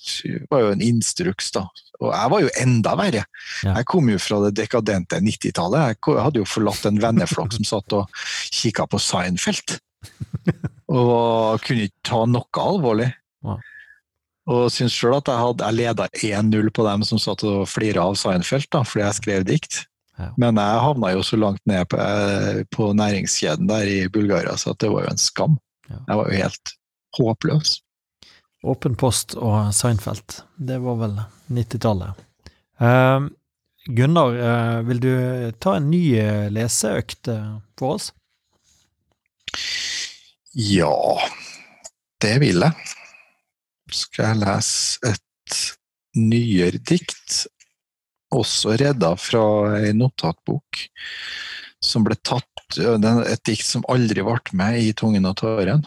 var 0.49 0.63
jo, 0.63 0.71
en 0.73 0.83
instruks, 0.83 1.51
da. 1.53 1.67
Og 2.01 2.09
jeg 2.09 2.33
var 2.33 2.41
jo 2.41 2.53
enda 2.63 2.95
verre. 2.97 3.23
Ja. 3.61 3.75
Jeg 3.75 3.87
kom 3.91 4.09
jo 4.09 4.17
fra 4.21 4.39
det 4.47 4.55
dekadente 4.57 5.19
90-tallet. 5.21 5.99
Jeg 6.01 6.23
hadde 6.25 6.41
jo 6.41 6.49
forlatt 6.49 6.87
en 6.89 7.01
venneflokk 7.03 7.53
som 7.59 7.67
satt 7.67 7.97
og 7.97 8.23
kikka 8.49 8.87
på 8.89 9.01
Seinfeld. 9.01 9.77
Og 10.91 11.61
kunne 11.63 11.85
ikke 11.87 12.09
ta 12.09 12.23
noe 12.25 12.63
alvorlig. 12.65 13.11
Wow. 13.45 13.61
Og 14.51 14.65
syns 14.73 14.95
sjøl 14.97 15.19
at 15.19 15.29
jeg, 15.29 15.37
hadde, 15.37 15.67
jeg 15.67 15.77
leda 15.77 16.07
1-0 16.17 16.73
på 16.73 16.85
dem 16.87 17.05
som 17.07 17.21
satt 17.21 17.45
og 17.47 17.69
flira 17.69 18.07
av 18.09 18.17
Seinfeld, 18.19 18.65
da, 18.73 18.81
fordi 18.87 19.05
jeg 19.05 19.19
skrev 19.19 19.45
dikt. 19.47 19.83
Ja. 20.17 20.31
Men 20.41 20.57
jeg 20.59 20.81
havna 20.83 21.13
jo 21.13 21.21
så 21.25 21.37
langt 21.39 21.61
ned 21.69 21.85
på, 21.93 22.01
eh, 22.01 22.63
på 22.73 22.89
næringskjeden 22.97 23.69
der 23.69 23.87
i 23.87 24.01
Bulgaria, 24.11 24.57
så 24.57 24.73
det 24.81 24.89
var 24.91 25.05
jo 25.05 25.13
en 25.13 25.21
skam. 25.21 25.61
Jeg 25.91 26.17
var 26.17 26.27
jo 26.27 26.41
helt 26.41 26.73
håpløs. 27.17 27.77
Åpen 28.61 28.95
post 28.95 29.33
og 29.41 29.71
Seinfeld. 29.73 30.41
Det 30.57 30.77
var 30.83 30.97
vel 30.99 31.15
90-tallet. 31.49 32.25
Uh, 32.81 33.25
Gunnar, 33.89 34.35
uh, 34.37 34.81
vil 34.85 35.01
du 35.01 35.13
ta 35.57 35.79
en 35.79 35.89
ny 35.89 36.01
uh, 36.21 36.45
leseøkt 36.53 37.31
eh, 37.33 37.47
for 37.79 37.97
oss? 37.97 38.11
Ja, 40.53 40.93
det 42.21 42.35
vil 42.43 42.61
jeg. 42.61 42.91
Skal 43.91 44.29
jeg 44.29 44.41
lese 44.43 45.09
et 45.09 45.57
nyere 46.19 46.77
dikt, 46.77 47.47
også 48.31 48.77
redda 48.79 49.15
fra 49.19 49.43
ei 49.79 49.91
notatbok, 49.97 50.85
som 51.81 52.05
ble 52.05 52.15
tatt 52.21 52.47
Et 52.71 53.41
dikt 53.43 53.65
som 53.67 53.83
aldri 53.91 54.23
ble 54.23 54.37
med 54.55 54.77
i 54.79 54.93
Tungen 54.95 55.25
og 55.27 55.33
tåren. 55.41 55.81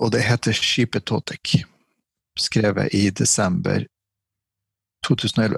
Og 0.00 0.12
det 0.12 0.24
heter 0.26 0.52
Skipetotek. 0.52 1.62
Skrevet 2.38 2.94
i 2.94 3.10
desember 3.10 3.86
2011. 5.06 5.56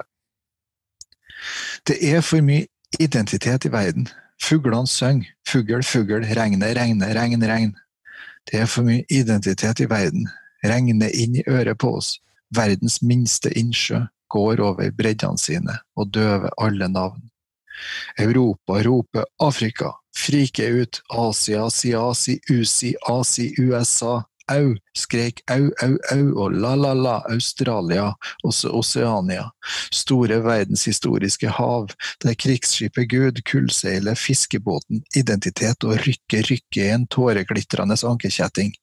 Det 1.87 1.97
er 2.15 2.21
for 2.21 2.43
mye 2.45 2.67
identitet 3.01 3.67
i 3.67 3.73
verden. 3.73 4.09
Fuglene 4.43 4.87
synger. 4.87 5.27
Fugl, 5.49 5.83
fugl, 5.83 6.25
regne, 6.39 6.71
regne, 6.79 7.11
regn, 7.15 7.43
regn. 7.43 7.75
Det 8.51 8.61
er 8.61 8.67
for 8.71 8.87
mye 8.87 9.05
identitet 9.11 9.81
i 9.81 9.89
verden. 9.91 10.29
Regner 10.65 11.11
inn 11.15 11.37
i 11.39 11.47
øret 11.49 11.79
på 11.79 11.97
oss. 11.99 12.19
Verdens 12.55 13.03
minste 13.03 13.51
innsjø 13.59 14.05
går 14.31 14.61
over 14.65 14.91
breddene 14.97 15.39
sine 15.39 15.79
og 15.97 16.13
døver 16.15 16.55
alle 16.63 16.89
navn. 16.89 17.21
Europa 18.19 18.83
roper 18.83 19.25
Afrika, 19.43 19.93
frike 20.17 20.69
ut 20.83 21.01
Asia, 21.09 21.69
Siasi, 21.71 22.39
Usi, 22.51 22.95
Asi, 23.09 23.55
USA, 23.59 24.25
au, 24.49 24.75
skrek 24.97 25.43
au, 25.51 25.71
au, 25.83 25.97
au 26.11 26.29
og 26.43 26.57
la-la-la, 26.57 27.19
Australia, 27.31 28.13
også 28.45 28.73
Oseania, 28.79 29.49
store 29.95 30.41
verdenshistoriske 30.45 31.53
hav, 31.59 31.93
der 32.25 32.37
krigsskipet 32.39 33.11
Gud 33.13 33.43
kullseiler 33.49 34.19
fiskebåten 34.19 35.05
Identitet 35.17 35.85
og 35.85 35.99
rykker, 36.07 36.49
rykker 36.51 36.85
i 36.85 36.93
en 36.97 37.07
tåreglitrende 37.13 37.99
ankerkjetting. 38.09 38.75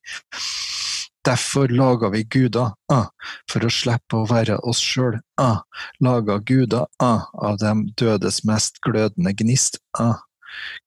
Derfor 1.25 1.67
laga 1.67 2.09
vi 2.13 2.23
guder, 2.23 2.75
ah, 2.93 3.07
for 3.49 3.65
å 3.65 3.71
slippe 3.73 4.19
å 4.19 4.27
være 4.29 4.59
oss 4.69 4.81
sjøl. 4.83 5.17
Ah, 5.41 5.63
laga 5.99 6.37
guder 6.45 6.85
ah, 7.01 7.25
av 7.33 7.57
dem 7.63 7.87
dødes 7.97 8.43
mest 8.45 8.77
glødende 8.85 9.33
gnist. 9.33 9.79
Ah, 9.97 10.21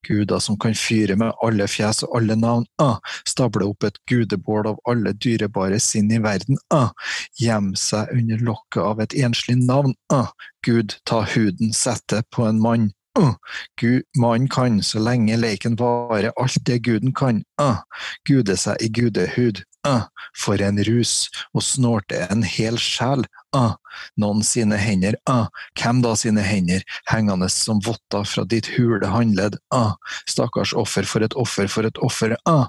Guder 0.09 0.39
som 0.39 0.57
kan 0.57 0.75
fyre 0.75 1.17
med 1.21 1.35
alle 1.45 1.67
fjes 1.69 2.03
og 2.07 2.15
alle 2.17 2.37
navn. 2.41 2.65
Ah, 2.81 2.99
stable 3.29 3.67
opp 3.69 3.85
et 3.85 3.99
gudebål 4.09 4.71
av 4.71 4.79
alle 4.89 5.13
dyrebare 5.13 5.81
sinn 5.83 6.13
i 6.15 6.21
verden. 6.25 6.57
Ah, 6.73 6.93
Gjem 7.41 7.75
seg 7.77 8.15
under 8.15 8.45
lokket 8.51 8.83
av 8.85 9.03
et 9.05 9.17
enslig 9.19 9.59
navn. 9.61 9.97
Ah, 10.13 10.31
Gud, 10.65 10.97
ta 11.05 11.25
huden, 11.35 11.75
sette 11.75 12.23
på 12.33 12.47
en 12.49 12.63
mann. 12.63 12.93
Uh, 13.19 13.35
Gud, 13.81 14.03
Mannen 14.17 14.49
kan, 14.49 14.83
så 14.83 15.01
lenge 15.03 15.37
leiken 15.37 15.75
varer, 15.79 16.31
alt 16.39 16.61
det 16.67 16.79
guden 16.87 17.11
kan. 17.15 17.43
Uh, 17.61 17.81
gude 18.29 18.55
seg 18.57 18.79
i 18.85 18.89
gudehud. 18.95 19.65
Uh, 19.87 20.03
for 20.35 20.59
en 20.59 20.81
rus, 20.85 21.29
og 21.55 21.63
snorte 21.63 22.19
en 22.33 22.43
hel 22.43 22.79
sjel. 22.83 23.23
Uh, 23.55 23.77
noen 24.21 24.43
sine 24.45 24.77
hender, 24.77 25.15
uh, 25.31 25.47
hvem 25.79 26.03
da 26.05 26.17
sine 26.19 26.43
hender, 26.45 26.83
hengende 27.09 27.47
som 27.53 27.79
votter 27.87 28.27
fra 28.29 28.45
ditt 28.45 28.69
hule 28.75 29.07
håndledd, 29.09 29.57
uh, 29.75 29.95
stakkars 30.29 30.75
offer 30.77 31.07
for 31.09 31.25
et 31.25 31.37
offer 31.39 31.71
for 31.71 31.89
et 31.89 32.03
offer, 32.05 32.35
uh, 32.51 32.67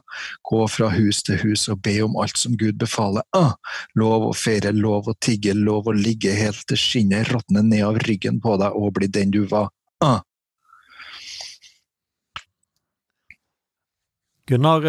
gå 0.48 0.62
fra 0.70 0.92
hus 0.94 1.24
til 1.26 1.42
hus 1.42 1.66
og 1.74 1.82
be 1.84 1.98
om 2.06 2.16
alt 2.22 2.38
som 2.40 2.56
Gud 2.62 2.78
befaler, 2.80 3.26
uh, 3.36 3.58
lov 4.00 4.30
å 4.30 4.32
feire, 4.38 4.72
lov 4.72 5.10
å 5.10 5.18
tigge, 5.20 5.58
lov 5.58 5.90
å 5.90 5.98
ligge 5.98 6.38
helt 6.38 6.62
til 6.70 6.80
skinnet 6.80 7.34
råtner 7.34 7.66
ned 7.66 7.84
av 7.90 8.00
ryggen 8.06 8.40
på 8.40 8.56
deg 8.62 8.78
og 8.78 8.94
bli 9.02 9.10
den 9.12 9.34
du 9.34 9.44
var, 9.50 9.74
uh. 10.06 10.22
Gunnar, 14.50 14.86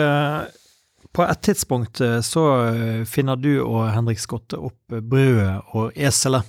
på 1.12 1.24
et 1.26 1.42
tidspunkt 1.42 2.00
eh, 2.00 2.20
så 2.20 2.44
eh, 2.66 3.04
finner 3.04 3.36
du 3.36 3.60
og 3.62 3.90
Henrik 3.90 4.20
Skotte 4.22 4.60
opp 4.60 4.94
eh, 4.94 5.02
brødet 5.02 5.58
og 5.74 5.96
eselet. 5.98 6.46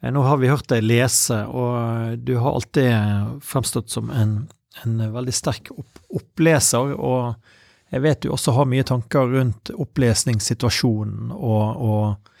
Nå 0.00 0.22
har 0.24 0.38
vi 0.40 0.48
hørt 0.48 0.70
deg 0.70 0.86
lese, 0.86 1.42
og 1.44 2.22
du 2.24 2.38
har 2.40 2.54
alltid 2.56 3.34
fremstått 3.44 3.90
som 3.92 4.08
en, 4.08 4.30
en 4.80 4.94
veldig 5.12 5.34
sterk 5.36 5.68
opp, 5.74 5.98
oppleser. 6.16 6.94
Og 6.96 7.34
jeg 7.92 8.00
vet 8.06 8.22
du 8.22 8.30
også 8.32 8.54
har 8.56 8.70
mye 8.70 8.86
tanker 8.88 9.28
rundt 9.28 9.68
opplesningssituasjonen 9.76 11.34
og, 11.36 11.84
og, 11.84 12.32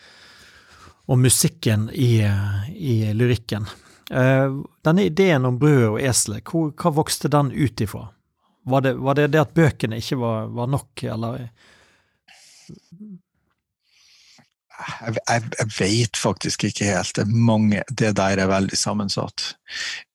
og 1.04 1.20
musikken 1.20 1.90
i, 1.92 2.24
i 2.72 2.96
lyrikken. 3.12 3.68
Denne 4.08 5.04
ideen 5.04 5.44
om 5.44 5.60
brødet 5.60 5.90
og 5.90 6.00
eselet, 6.00 6.48
hva 6.48 6.94
vokste 6.96 7.28
den 7.28 7.52
ut 7.52 7.84
ifra? 7.84 8.06
Var 8.62 8.80
det, 8.84 8.94
var 9.00 9.16
det, 9.16 9.26
det 9.32 9.40
at 9.40 9.54
bøkene 9.56 10.00
ikke 10.00 10.20
var, 10.20 10.48
var 10.52 10.68
nok, 10.70 11.04
eller? 11.14 11.46
Jeg, 14.80 15.16
jeg, 15.16 15.42
jeg, 15.58 15.68
vet 15.78 16.20
faktisk 16.20 16.64
ikke 16.68 16.88
helt. 16.88 17.14
Det, 17.16 17.26
mange, 17.28 17.82
det 17.88 18.12
der 18.18 18.40
er 18.40 18.50
veldig 18.50 18.78
sammensatt. 18.78 19.54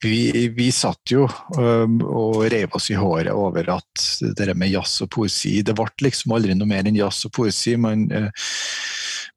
Vi, 0.03 0.47
vi 0.58 0.69
satt 0.73 1.13
jo 1.13 1.27
um, 1.58 1.99
og 2.05 2.45
rev 2.53 2.77
oss 2.77 2.89
i 2.93 2.97
håret 2.99 3.34
over 3.34 3.69
at 3.77 4.05
det 4.38 4.55
med 4.58 4.73
jazz 4.73 4.99
og 5.05 5.12
poesi 5.15 5.62
Det 5.65 5.75
ble 5.77 5.88
liksom 6.08 6.34
aldri 6.36 6.58
noe 6.58 6.69
mer 6.69 6.88
enn 6.88 6.97
jazz 6.97 7.27
og 7.29 7.36
poesi. 7.38 7.75
men 7.77 8.08
uh, 8.12 8.29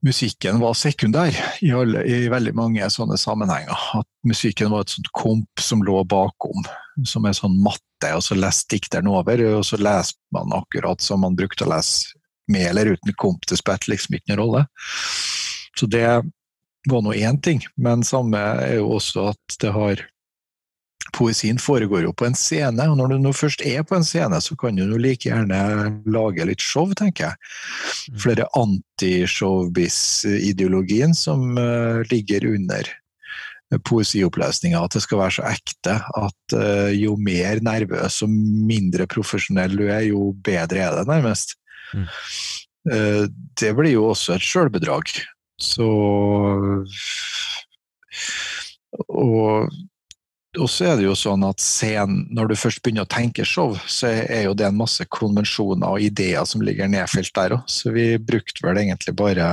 musikken 0.05 0.59
var 0.59 0.77
sekundær 0.77 1.35
i, 1.61 1.71
alle, 1.75 2.03
i, 2.07 2.27
veldig 2.31 2.53
mange 2.57 2.89
sånne 2.91 3.17
sammenhenger. 3.19 3.75
At 3.99 4.07
musikken 4.27 4.71
var 4.73 4.85
et 4.85 4.93
sånt 4.95 5.11
komp 5.15 5.63
som 5.63 5.83
lå 5.85 6.03
bakom, 6.09 6.63
som 7.07 7.27
er 7.27 7.35
sånn 7.37 7.57
matte, 7.63 8.13
og 8.15 8.23
så 8.23 8.37
leste 8.37 8.77
dikteren 8.77 9.09
over, 9.11 9.43
og 9.59 9.65
så 9.67 9.79
leste 9.81 10.19
man 10.35 10.53
akkurat 10.55 11.03
som 11.03 11.25
man 11.25 11.37
brukte 11.39 11.67
å 11.67 11.73
lese 11.73 12.15
med 12.49 12.71
eller 12.71 12.95
uten 12.95 13.15
komp. 13.19 13.45
Det 13.47 13.59
spilte 13.59 13.91
liksom 13.91 14.17
ikke 14.17 14.33
noen 14.33 14.41
rolle. 14.43 14.65
Så 15.77 15.87
det 15.89 16.07
var 16.89 17.03
nå 17.03 17.13
én 17.13 17.41
ting, 17.43 17.61
men 17.77 18.05
samme 18.07 18.39
er 18.39 18.79
jo 18.79 18.95
også 18.95 19.29
at 19.33 19.59
det 19.61 19.73
har 19.75 20.05
poesien 21.19 21.59
foregår 21.59 22.05
jo 22.07 22.13
på 22.15 22.23
en 22.29 22.37
scene, 22.37 22.85
og 22.87 22.95
når 22.99 23.07
du 23.11 23.17
nå 23.23 23.31
først 23.35 23.61
er 23.67 23.83
på 23.87 23.95
en 23.97 24.07
scene, 24.07 24.37
så 24.41 24.55
kan 24.59 24.75
du 24.77 24.81
jo 24.85 24.97
like 25.01 25.25
gjerne 25.27 25.59
lage 26.07 26.45
litt 26.47 26.61
show, 26.63 26.87
tenker 26.95 27.23
jeg. 27.27 27.35
Mm. 28.13 28.19
For 28.23 28.29
det 28.37 28.43
er 28.45 28.57
anti-showbiz-ideologien 28.63 31.13
som 31.17 31.39
uh, 31.59 31.99
ligger 32.11 32.41
under 32.53 32.83
poesiopplesninga, 33.85 34.79
at 34.81 34.93
det 34.95 35.01
skal 35.05 35.21
være 35.21 35.35
så 35.37 35.43
ekte 35.51 35.95
at 36.01 36.53
uh, 36.57 36.91
jo 36.95 37.11
mer 37.21 37.55
nervøs 37.65 38.15
og 38.25 38.29
mindre 38.31 39.05
profesjonell 39.11 39.73
du 39.77 39.85
er, 39.89 40.03
jo 40.09 40.19
bedre 40.45 40.79
er 40.87 40.91
det, 40.97 41.05
nærmest. 41.09 41.47
Mm. 41.93 42.07
Uh, 42.89 43.25
det 43.59 43.71
blir 43.77 43.93
jo 43.93 44.03
også 44.13 44.29
et 44.37 44.45
sjølbedrag. 44.45 45.05
Så 45.59 45.87
Og 49.11 49.67
og 50.59 50.69
så 50.71 50.91
er 50.91 50.99
det 50.99 51.05
jo 51.07 51.15
sånn 51.17 51.43
at 51.47 51.61
scenen, 51.63 52.25
når 52.35 52.51
du 52.51 52.55
først 52.59 52.81
begynner 52.83 53.07
å 53.07 53.11
tenke 53.11 53.45
show, 53.47 53.75
så 53.87 54.11
er 54.11 54.45
jo 54.47 54.55
det 54.57 54.67
en 54.67 54.79
masse 54.79 55.05
konvensjoner 55.11 55.87
og 55.87 56.03
ideer 56.03 56.47
som 56.47 56.63
ligger 56.65 56.91
nedfelt 56.91 57.33
der 57.35 57.55
òg. 57.57 57.67
Så 57.71 57.93
vi 57.95 58.11
brukte 58.21 58.65
vel 58.65 58.81
egentlig 58.83 59.15
bare 59.19 59.47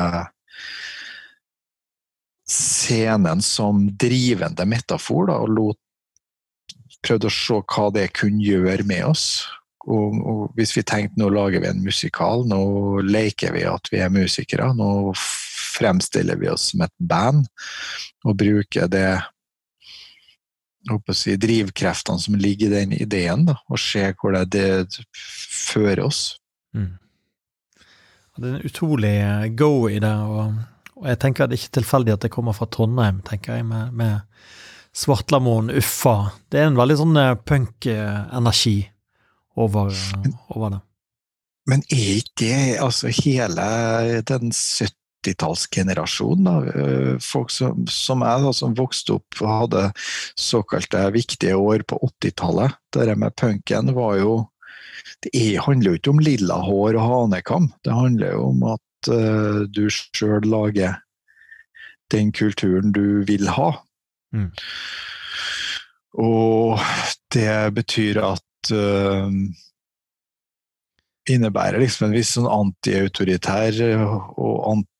scenen 2.47 3.42
som 3.42 3.87
drivende 3.99 4.66
metafor, 4.69 5.31
da, 5.31 5.40
og 5.42 5.53
lot, 5.55 5.81
prøvde 7.07 7.31
å 7.31 7.35
se 7.35 7.61
hva 7.62 7.90
det 7.95 8.09
kunne 8.16 8.42
gjøre 8.42 8.87
med 8.87 9.07
oss. 9.11 9.27
Og, 9.87 10.19
og 10.27 10.59
hvis 10.59 10.75
vi 10.75 10.83
tenkte 10.87 11.21
nå 11.21 11.29
lager 11.31 11.62
vi 11.62 11.71
en 11.71 11.85
musikal, 11.85 12.42
nå 12.51 12.61
leker 13.07 13.55
vi 13.55 13.62
at 13.71 13.90
vi 13.92 14.03
er 14.03 14.11
musikere, 14.11 14.73
nå 14.75 15.14
fremstiller 15.77 16.38
vi 16.40 16.51
oss 16.51 16.73
som 16.73 16.83
et 16.87 16.95
band, 16.99 17.47
og 18.27 18.38
bruker 18.40 18.90
det 18.90 19.11
si, 21.14 21.37
drivkreftene 21.40 22.22
som 22.22 22.37
ligger 22.40 22.70
i 22.70 22.75
den 22.81 22.94
ideen, 22.96 23.46
da, 23.49 23.59
og 23.68 23.81
se 23.81 24.09
hvor 24.20 24.37
det, 24.37 24.46
det 24.53 25.05
fører 25.16 26.05
oss. 26.07 26.38
Mm. 26.77 26.94
Det 28.37 28.44
er 28.44 28.57
en 28.59 28.68
utrolig 28.68 29.14
eh, 29.16 29.46
go 29.57 29.88
i 29.88 30.01
det, 30.03 30.12
og, 30.12 30.59
og, 30.96 31.07
jeg 31.09 31.20
tenker 31.22 31.44
at 31.44 31.53
det 31.53 31.57
er 31.57 31.62
ikke 31.62 31.79
tilfeldig 31.79 32.16
at 32.16 32.27
det 32.27 32.33
kommer 32.35 32.57
fra 32.57 32.68
Trondheim, 32.68 33.22
tenker 33.25 33.59
jeg, 33.61 33.68
med, 33.68 33.94
med 33.96 34.20
Svartlamoen, 34.96 35.72
Uffa. 35.77 36.33
Det 36.53 36.61
er 36.61 36.70
en 36.70 36.79
veldig 36.79 36.99
sånn 37.01 37.16
eh, 37.20 37.33
punk-energi 37.49 38.77
over, 39.57 39.96
over, 40.53 40.77
det. 40.77 40.83
Men 41.66 41.83
er 41.90 42.20
ikke 42.20 42.37
det 42.44 42.77
altså 42.85 43.11
hele 43.11 43.66
den 44.29 44.53
70 44.53 44.92
80-tallsgenerasjon. 45.27 46.47
Eh, 46.47 47.19
folk 47.23 47.51
som, 47.51 47.87
som 47.91 48.23
jeg, 48.23 48.43
da, 48.45 48.53
som 48.55 48.77
vokste 48.77 49.17
opp 49.19 49.41
og 49.43 49.51
hadde 49.51 49.87
såkalte 50.39 51.03
viktige 51.15 51.57
år 51.57 51.85
på 51.89 51.99
80-tallet. 52.23 52.77
Det 52.95 53.17
med 53.17 53.37
punken 53.37 53.95
var 53.95 54.21
jo 54.21 54.37
Det 55.23 55.59
handler 55.62 55.91
jo 55.91 55.99
ikke 55.99 56.11
om 56.11 56.21
lilla 56.21 56.57
hår 56.67 56.97
og 56.97 57.05
hanekam. 57.11 57.71
Det 57.85 57.93
handler 57.93 58.33
jo 58.33 58.47
om 58.51 58.62
at 58.75 59.11
uh, 59.12 59.61
du 59.69 59.87
sjøl 59.91 60.45
lager 60.49 60.97
den 62.12 62.33
kulturen 62.33 62.93
du 62.93 63.23
vil 63.29 63.49
ha. 63.49 63.71
Mm. 64.35 64.51
Og 66.23 66.81
det 67.35 67.75
betyr 67.77 68.21
at 68.25 68.73
uh, 68.73 69.31
innebærer 71.31 71.81
liksom 71.83 72.09
en 72.09 72.17
viss 72.17 72.35
sånn 72.37 72.51
antiautoritær 72.51 73.79
og 73.97 74.57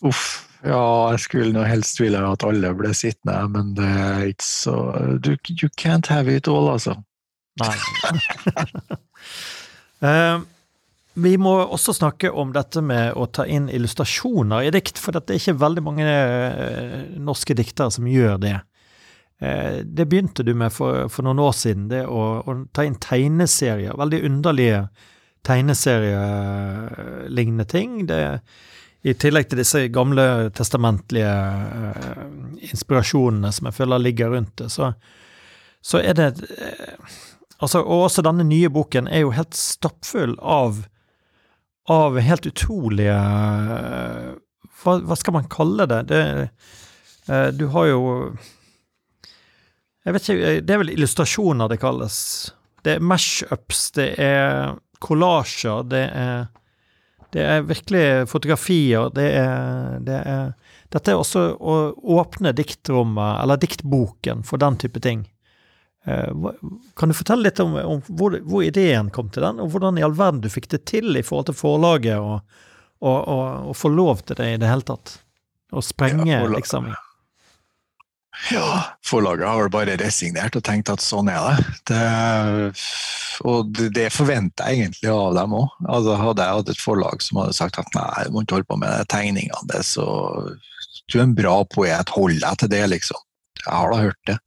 Uff. 0.06 0.44
Ja, 0.66 1.10
jeg 1.14 1.22
skulle 1.22 1.54
nå 1.54 1.62
helst 1.66 2.00
ville 2.00 2.18
at 2.18 2.42
alle 2.46 2.72
ble 2.74 2.90
sittende, 2.96 3.36
men 3.54 3.74
det 3.78 3.86
er 3.86 4.24
ikke 4.32 4.46
så 4.46 4.76
du, 5.22 5.36
You 5.54 5.70
can't 5.78 6.10
have 6.10 6.32
it 6.34 6.50
all, 6.50 6.66
altså. 6.72 6.96
Nei. 7.62 7.74
uh, 10.02 10.42
vi 11.26 11.36
må 11.38 11.54
også 11.62 11.94
snakke 11.94 12.30
om 12.30 12.50
dette 12.54 12.82
med 12.82 13.14
å 13.14 13.28
ta 13.30 13.46
inn 13.46 13.70
illustrasjoner 13.70 14.66
i 14.66 14.74
dikt, 14.74 14.98
for 14.98 15.14
det 15.14 15.30
er 15.30 15.38
ikke 15.38 15.60
veldig 15.62 15.86
mange 15.86 16.10
norske 17.22 17.54
diktere 17.58 17.94
som 17.94 18.10
gjør 18.10 18.42
det. 18.42 18.56
Uh, 19.42 19.84
det 19.84 20.08
begynte 20.10 20.42
du 20.42 20.54
med 20.58 20.72
for, 20.74 21.06
for 21.12 21.26
noen 21.26 21.42
år 21.42 21.54
siden, 21.54 21.86
det 21.92 22.06
å, 22.06 22.24
å 22.42 22.56
ta 22.74 22.86
inn 22.86 22.98
tegneserier. 23.02 23.94
Veldig 23.98 24.24
underlige 24.26 24.88
tegneserielignende 25.48 27.64
ting. 27.64 28.06
Det, 28.06 28.40
I 29.02 29.14
tillegg 29.14 29.48
til 29.48 29.58
disse 29.62 29.88
gamle 29.94 30.50
testamentlige 30.56 31.30
uh, 31.30 32.26
inspirasjonene 32.70 33.52
som 33.54 33.66
jeg 33.68 33.74
føler 33.78 33.98
ligger 34.02 34.28
rundt 34.34 34.56
det, 34.60 34.68
så, 34.74 34.84
så 35.80 35.96
er 36.02 36.12
det 36.18 36.28
uh, 36.42 36.48
altså, 37.58 37.78
Og 37.80 38.04
også 38.08 38.22
denne 38.26 38.44
nye 38.48 38.68
boken 38.72 39.08
er 39.08 39.20
jo 39.24 39.36
helt 39.36 39.54
stappfull 39.56 40.34
av, 40.42 40.72
av 41.88 42.18
helt 42.20 42.46
utrolige 42.50 43.16
uh, 43.16 44.32
hva, 44.82 44.92
hva, 45.02 45.16
skal 45.18 45.34
man 45.34 45.50
kalle 45.50 45.84
det? 45.90 46.00
det 46.12 46.24
du 47.58 47.64
har 47.74 47.84
jo 47.90 48.00
Jeg 50.08 50.14
vet 50.16 50.28
ikke, 50.32 50.52
det 50.64 50.72
er 50.72 50.80
vel 50.80 50.94
illustrasjoner 50.94 51.68
det 51.68 51.76
kalles. 51.82 52.18
Det 52.86 52.94
er 52.96 53.02
mash-ups, 53.04 53.90
det 53.98 54.06
er 54.24 54.78
kollasjer, 55.04 55.84
det 55.90 56.06
er 56.16 56.46
det 57.36 57.42
er 57.44 57.66
virkelig 57.68 58.28
fotografier. 58.30 59.10
Det 59.12 59.26
er, 59.36 59.98
det 60.00 60.20
er, 60.24 60.52
Dette 60.88 61.12
er 61.12 61.20
også 61.20 61.42
å 61.60 61.74
åpne 62.16 62.54
diktrommet, 62.56 63.42
eller 63.42 63.60
diktboken, 63.60 64.40
for 64.48 64.60
den 64.62 64.78
type 64.80 65.02
ting. 65.04 65.26
Eh, 66.08 66.48
kan 66.96 67.12
du 67.12 67.16
fortelle 67.18 67.50
litt 67.50 67.60
om, 67.60 67.76
om 67.76 68.00
hvor, 68.08 68.38
hvor, 68.48 68.64
ideen 68.64 69.10
kom 69.12 69.28
til 69.28 69.44
den, 69.44 69.60
og 69.60 69.74
hvordan 69.74 70.00
i 70.00 70.06
all 70.06 70.16
verden 70.16 70.40
du 70.40 70.48
fikk 70.48 70.70
det 70.72 70.86
til 70.88 71.20
i 71.20 71.24
forhold 71.26 71.50
til 71.50 71.58
forlaget, 71.58 72.16
og, 72.16 72.64
og, 73.04 73.18
og, 73.20 73.44
og 73.74 73.76
få 73.76 73.92
lov 73.92 74.24
til 74.24 74.40
det 74.40 74.54
i 74.54 74.62
det 74.62 74.72
hele 74.72 74.88
tatt? 74.88 75.18
Å 75.68 75.84
sprenge, 75.84 76.30
ja, 76.32 76.40
liksom? 76.48 76.88
Ja, 76.88 76.96
forlaget 79.04 79.48
har 79.48 79.60
vel 79.60 79.72
bare 79.72 79.96
resignert 80.00 80.56
og 80.56 80.64
tenkt 80.66 80.90
at 80.92 81.02
sånn 81.02 81.30
er 81.32 81.42
det. 81.48 81.64
det 81.90 82.72
og 83.46 83.80
det 83.94 84.08
forventer 84.10 84.70
jeg 84.70 84.82
egentlig 84.82 85.10
av 85.12 85.36
dem 85.36 85.56
òg. 85.58 85.68
Altså, 85.86 86.16
hadde 86.18 86.46
jeg 86.46 86.58
hatt 86.58 86.72
et 86.72 86.82
forlag 86.82 87.22
som 87.22 87.40
hadde 87.42 87.56
sagt 87.58 87.78
at 87.78 87.90
nei, 87.94 88.24
du 88.26 88.34
må 88.34 88.42
ikke 88.42 88.58
holde 88.58 88.70
på 88.70 88.78
med 88.80 89.10
tegningene, 89.12 89.66
det, 89.70 89.84
så 89.86 90.06
du 91.08 91.18
er 91.18 91.24
en 91.24 91.36
bra 91.38 91.60
poet, 91.70 92.14
hold 92.14 92.40
deg 92.42 92.62
til 92.62 92.72
det, 92.72 92.84
liksom. 92.94 93.20
Jeg 93.64 93.74
har 93.74 93.92
da 93.92 94.00
hørt 94.02 94.30
det. 94.30 94.38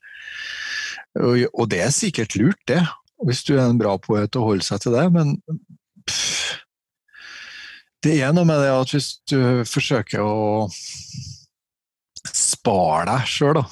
Og, 1.20 1.46
og 1.52 1.70
det 1.72 1.82
er 1.86 1.96
sikkert 1.96 2.36
lurt, 2.40 2.60
det. 2.72 2.82
Hvis 3.28 3.44
du 3.48 3.56
er 3.56 3.66
en 3.68 3.80
bra 3.80 3.96
poet 4.02 4.36
og 4.40 4.54
holder 4.54 4.66
seg 4.66 4.84
til 4.84 4.96
det, 4.98 5.08
men 5.14 5.36
pff, 6.10 6.62
det 8.02 8.18
er 8.26 8.34
noe 8.34 8.48
med 8.50 8.64
det 8.64 8.72
at 8.74 8.94
hvis 8.96 9.12
du 9.30 9.62
forsøker 9.70 10.24
å 10.26 10.66
spare 12.32 13.06
deg 13.12 13.28
sjøl, 13.30 13.60
da, 13.60 13.66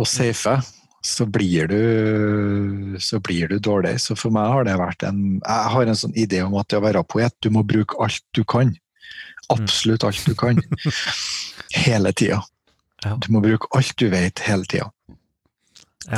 og 0.00 0.08
safe, 0.08 0.54
så 1.02 1.26
blir, 1.26 1.66
du, 1.66 2.96
så 3.02 3.18
blir 3.20 3.50
du 3.50 3.58
dårlig. 3.58 3.96
Så 4.00 4.14
for 4.18 4.34
meg 4.34 4.52
har 4.54 4.68
det 4.68 4.76
vært 4.78 5.02
en 5.08 5.40
Jeg 5.40 5.72
har 5.74 5.90
en 5.90 5.98
sånn 5.98 6.14
idé 6.14 6.44
om 6.44 6.54
at 6.60 6.70
det 6.70 6.78
å 6.78 6.84
være 6.84 7.02
poet, 7.10 7.34
du 7.42 7.50
må 7.50 7.64
bruke 7.66 7.98
alt 8.02 8.22
du 8.36 8.44
kan. 8.46 8.70
Absolutt 9.50 10.06
alt 10.06 10.22
du 10.28 10.36
kan. 10.38 10.62
hele 11.86 12.14
tida. 12.14 12.40
Du 13.02 13.32
må 13.34 13.42
bruke 13.42 13.66
alt 13.74 13.96
du 13.98 14.06
vet, 14.12 14.44
hele 14.46 14.68
tida. 14.70 14.92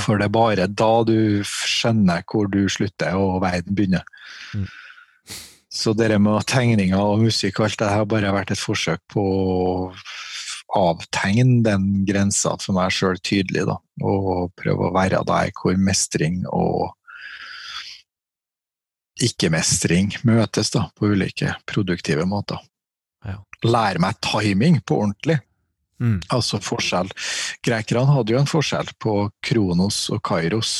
For 0.05 0.21
det 0.21 0.29
er 0.29 0.37
bare 0.37 0.69
da 0.69 0.93
du 1.05 1.45
skjønner 1.49 2.25
hvor 2.29 2.49
du 2.53 2.65
slutter 2.73 3.17
og 3.21 3.41
verden 3.45 3.77
begynner. 3.77 4.05
Mm. 4.55 4.69
Så 5.75 5.93
det 5.97 6.13
med 6.23 6.45
tegninger 6.47 7.01
og 7.01 7.25
musikk 7.25 7.59
og 7.59 7.67
alt 7.67 7.81
det 7.81 7.91
har 7.91 8.07
bare 8.09 8.33
vært 8.37 8.53
et 8.55 8.61
forsøk 8.61 9.01
på 9.11 9.25
avtegne 10.75 11.63
den 11.65 12.05
grensa 12.09 12.57
for 12.61 12.77
meg 12.77 12.93
sjøl 12.95 13.19
tydelig, 13.23 13.65
da. 13.69 13.79
Og 14.03 14.53
prøve 14.59 14.89
å 14.89 14.95
være 14.95 15.23
der 15.29 15.53
hvor 15.57 15.79
mestring 15.79 16.43
og 16.51 16.93
ikke-mestring 19.23 20.11
møtes 20.27 20.73
da, 20.75 20.89
på 20.99 21.13
ulike 21.15 21.55
produktive 21.71 22.27
måter. 22.27 22.59
Ja. 23.25 23.39
Lære 23.65 24.03
meg 24.03 24.19
timing 24.25 24.81
på 24.83 24.99
ordentlig. 25.05 25.39
Mm. 26.03 26.19
Altså 26.35 26.59
forskjell. 26.61 27.13
Grekerne 27.65 28.11
hadde 28.11 28.35
jo 28.35 28.41
en 28.43 28.51
forskjell 28.51 28.91
på 29.01 29.29
kronos 29.47 30.09
og 30.13 30.21
kairos. 30.27 30.75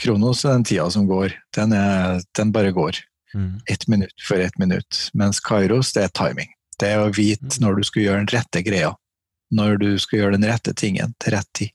Kronos 0.00 0.44
er 0.44 0.54
den 0.54 0.68
tida 0.70 0.86
som 0.94 1.08
går. 1.10 1.34
Den, 1.56 1.74
er, 1.74 2.22
den 2.38 2.54
bare 2.54 2.70
går. 2.72 3.02
Mm. 3.34 3.58
Ett 3.66 3.88
minutt 3.90 4.14
for 4.22 4.38
ett 4.38 4.56
minutt. 4.62 5.08
Mens 5.12 5.42
kairos, 5.42 5.92
det 5.96 6.06
er 6.06 6.14
timing. 6.14 6.52
Det 6.78 6.94
er 6.94 7.02
å 7.02 7.10
vite 7.10 7.50
mm. 7.50 7.62
når 7.66 7.80
du 7.80 7.88
skal 7.90 8.06
gjøre 8.06 8.22
den 8.22 8.36
rette 8.38 8.62
greia 8.66 8.94
når 9.54 9.78
du 9.82 9.88
skal 10.02 10.20
gjøre 10.20 10.36
den 10.36 10.48
rette 10.50 10.74
tingen 10.76 11.14
til 11.22 11.36
rett 11.36 11.50
tid. 11.56 11.72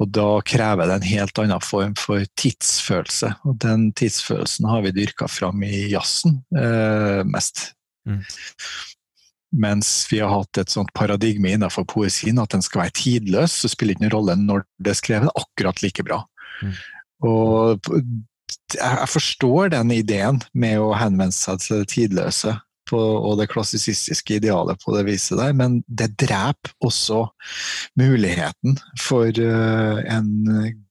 Og 0.00 0.08
da 0.10 0.28
krever 0.46 0.88
det 0.88 0.96
en 0.98 1.10
helt 1.10 1.38
annen 1.38 1.62
form 1.62 1.92
for 2.00 2.24
tidsfølelse, 2.40 3.34
og 3.46 3.58
den 3.62 3.90
tidsfølelsen 3.98 4.66
har 4.70 4.82
vi 4.86 4.94
dyrka 4.96 5.28
fram 5.30 5.62
i 5.66 5.84
jazzen 5.92 6.40
eh, 6.58 7.20
mest. 7.28 7.68
Mm. 8.08 8.22
Mens 9.62 9.92
vi 10.08 10.22
har 10.22 10.32
hatt 10.32 10.58
et 10.58 10.72
sånt 10.72 10.90
paradigme 10.96 11.52
innenfor 11.52 11.84
poesien 11.86 12.40
at 12.40 12.54
den 12.54 12.64
skal 12.64 12.86
være 12.86 12.96
tidløs, 12.98 13.54
så 13.62 13.70
spiller 13.70 13.94
ikke 13.94 14.06
noen 14.06 14.16
rolle 14.16 14.36
når 14.40 14.64
det 14.80 14.94
er 14.94 15.00
skrevet, 15.02 15.34
akkurat 15.38 15.84
like 15.84 16.06
bra. 16.08 16.22
Mm. 16.64 16.74
Og 17.28 17.92
jeg 18.72 19.08
forstår 19.12 19.74
den 19.76 19.92
ideen 19.94 20.40
med 20.56 20.80
å 20.80 20.92
henvende 20.96 21.36
seg 21.36 21.60
til 21.62 21.82
det 21.82 21.90
tidløse, 21.92 22.56
på, 22.88 22.98
og 22.98 23.38
det 23.40 23.50
klassisistiske 23.52 24.38
idealet 24.40 24.80
på 24.82 24.94
det 24.96 25.06
viset 25.08 25.38
der, 25.40 25.54
men 25.56 25.80
det 25.86 26.12
dreper 26.20 26.74
også 26.84 27.24
muligheten 28.00 28.78
for 29.00 29.28
uh, 29.30 30.02
en 30.02 30.30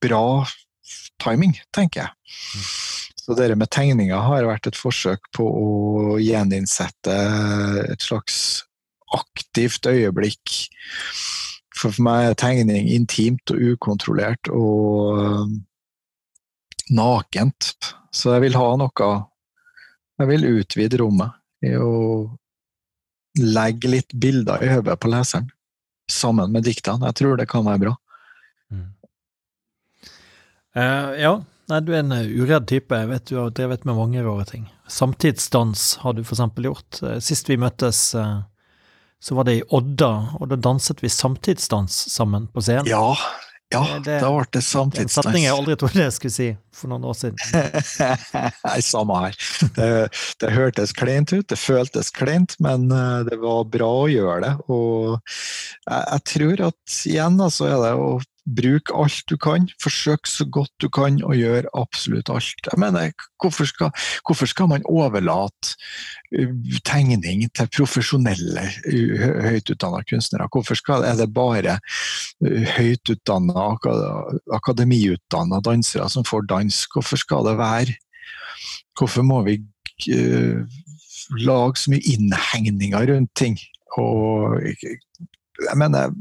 bra 0.03 0.45
timing, 1.21 1.55
tenker 1.75 2.05
jeg. 2.05 2.13
Mm. 2.55 2.69
Så 3.21 3.37
det 3.37 3.51
med 3.55 3.69
tegninga 3.69 4.17
har 4.25 4.47
vært 4.49 4.71
et 4.71 4.77
forsøk 4.79 5.27
på 5.37 5.45
å 5.45 6.17
gjeninnsette 6.21 7.17
et 7.91 8.01
slags 8.01 8.63
aktivt 9.13 9.85
øyeblikk. 9.85 10.55
For 11.77 11.93
for 11.93 12.05
meg 12.05 12.31
er 12.31 12.39
tegning 12.39 12.89
intimt 12.93 13.53
og 13.53 13.61
ukontrollert 13.73 14.49
og 14.53 15.19
uh, 15.19 15.53
nakent. 16.91 17.73
Så 18.11 18.33
jeg 18.35 18.47
vil 18.47 18.57
ha 18.59 18.71
noe 18.79 19.11
Jeg 20.19 20.29
vil 20.29 20.49
utvide 20.59 20.99
rommet 21.01 21.40
i 21.65 21.73
å 21.77 21.91
legge 23.39 23.91
litt 23.91 24.13
bilder 24.13 24.63
i 24.63 24.71
hodet 24.73 24.97
på 24.99 25.11
leseren 25.11 25.49
sammen 26.11 26.51
med 26.51 26.65
diktene. 26.67 27.07
Jeg 27.11 27.19
tror 27.21 27.39
det 27.39 27.47
kan 27.51 27.65
være 27.65 27.83
bra. 27.85 27.95
Mm. 28.71 28.89
Uh, 30.75 31.09
ja, 31.19 31.33
Nei, 31.71 31.77
du 31.87 31.93
er 31.93 32.01
en 32.01 32.11
uh, 32.11 32.25
uredd 32.41 32.65
type. 32.67 32.97
Jeg 32.97 33.07
vet 33.07 33.29
du 33.29 33.37
har 33.39 33.53
drevet 33.55 33.85
med 33.87 33.95
mange 33.95 34.23
rare 34.25 34.43
ting. 34.49 34.65
Samtidsdans 34.91 36.01
har 36.01 36.17
du 36.17 36.23
eksempel 36.25 36.67
gjort. 36.67 36.99
Uh, 36.99 37.15
sist 37.23 37.47
vi 37.47 37.59
møttes, 37.61 38.09
så 39.21 39.37
var 39.37 39.45
det 39.47 39.59
i 39.59 39.63
Odda, 39.69 40.11
og 40.41 40.49
da 40.51 40.57
danset 40.57 41.03
vi 41.03 41.11
samtidsdans 41.13 41.95
sammen 42.11 42.49
på 42.51 42.63
scenen. 42.65 42.89
Ja, 42.89 43.13
ja, 43.71 43.99
det, 44.03 44.17
da 44.23 44.31
ble 44.33 44.45
det 44.51 44.61
samtidsdans. 44.65 45.17
En 45.17 45.29
setning 45.29 45.45
jeg 45.45 45.55
aldri 45.55 45.77
trodde 45.79 46.03
jeg 46.03 46.15
skulle 46.15 46.35
si 46.35 46.49
for 46.75 46.91
noen 46.91 47.05
år 47.11 47.17
siden. 47.17 47.37
Nei, 48.67 48.77
samme 48.85 49.19
her. 49.25 49.37
Det, 49.77 49.89
det, 50.43 50.51
hørtes 50.55 50.93
kleint 50.97 51.33
ut, 51.33 51.47
det 51.51 51.59
føltes 51.59 52.11
kleint, 52.15 52.57
men 52.63 52.87
eh, 52.95 53.21
det 53.27 53.39
var 53.41 53.69
bra 53.71 53.89
å 54.03 54.09
gjøre 54.11 54.39
det. 54.45 54.53
Og 54.71 55.17
jeg, 55.17 56.01
jeg 56.01 56.25
tror 56.33 56.65
at 56.71 56.99
igjen, 57.11 57.39
altså, 57.47 57.69
er 57.69 57.79
det 57.85 57.93
å 57.99 58.11
Bruk 58.41 58.89
alt 58.97 59.21
du 59.29 59.35
kan, 59.37 59.67
forsøk 59.81 60.25
så 60.25 60.47
godt 60.49 60.71
du 60.81 60.87
kan 60.89 61.19
og 61.21 61.35
gjør 61.37 61.67
absolutt 61.77 62.31
alt. 62.33 62.65
Jeg 62.71 62.79
mener, 62.81 63.11
hvorfor 63.41 63.69
skal, 63.69 63.91
hvorfor 64.25 64.49
skal 64.49 64.69
man 64.71 64.85
overlate 64.89 65.75
uh, 66.33 66.55
tegning 66.87 67.45
til 67.53 67.69
profesjonelle, 67.77 68.65
høyt 69.45 69.69
utdanna 69.69 70.01
kunstnere? 70.09 70.49
Hvorfor 70.51 70.79
skal, 70.79 71.05
er 71.05 71.19
det 71.21 71.29
bare 71.35 71.77
uh, 71.77 72.63
høyt 72.77 73.13
utdanna, 73.13 73.67
akademiutdanna 74.57 75.61
dansere 75.61 76.09
som 76.09 76.25
får 76.25 76.49
dans? 76.49 76.85
Hvorfor 76.93 77.21
skal 77.21 77.45
det 77.51 77.59
være 77.61 77.99
Hvorfor 78.99 79.23
må 79.25 79.41
vi 79.45 79.55
lage 81.39 81.79
så 81.79 81.93
mye 81.93 82.03
innhegninger 82.13 83.07
rundt 83.13 83.31
ting? 83.37 83.57
Og 83.97 84.59
jeg 85.67 85.77
mener, 85.79 86.11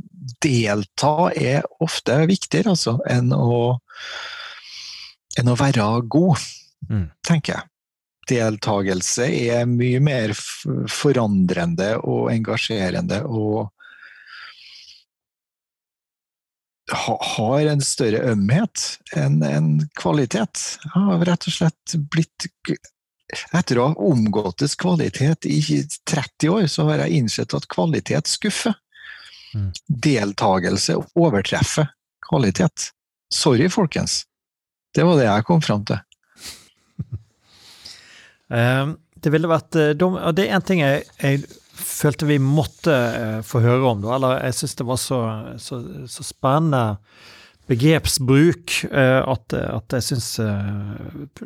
delta 0.42 1.30
er 1.36 1.66
ofte 1.82 2.16
viktigere 2.30 2.74
altså, 2.74 2.98
enn, 3.08 3.32
å, 3.34 3.78
enn 5.40 5.50
å 5.50 5.58
være 5.58 5.88
god, 6.12 6.46
mm. 6.90 7.06
tenker 7.26 7.56
jeg. 7.56 7.66
Deltagelse 8.30 9.26
er 9.26 9.66
mye 9.66 9.98
mer 10.04 10.36
forandrende 10.36 11.96
og 11.98 12.28
engasjerende 12.30 13.24
og 13.26 13.70
har 16.90 17.66
en 17.70 17.82
større 17.82 18.22
ømhet 18.32 18.86
enn 19.16 19.42
en 19.46 19.68
kvalitet. 19.98 20.62
Jeg 20.84 20.92
har 20.94 21.26
rett 21.26 21.46
og 21.46 21.54
slett 21.54 22.00
blitt 22.10 22.50
Etter 23.54 23.78
å 23.78 23.84
ha 23.92 24.06
omgåttes 24.10 24.72
kvalitet 24.74 25.46
i 25.46 25.60
30 26.10 26.48
år, 26.50 26.64
så 26.66 26.88
har 26.88 27.04
jeg 27.04 27.20
innsett 27.20 27.54
at 27.54 27.68
kvalitet 27.70 28.26
skuffer. 28.26 28.74
Mm. 29.54 29.70
Deltagelse 29.86 30.96
overtreffer 31.18 31.90
kvalitet. 32.28 32.90
Sorry, 33.32 33.68
folkens. 33.70 34.24
Det 34.94 35.06
var 35.06 35.18
det 35.18 35.28
jeg 35.28 35.46
kom 35.48 35.62
fram 35.62 35.86
til. 35.88 36.00
Ehm, 38.50 38.96
det 39.22 39.30
ville 39.30 39.46
vært 39.46 39.76
eh, 39.78 39.92
og 40.02 40.32
Det 40.34 40.48
er 40.48 40.56
én 40.56 40.64
ting 40.66 40.80
jeg, 40.82 41.04
jeg, 41.22 41.44
følte 41.80 42.26
vi 42.26 42.40
måtte 42.42 42.90
uh, 42.90 43.42
få 43.46 43.60
høre 43.62 43.86
om, 43.86 44.00
da. 44.02 44.16
Eller 44.16 44.40
jeg 44.48 44.56
syns 44.58 44.74
det 44.80 44.86
var 44.88 44.98
så, 44.98 45.20
så, 45.62 45.78
så 46.10 46.24
spennende 46.26 46.98
begrepsbruk 47.70 48.74
at, 48.90 49.54
at, 49.54 49.94
jeg 49.94 50.02
syns 50.02 50.26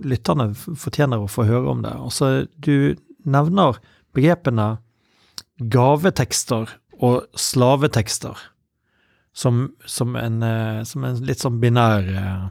lytterne 0.00 0.46
fortjener 0.56 1.20
å 1.20 1.28
få 1.28 1.44
høre 1.44 1.74
om 1.74 1.82
det. 1.84 1.92
Altså, 1.92 2.30
du 2.56 2.96
nevner 3.28 3.76
begrepene 4.16 4.78
gavetekster 5.58 6.72
og 7.02 7.24
slavetekster 7.38 8.38
som, 9.34 9.64
som, 9.84 10.14
en, 10.16 10.42
eh, 10.42 10.82
som 10.86 11.04
en, 11.04 11.18
litt 11.26 11.42
sånn 11.42 11.58
binær 11.62 12.06
eh, 12.06 12.46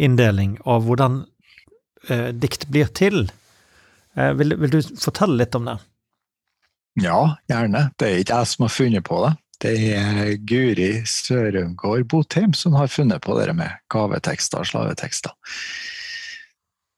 inndeling 0.00 0.56
av 0.64 0.86
hvordan 0.88 1.22
eh, 2.08 2.30
dikt 2.32 2.66
blir 2.72 2.88
til. 2.96 3.26
Eh, 4.16 4.32
vil, 4.38 4.56
vil, 4.62 4.72
du 4.72 4.80
fortelle 4.96 5.42
litt 5.42 5.56
om 5.58 5.68
det? 5.68 5.76
Ja, 7.04 7.36
gjerne. 7.50 7.90
Det 8.00 8.08
er 8.08 8.24
ikke 8.24 8.40
jeg 8.40 8.52
som 8.54 8.66
har 8.66 8.74
funnet 8.74 9.06
på 9.06 9.20
det. 9.26 9.34
Det 9.60 9.74
er 9.92 10.34
Guri 10.48 10.90
Sørumgård 11.04 12.06
Botheim 12.08 12.54
som 12.56 12.78
har 12.80 12.88
funnet 12.88 13.20
på 13.26 13.36
det 13.36 13.52
med 13.58 13.76
gavetekster 13.92 14.64
og 14.64 14.70
slavetekster. 14.70 15.36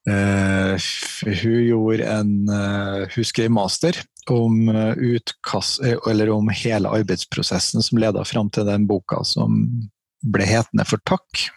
Uh, 0.02 0.74
hun 1.22 1.60
gjorde 1.62 2.06
en 2.10 2.30
uh, 2.50 3.04
Hun 3.14 3.22
skrev 3.22 3.52
master 3.54 4.00
om, 4.30 4.68
eh, 4.68 4.94
utkast, 4.94 5.82
eh, 5.84 6.28
om 6.30 6.48
hele 6.48 6.88
arbeidsprosessen 6.88 7.82
som 7.82 7.98
leda 7.98 8.24
fram 8.24 8.50
til 8.50 8.64
den 8.64 8.86
boka 8.86 9.24
som 9.24 9.90
ble 10.22 10.46
hetende 10.46 10.86
for 10.86 10.98
Takk. 11.04 11.48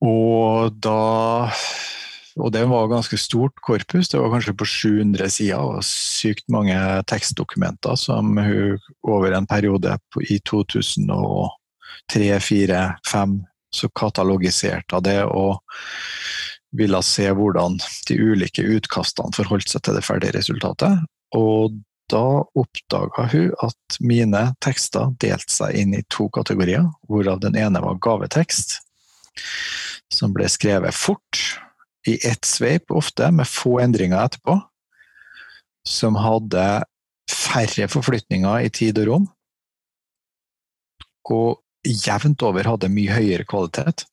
Og 0.00 0.74
da 0.80 1.52
Og 2.38 2.52
det 2.52 2.68
var 2.70 2.86
ganske 2.86 3.18
stort 3.18 3.58
korpus, 3.66 4.08
det 4.08 4.20
var 4.20 4.30
kanskje 4.30 4.54
på 4.54 4.64
700 4.64 5.28
sider 5.28 5.58
og 5.58 5.82
sykt 5.82 6.44
mange 6.48 7.02
tekstdokumenter 7.10 7.96
som 7.98 8.36
hun 8.38 8.78
over 9.02 9.34
en 9.34 9.46
periode 9.46 9.98
i 10.22 10.38
2003, 10.46 11.50
2004, 12.06 12.94
2005 13.02 13.40
så 13.74 13.88
katalogiserte 13.88 14.96
av 14.96 15.02
det. 15.02 15.22
og 15.24 15.58
ville 16.76 17.00
se 17.04 17.28
hvordan 17.32 17.78
de 18.08 18.16
ulike 18.20 18.64
utkastene 18.76 19.34
forholdt 19.36 19.70
seg 19.72 19.84
til 19.84 19.96
det 19.96 20.04
ferdige 20.06 20.36
resultatet. 20.36 21.04
Og 21.36 21.76
da 22.08 22.24
oppdaga 22.56 23.26
hun 23.32 23.52
at 23.64 23.98
mine 24.00 24.42
tekster 24.64 25.12
delte 25.20 25.52
seg 25.52 25.76
inn 25.76 25.94
i 25.96 26.04
to 26.12 26.28
kategorier, 26.32 26.86
hvorav 27.08 27.40
den 27.44 27.56
ene 27.60 27.82
var 27.84 28.00
gavetekst, 28.04 28.78
som 30.12 30.32
ble 30.36 30.48
skrevet 30.50 30.96
fort, 30.96 31.42
i 32.08 32.16
ett 32.24 32.46
sveip 32.48 32.92
ofte, 32.94 33.28
med 33.34 33.48
få 33.48 33.78
endringer 33.82 34.22
etterpå, 34.22 34.56
som 35.88 36.16
hadde 36.16 36.64
færre 37.28 37.88
forflytninger 37.92 38.64
i 38.64 38.70
tid 38.72 39.00
og 39.02 39.10
rom, 39.10 39.26
og 41.28 41.58
jevnt 41.84 42.42
over 42.46 42.64
hadde 42.64 42.88
mye 42.92 43.12
høyere 43.12 43.44
kvalitet. 43.48 44.06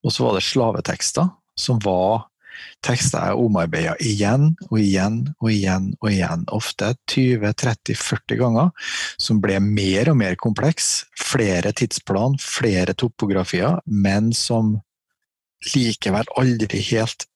Og 0.00 0.14
så 0.14 0.24
var 0.24 0.38
det 0.38 0.46
slavetekster, 0.46 1.28
som 1.58 1.80
var 1.84 2.24
tekster 2.84 3.30
jeg 3.30 3.40
omarbeida 3.40 3.94
igjen 4.04 4.50
og 4.68 4.78
igjen 4.78 5.18
og 5.40 5.50
igjen 5.50 5.90
og 6.00 6.10
igjen. 6.10 6.44
Ofte 6.54 6.92
20-30-40 7.10 8.40
ganger, 8.40 8.72
som 9.20 9.40
ble 9.44 9.58
mer 9.64 10.12
og 10.12 10.18
mer 10.20 10.38
kompleks. 10.40 11.04
Flere 11.18 11.74
tidsplan, 11.76 12.38
flere 12.40 12.96
topografier, 12.98 13.80
men 13.86 14.32
som 14.36 14.76
likevel 15.74 16.28
aldri 16.38 16.82
helt 16.92 17.26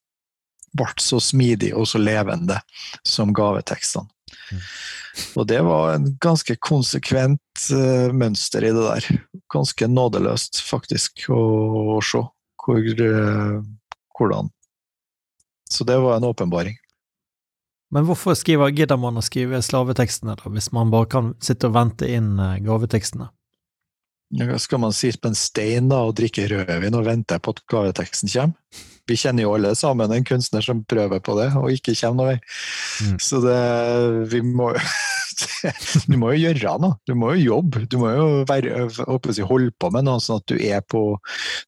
ble 0.77 0.91
så 1.01 1.19
smidig 1.23 1.73
og 1.75 1.89
så 1.89 2.01
levende 2.01 2.61
som 3.07 3.33
gavetekstene. 3.35 4.09
Mm. 4.53 4.62
Og 5.41 5.47
det 5.49 5.59
var 5.64 5.95
en 5.95 6.11
ganske 6.23 6.55
konsekvent 6.62 7.64
uh, 7.73 8.12
mønster 8.14 8.64
i 8.69 8.73
det 8.77 8.85
der. 8.85 9.23
Ganske 9.51 9.89
nådeløst, 9.91 10.61
faktisk, 10.62 11.25
å, 11.33 11.41
å 11.97 12.03
se 12.05 12.23
hvor 12.69 13.01
uh, 13.01 13.64
hvordan. 14.19 14.53
Så 15.71 15.85
det 15.85 15.99
var 16.03 16.16
en 16.16 16.29
åpenbaring. 16.29 16.77
Men 17.91 18.05
hvorfor 18.05 18.37
skriver, 18.37 18.73
gidder 18.77 19.01
man 19.01 19.16
å 19.16 19.25
skrive 19.25 19.62
slavetekstene, 19.64 20.37
da, 20.37 20.53
hvis 20.53 20.71
man 20.77 20.93
bare 20.93 21.09
kan 21.09 21.33
sitte 21.45 21.71
og 21.71 21.77
vente 21.77 22.09
inn 22.09 22.35
eh, 22.37 22.59
gavetekstene? 22.64 23.31
Ja, 24.37 24.59
skal 24.61 24.83
man 24.83 24.93
sitte 24.93 25.23
på 25.25 25.31
en 25.31 25.39
stein 25.39 25.89
da, 25.89 26.03
og 26.05 26.19
drikke 26.19 26.45
rødvin 26.51 26.99
og 26.99 27.07
vente 27.07 27.39
på 27.41 27.55
at 27.55 27.62
gaveteksten 27.73 28.29
kommer? 28.35 28.85
Vi 29.09 29.16
kjenner 29.16 29.47
jo 29.47 29.55
alle 29.57 29.71
sammen 29.73 30.12
en 30.12 30.27
kunstner 30.29 30.61
som 30.61 30.83
prøver 30.85 31.23
på 31.25 31.39
det, 31.39 31.49
og 31.57 31.73
ikke 31.73 31.95
kommer 31.97 32.19
noen 32.19 32.35
vei. 32.35 32.41
Mm. 33.09 33.14
Så 33.25 33.41
det, 33.41 33.61
vi 34.35 34.43
må 34.45 34.75
du 36.11 36.16
må 36.20 36.32
jo 36.34 36.49
gjøre 36.49 36.74
noe. 36.82 36.99
Du 37.09 37.14
må 37.18 37.32
jo 37.36 37.55
jobbe. 37.55 37.84
Du 37.91 37.99
må 38.03 38.11
jo 38.14 38.26
være, 38.49 38.89
si, 38.93 39.45
holde 39.47 39.72
på 39.78 39.91
med 39.95 40.09
noe, 40.09 40.22
sånn 40.22 40.43
at 40.43 40.51
du 40.51 40.57
er, 40.59 40.82
på, 40.82 41.03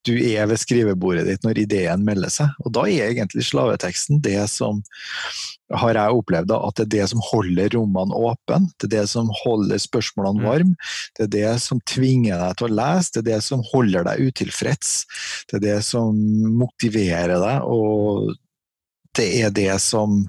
du 0.07 0.13
er 0.17 0.49
ved 0.51 0.61
skrivebordet 0.61 1.27
ditt 1.29 1.47
når 1.47 1.63
ideen 1.63 2.05
melder 2.07 2.33
seg. 2.33 2.53
Og 2.65 2.73
da 2.75 2.85
er 2.89 3.11
egentlig 3.11 3.47
slaveteksten 3.47 4.21
det 4.25 4.39
som 4.51 4.83
har 5.79 5.95
jeg 5.95 6.17
opplevd 6.19 6.49
da, 6.51 6.59
at 6.67 6.77
det 6.79 6.83
er 6.83 6.91
det 6.97 7.07
som 7.13 7.23
holder 7.23 7.71
rommene 7.77 8.17
åpne, 8.17 8.65
det 8.81 8.89
er 8.89 8.93
det 8.97 9.05
som 9.11 9.29
holder 9.43 9.79
spørsmålene 9.79 10.41
mm. 10.41 10.47
varme, 10.49 10.89
det 11.17 11.27
er 11.27 11.31
det 11.35 11.53
som 11.63 11.79
tvinger 11.87 12.41
deg 12.41 12.59
til 12.59 12.67
å 12.67 12.75
lese, 12.81 13.13
det 13.15 13.21
er 13.21 13.29
det 13.29 13.39
som 13.45 13.63
holder 13.71 14.07
deg 14.09 14.27
utilfreds, 14.27 14.93
det 15.47 15.59
er 15.59 15.65
det 15.67 15.79
som 15.87 16.17
motiverer 16.59 17.37
deg, 17.39 17.63
og 17.63 18.33
det 19.17 19.29
er 19.45 19.55
det 19.55 19.73
som 19.83 20.25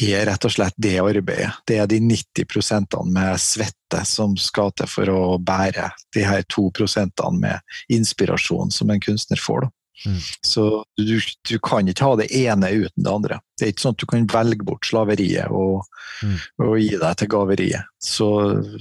er 0.00 0.24
rett 0.26 0.44
og 0.48 0.54
slett 0.54 0.74
det 0.80 0.96
arbeidet. 1.02 1.52
Det 1.68 1.76
er 1.82 1.88
de 1.90 1.98
90% 2.00 2.96
med 3.12 3.40
svette 3.40 4.04
som 4.08 4.36
skal 4.40 4.72
til 4.76 4.88
for 4.88 5.12
å 5.12 5.22
bære 5.38 5.90
de 6.16 6.24
her 6.24 6.44
to 6.48 6.70
prosentene 6.74 7.42
med 7.42 7.76
inspirasjon 7.92 8.72
som 8.72 8.90
en 8.90 9.02
kunstner 9.02 9.40
får. 9.40 9.68
Mm. 10.06 10.18
Så 10.40 10.84
du, 10.96 11.20
du, 11.48 11.58
kan 11.62 11.88
ikke 11.88 12.06
ha 12.08 12.16
det 12.18 12.28
ene 12.34 12.70
uten 12.72 13.04
det 13.04 13.12
andre. 13.12 13.38
Det 13.58 13.66
er 13.66 13.74
ikke 13.74 13.84
sånn 13.84 13.96
at 13.96 14.02
du 14.02 14.08
kan 14.10 14.30
velge 14.32 14.66
bort 14.66 14.88
slaveriet 14.88 15.52
og, 15.54 15.84
mm. 16.24 16.38
og 16.64 16.74
gi 16.80 16.96
deg 16.96 17.18
til 17.20 17.30
gaveriet. 17.36 17.92
Så 18.02 18.28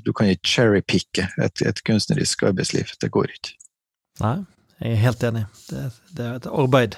du 0.01 0.13
kan 0.17 0.31
ikke 0.31 0.53
cherrypicke 0.55 1.27
et, 1.37 1.61
et 1.61 1.83
kunstnerisk 1.87 2.47
arbeidsliv. 2.49 2.95
Det 3.01 3.11
går 3.13 3.35
ikke. 3.35 3.57
Nei, 4.23 4.37
jeg 4.79 4.95
er 4.95 5.03
helt 5.05 5.27
enig. 5.29 5.45
Det, 5.69 5.85
det 6.17 6.25
er 6.25 6.39
et 6.39 6.49
arbeid. 6.51 6.97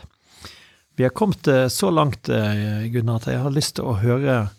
Vi 0.96 1.04
har 1.04 1.10
kommet 1.10 1.48
eh, 1.48 1.68
så 1.68 1.90
langt, 1.90 2.30
eh, 2.30 2.84
Gunnar, 2.94 3.16
at 3.16 3.28
jeg 3.32 3.42
har 3.42 3.54
lyst 3.54 3.76
til 3.80 3.90
å 3.90 3.98
høre 3.98 4.50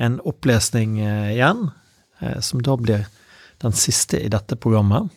en 0.00 0.20
opplesning 0.24 0.96
igjen, 1.04 1.66
som 2.40 2.62
da 2.64 2.78
blir 2.80 3.02
den 3.60 3.74
siste 3.76 4.16
i 4.24 4.30
dette 4.32 4.56
programmet. 4.56 5.10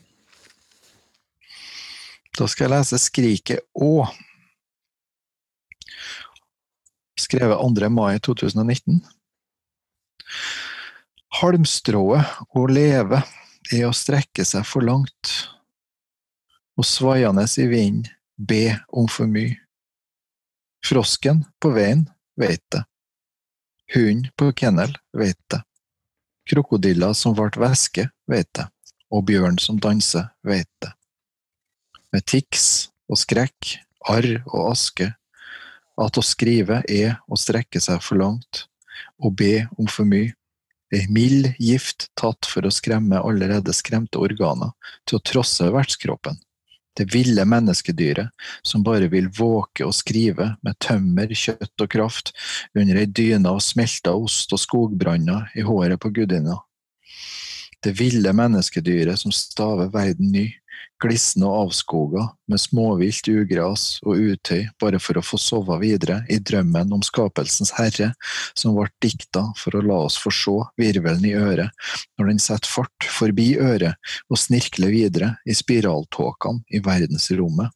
Da 2.35 2.47
skal 2.51 2.65
jeg 2.65 2.73
lese 2.73 2.99
Skriket 2.99 3.63
Å. 3.79 4.03
Skrevet 7.23 7.79
2. 7.79 7.89
mai 7.95 8.19
2019. 8.19 8.99
Halmstrået 11.39 12.35
å 12.51 12.67
leve 12.67 13.23
er 13.71 13.87
å 13.87 13.95
strekke 13.95 14.43
seg 14.43 14.67
for 14.67 14.83
langt, 14.83 15.31
og 16.75 16.83
svaiende 16.83 17.47
i 17.63 17.69
vinden 17.71 18.11
be 18.35 18.75
om 18.91 19.07
for 19.07 19.31
mye. 19.31 19.55
Frosken 20.85 21.39
på 21.59 21.71
veien 21.73 22.03
veit 22.37 22.61
det. 22.69 22.83
Hunden 23.95 24.27
på 24.37 24.51
kennel 24.53 24.91
veit 25.17 25.39
det. 25.49 25.63
Krokodiller 26.45 27.15
som 27.17 27.33
vart 27.33 27.57
væske 27.57 28.05
veit 28.29 28.51
det, 28.53 28.67
og 29.09 29.25
bjørn 29.25 29.57
som 29.61 29.79
danser 29.81 30.27
veit 30.45 30.69
det. 30.85 30.91
Med 32.13 32.27
tics 32.29 32.91
og 33.09 33.17
skrekk, 33.17 33.79
arr 34.05 34.29
og 34.45 34.75
aske, 34.75 35.09
at 35.97 36.21
å 36.21 36.25
skrive 36.25 36.83
er 36.85 37.17
å 37.25 37.39
strekke 37.39 37.81
seg 37.81 38.05
for 38.05 38.21
langt, 38.21 38.67
og 39.17 39.33
be 39.41 39.65
om 39.79 39.89
for 39.89 40.05
mye. 40.05 40.35
Ei 40.93 41.07
mild 41.09 41.55
gift 41.57 42.11
tatt 42.13 42.45
for 42.45 42.61
å 42.61 42.71
skremme 42.71 43.17
allerede 43.25 43.73
skremte 43.73 44.21
organer 44.21 44.75
til 45.09 45.17
å 45.17 45.25
trosse 45.33 45.65
vertskroppen. 45.73 46.37
Det 46.95 47.05
ville 47.11 47.43
menneskedyret 47.45 48.31
som 48.63 48.83
bare 48.83 49.09
vil 49.11 49.27
våke 49.35 49.83
og 49.85 49.95
skrive 49.95 50.53
med 50.63 50.77
tømmer, 50.79 51.31
kjøtt 51.35 51.83
og 51.83 51.91
kraft 51.91 52.31
under 52.75 53.01
ei 53.01 53.07
dyne 53.09 53.51
av 53.51 53.59
smelta 53.63 54.15
ost 54.15 54.55
og 54.55 54.61
skogbranner 54.63 55.51
i 55.59 55.65
håret 55.67 55.99
på 55.99 56.13
gudinna. 56.15 56.61
Det 57.83 57.93
ville 57.99 58.31
menneskedyret 58.33 59.19
som 59.21 59.33
staver 59.35 59.91
verden 59.93 60.31
ny, 60.33 60.47
glissende 61.01 61.47
og 61.49 61.65
avskoga, 61.65 62.23
med 62.49 62.61
småvilt, 62.61 63.27
ugras 63.27 63.85
og 64.05 64.19
utøy, 64.21 64.65
bare 64.81 64.99
for 65.01 65.17
å 65.17 65.23
få 65.25 65.39
sove 65.41 65.77
videre 65.81 66.21
i 66.31 66.37
drømmen 66.39 66.93
om 66.95 67.03
skapelsens 67.05 67.73
herre, 67.77 68.11
som 68.57 68.77
ble 68.77 68.87
dikta 69.03 69.47
for 69.59 69.75
å 69.75 69.83
la 69.85 69.99
oss 70.07 70.17
få 70.21 70.31
se 70.33 70.55
virvelen 70.79 71.25
i 71.27 71.35
øret, 71.37 71.73
når 72.17 72.31
den 72.31 72.41
setter 72.41 72.71
fart 72.71 73.09
forbi 73.17 73.51
øret 73.59 73.99
og 74.29 74.39
snirkler 74.39 74.93
videre 74.93 75.33
i 75.45 75.55
spiraltåkene 75.57 76.63
i 76.71 76.81
verdensrommet, 76.85 77.73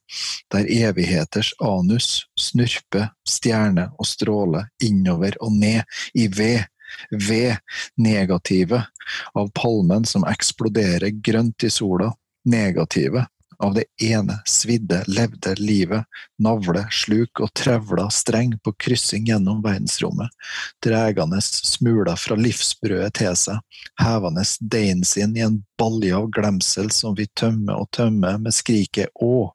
der 0.54 0.70
evigheters 0.70 1.52
anus 1.60 2.26
snurper 2.38 3.10
stjerne 3.28 3.90
og 3.98 4.08
stråle 4.08 4.66
innover 4.84 5.36
og 5.44 5.56
ned 5.56 5.82
i 6.14 6.28
ved 6.30 6.68
ved 7.10 7.56
negativet 7.96 8.82
av 9.34 9.50
palmen 9.54 10.04
som 10.06 10.24
eksploderer 10.28 11.14
grønt 11.22 11.64
i 11.66 11.70
sola, 11.72 12.10
negative 12.44 13.26
av 13.60 13.74
det 13.74 13.84
ene 14.02 14.42
svidde, 14.44 15.04
levde 15.06 15.54
livet, 15.58 16.04
navle, 16.38 16.86
sluk 16.90 17.42
og 17.44 17.52
trevla 17.54 18.06
streng 18.10 18.54
på 18.64 18.72
kryssing 18.80 19.26
gjennom 19.28 19.60
verdensrommet, 19.64 20.32
dregende 20.84 21.42
smuler 21.44 22.16
fra 22.16 22.38
livsbrødet 22.40 23.12
til 23.20 23.36
seg, 23.36 23.60
hevende 24.00 24.44
deigen 24.60 25.04
sin 25.04 25.36
i 25.36 25.44
en 25.44 25.60
balje 25.78 26.16
av 26.16 26.30
glemsel 26.32 26.88
som 26.94 27.16
vi 27.18 27.28
tømmer 27.36 27.82
og 27.82 27.90
tømmer 27.96 28.40
med 28.40 28.56
skriket 28.56 29.12
å, 29.20 29.50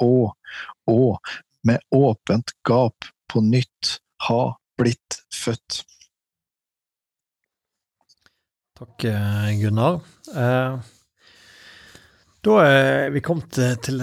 å, 0.00 0.12
å, 0.86 1.00
med 1.66 1.82
åpent 1.94 2.54
gap 2.68 3.10
på 3.28 3.42
nytt, 3.42 3.98
ha 4.28 4.42
blitt 4.78 5.18
født. 5.34 5.82
Takk, 8.78 9.08
eh, 9.10 9.50
Gunnar. 9.58 9.98
Eh 10.30 10.94
da 12.48 12.58
er 12.64 13.10
vi 13.12 13.20
kommet 13.24 13.52
til, 13.84 14.02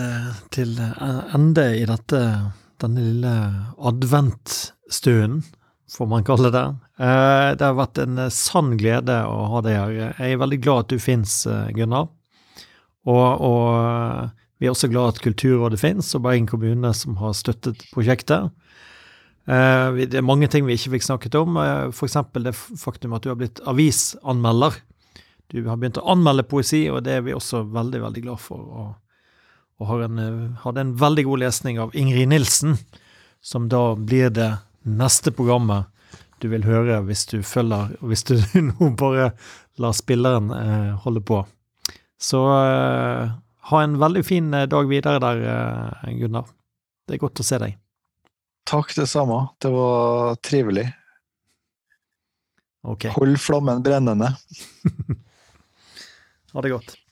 til 0.53 0.73
ende 0.77 1.65
i 1.79 1.85
dette, 1.89 2.21
denne 2.81 3.05
lille 3.07 3.35
adventstunden, 3.89 5.41
får 5.95 6.09
man 6.11 6.25
kalle 6.27 6.51
det. 6.53 6.65
Eh, 6.99 7.49
det 7.57 7.65
har 7.65 7.77
vært 7.77 8.01
en 8.03 8.25
sann 8.33 8.75
glede 8.79 9.17
å 9.29 9.47
ha 9.53 9.61
deg 9.65 9.77
her. 9.79 9.95
Jeg 10.19 10.35
er 10.35 10.41
veldig 10.41 10.59
glad 10.61 10.85
at 10.85 10.93
du 10.93 11.01
fins, 11.01 11.43
Gunnar. 11.77 12.09
Og, 13.05 13.45
og, 13.45 14.33
vi 14.59 14.67
er 14.67 14.73
også 14.73 14.89
glad 14.89 15.13
at 15.13 15.21
Kulturrådet 15.23 15.81
fins, 15.81 16.09
og 16.17 16.23
Bergen 16.25 16.47
kommune 16.49 16.91
som 16.97 17.17
har 17.21 17.35
støttet 17.37 17.85
prosjektet. 17.93 18.49
Eh, 19.45 20.05
det 20.09 20.17
er 20.17 20.25
mange 20.25 20.49
ting 20.51 20.65
vi 20.65 20.77
ikke 20.77 20.95
fikk 20.95 21.05
snakket 21.05 21.37
om, 21.37 21.57
eh, 21.61 21.91
f.eks. 21.93 22.17
det 22.41 22.55
faktum 22.81 23.13
at 23.17 23.25
du 23.25 23.31
har 23.31 23.39
blitt 23.39 23.61
avisanmelder. 23.69 24.79
Du 25.53 25.61
har 25.67 25.77
begynt 25.77 25.99
å 26.01 26.05
anmelde 26.11 26.45
poesi, 26.49 26.85
og 26.89 27.03
det 27.05 27.19
er 27.19 27.25
vi 27.25 27.35
også 27.35 27.63
veldig, 27.73 28.01
veldig 28.07 28.23
glad 28.25 28.41
for. 28.41 28.61
Og, 28.65 28.93
og 29.79 29.89
har 29.91 30.05
en, 30.07 30.21
hadde 30.63 30.85
en 30.85 30.95
veldig 30.99 31.25
god 31.27 31.43
lesning 31.45 31.81
av 31.81 31.95
Ingrid 31.97 32.31
Nilsen, 32.31 32.79
som 33.45 33.69
da 33.69 33.93
blir 33.95 34.33
det 34.33 34.55
neste 34.85 35.33
programmet 35.33 35.91
du 36.43 36.49
vil 36.51 36.65
høre 36.67 36.99
hvis 37.07 37.23
du 37.31 37.39
følger 37.47 37.95
Hvis 38.03 38.25
du 38.27 38.35
nå 38.69 38.91
bare 38.99 39.31
lar 39.81 39.95
spilleren 39.95 40.51
eh, 40.55 40.91
holde 41.03 41.23
på. 41.25 41.41
Så 42.21 42.41
eh, 42.47 43.31
ha 43.69 43.81
en 43.83 43.97
veldig 43.99 44.23
fin 44.25 44.53
eh, 44.53 44.67
dag 44.71 44.87
videre 44.87 45.19
der, 45.19 45.41
eh, 45.51 46.13
Gunnar. 46.19 46.47
Det 47.07 47.17
er 47.17 47.23
godt 47.23 47.41
å 47.43 47.45
se 47.45 47.59
deg. 47.61 47.75
Takk, 48.65 48.95
det 48.97 49.07
samme. 49.11 49.41
Det 49.61 49.69
var 49.73 50.39
trivelig. 50.41 50.87
Okay. 52.85 53.11
Hold 53.17 53.39
flammen 53.41 53.83
brennende. 53.85 54.31
Ha 56.55 56.61
det 56.61 56.69
godt. 56.71 57.04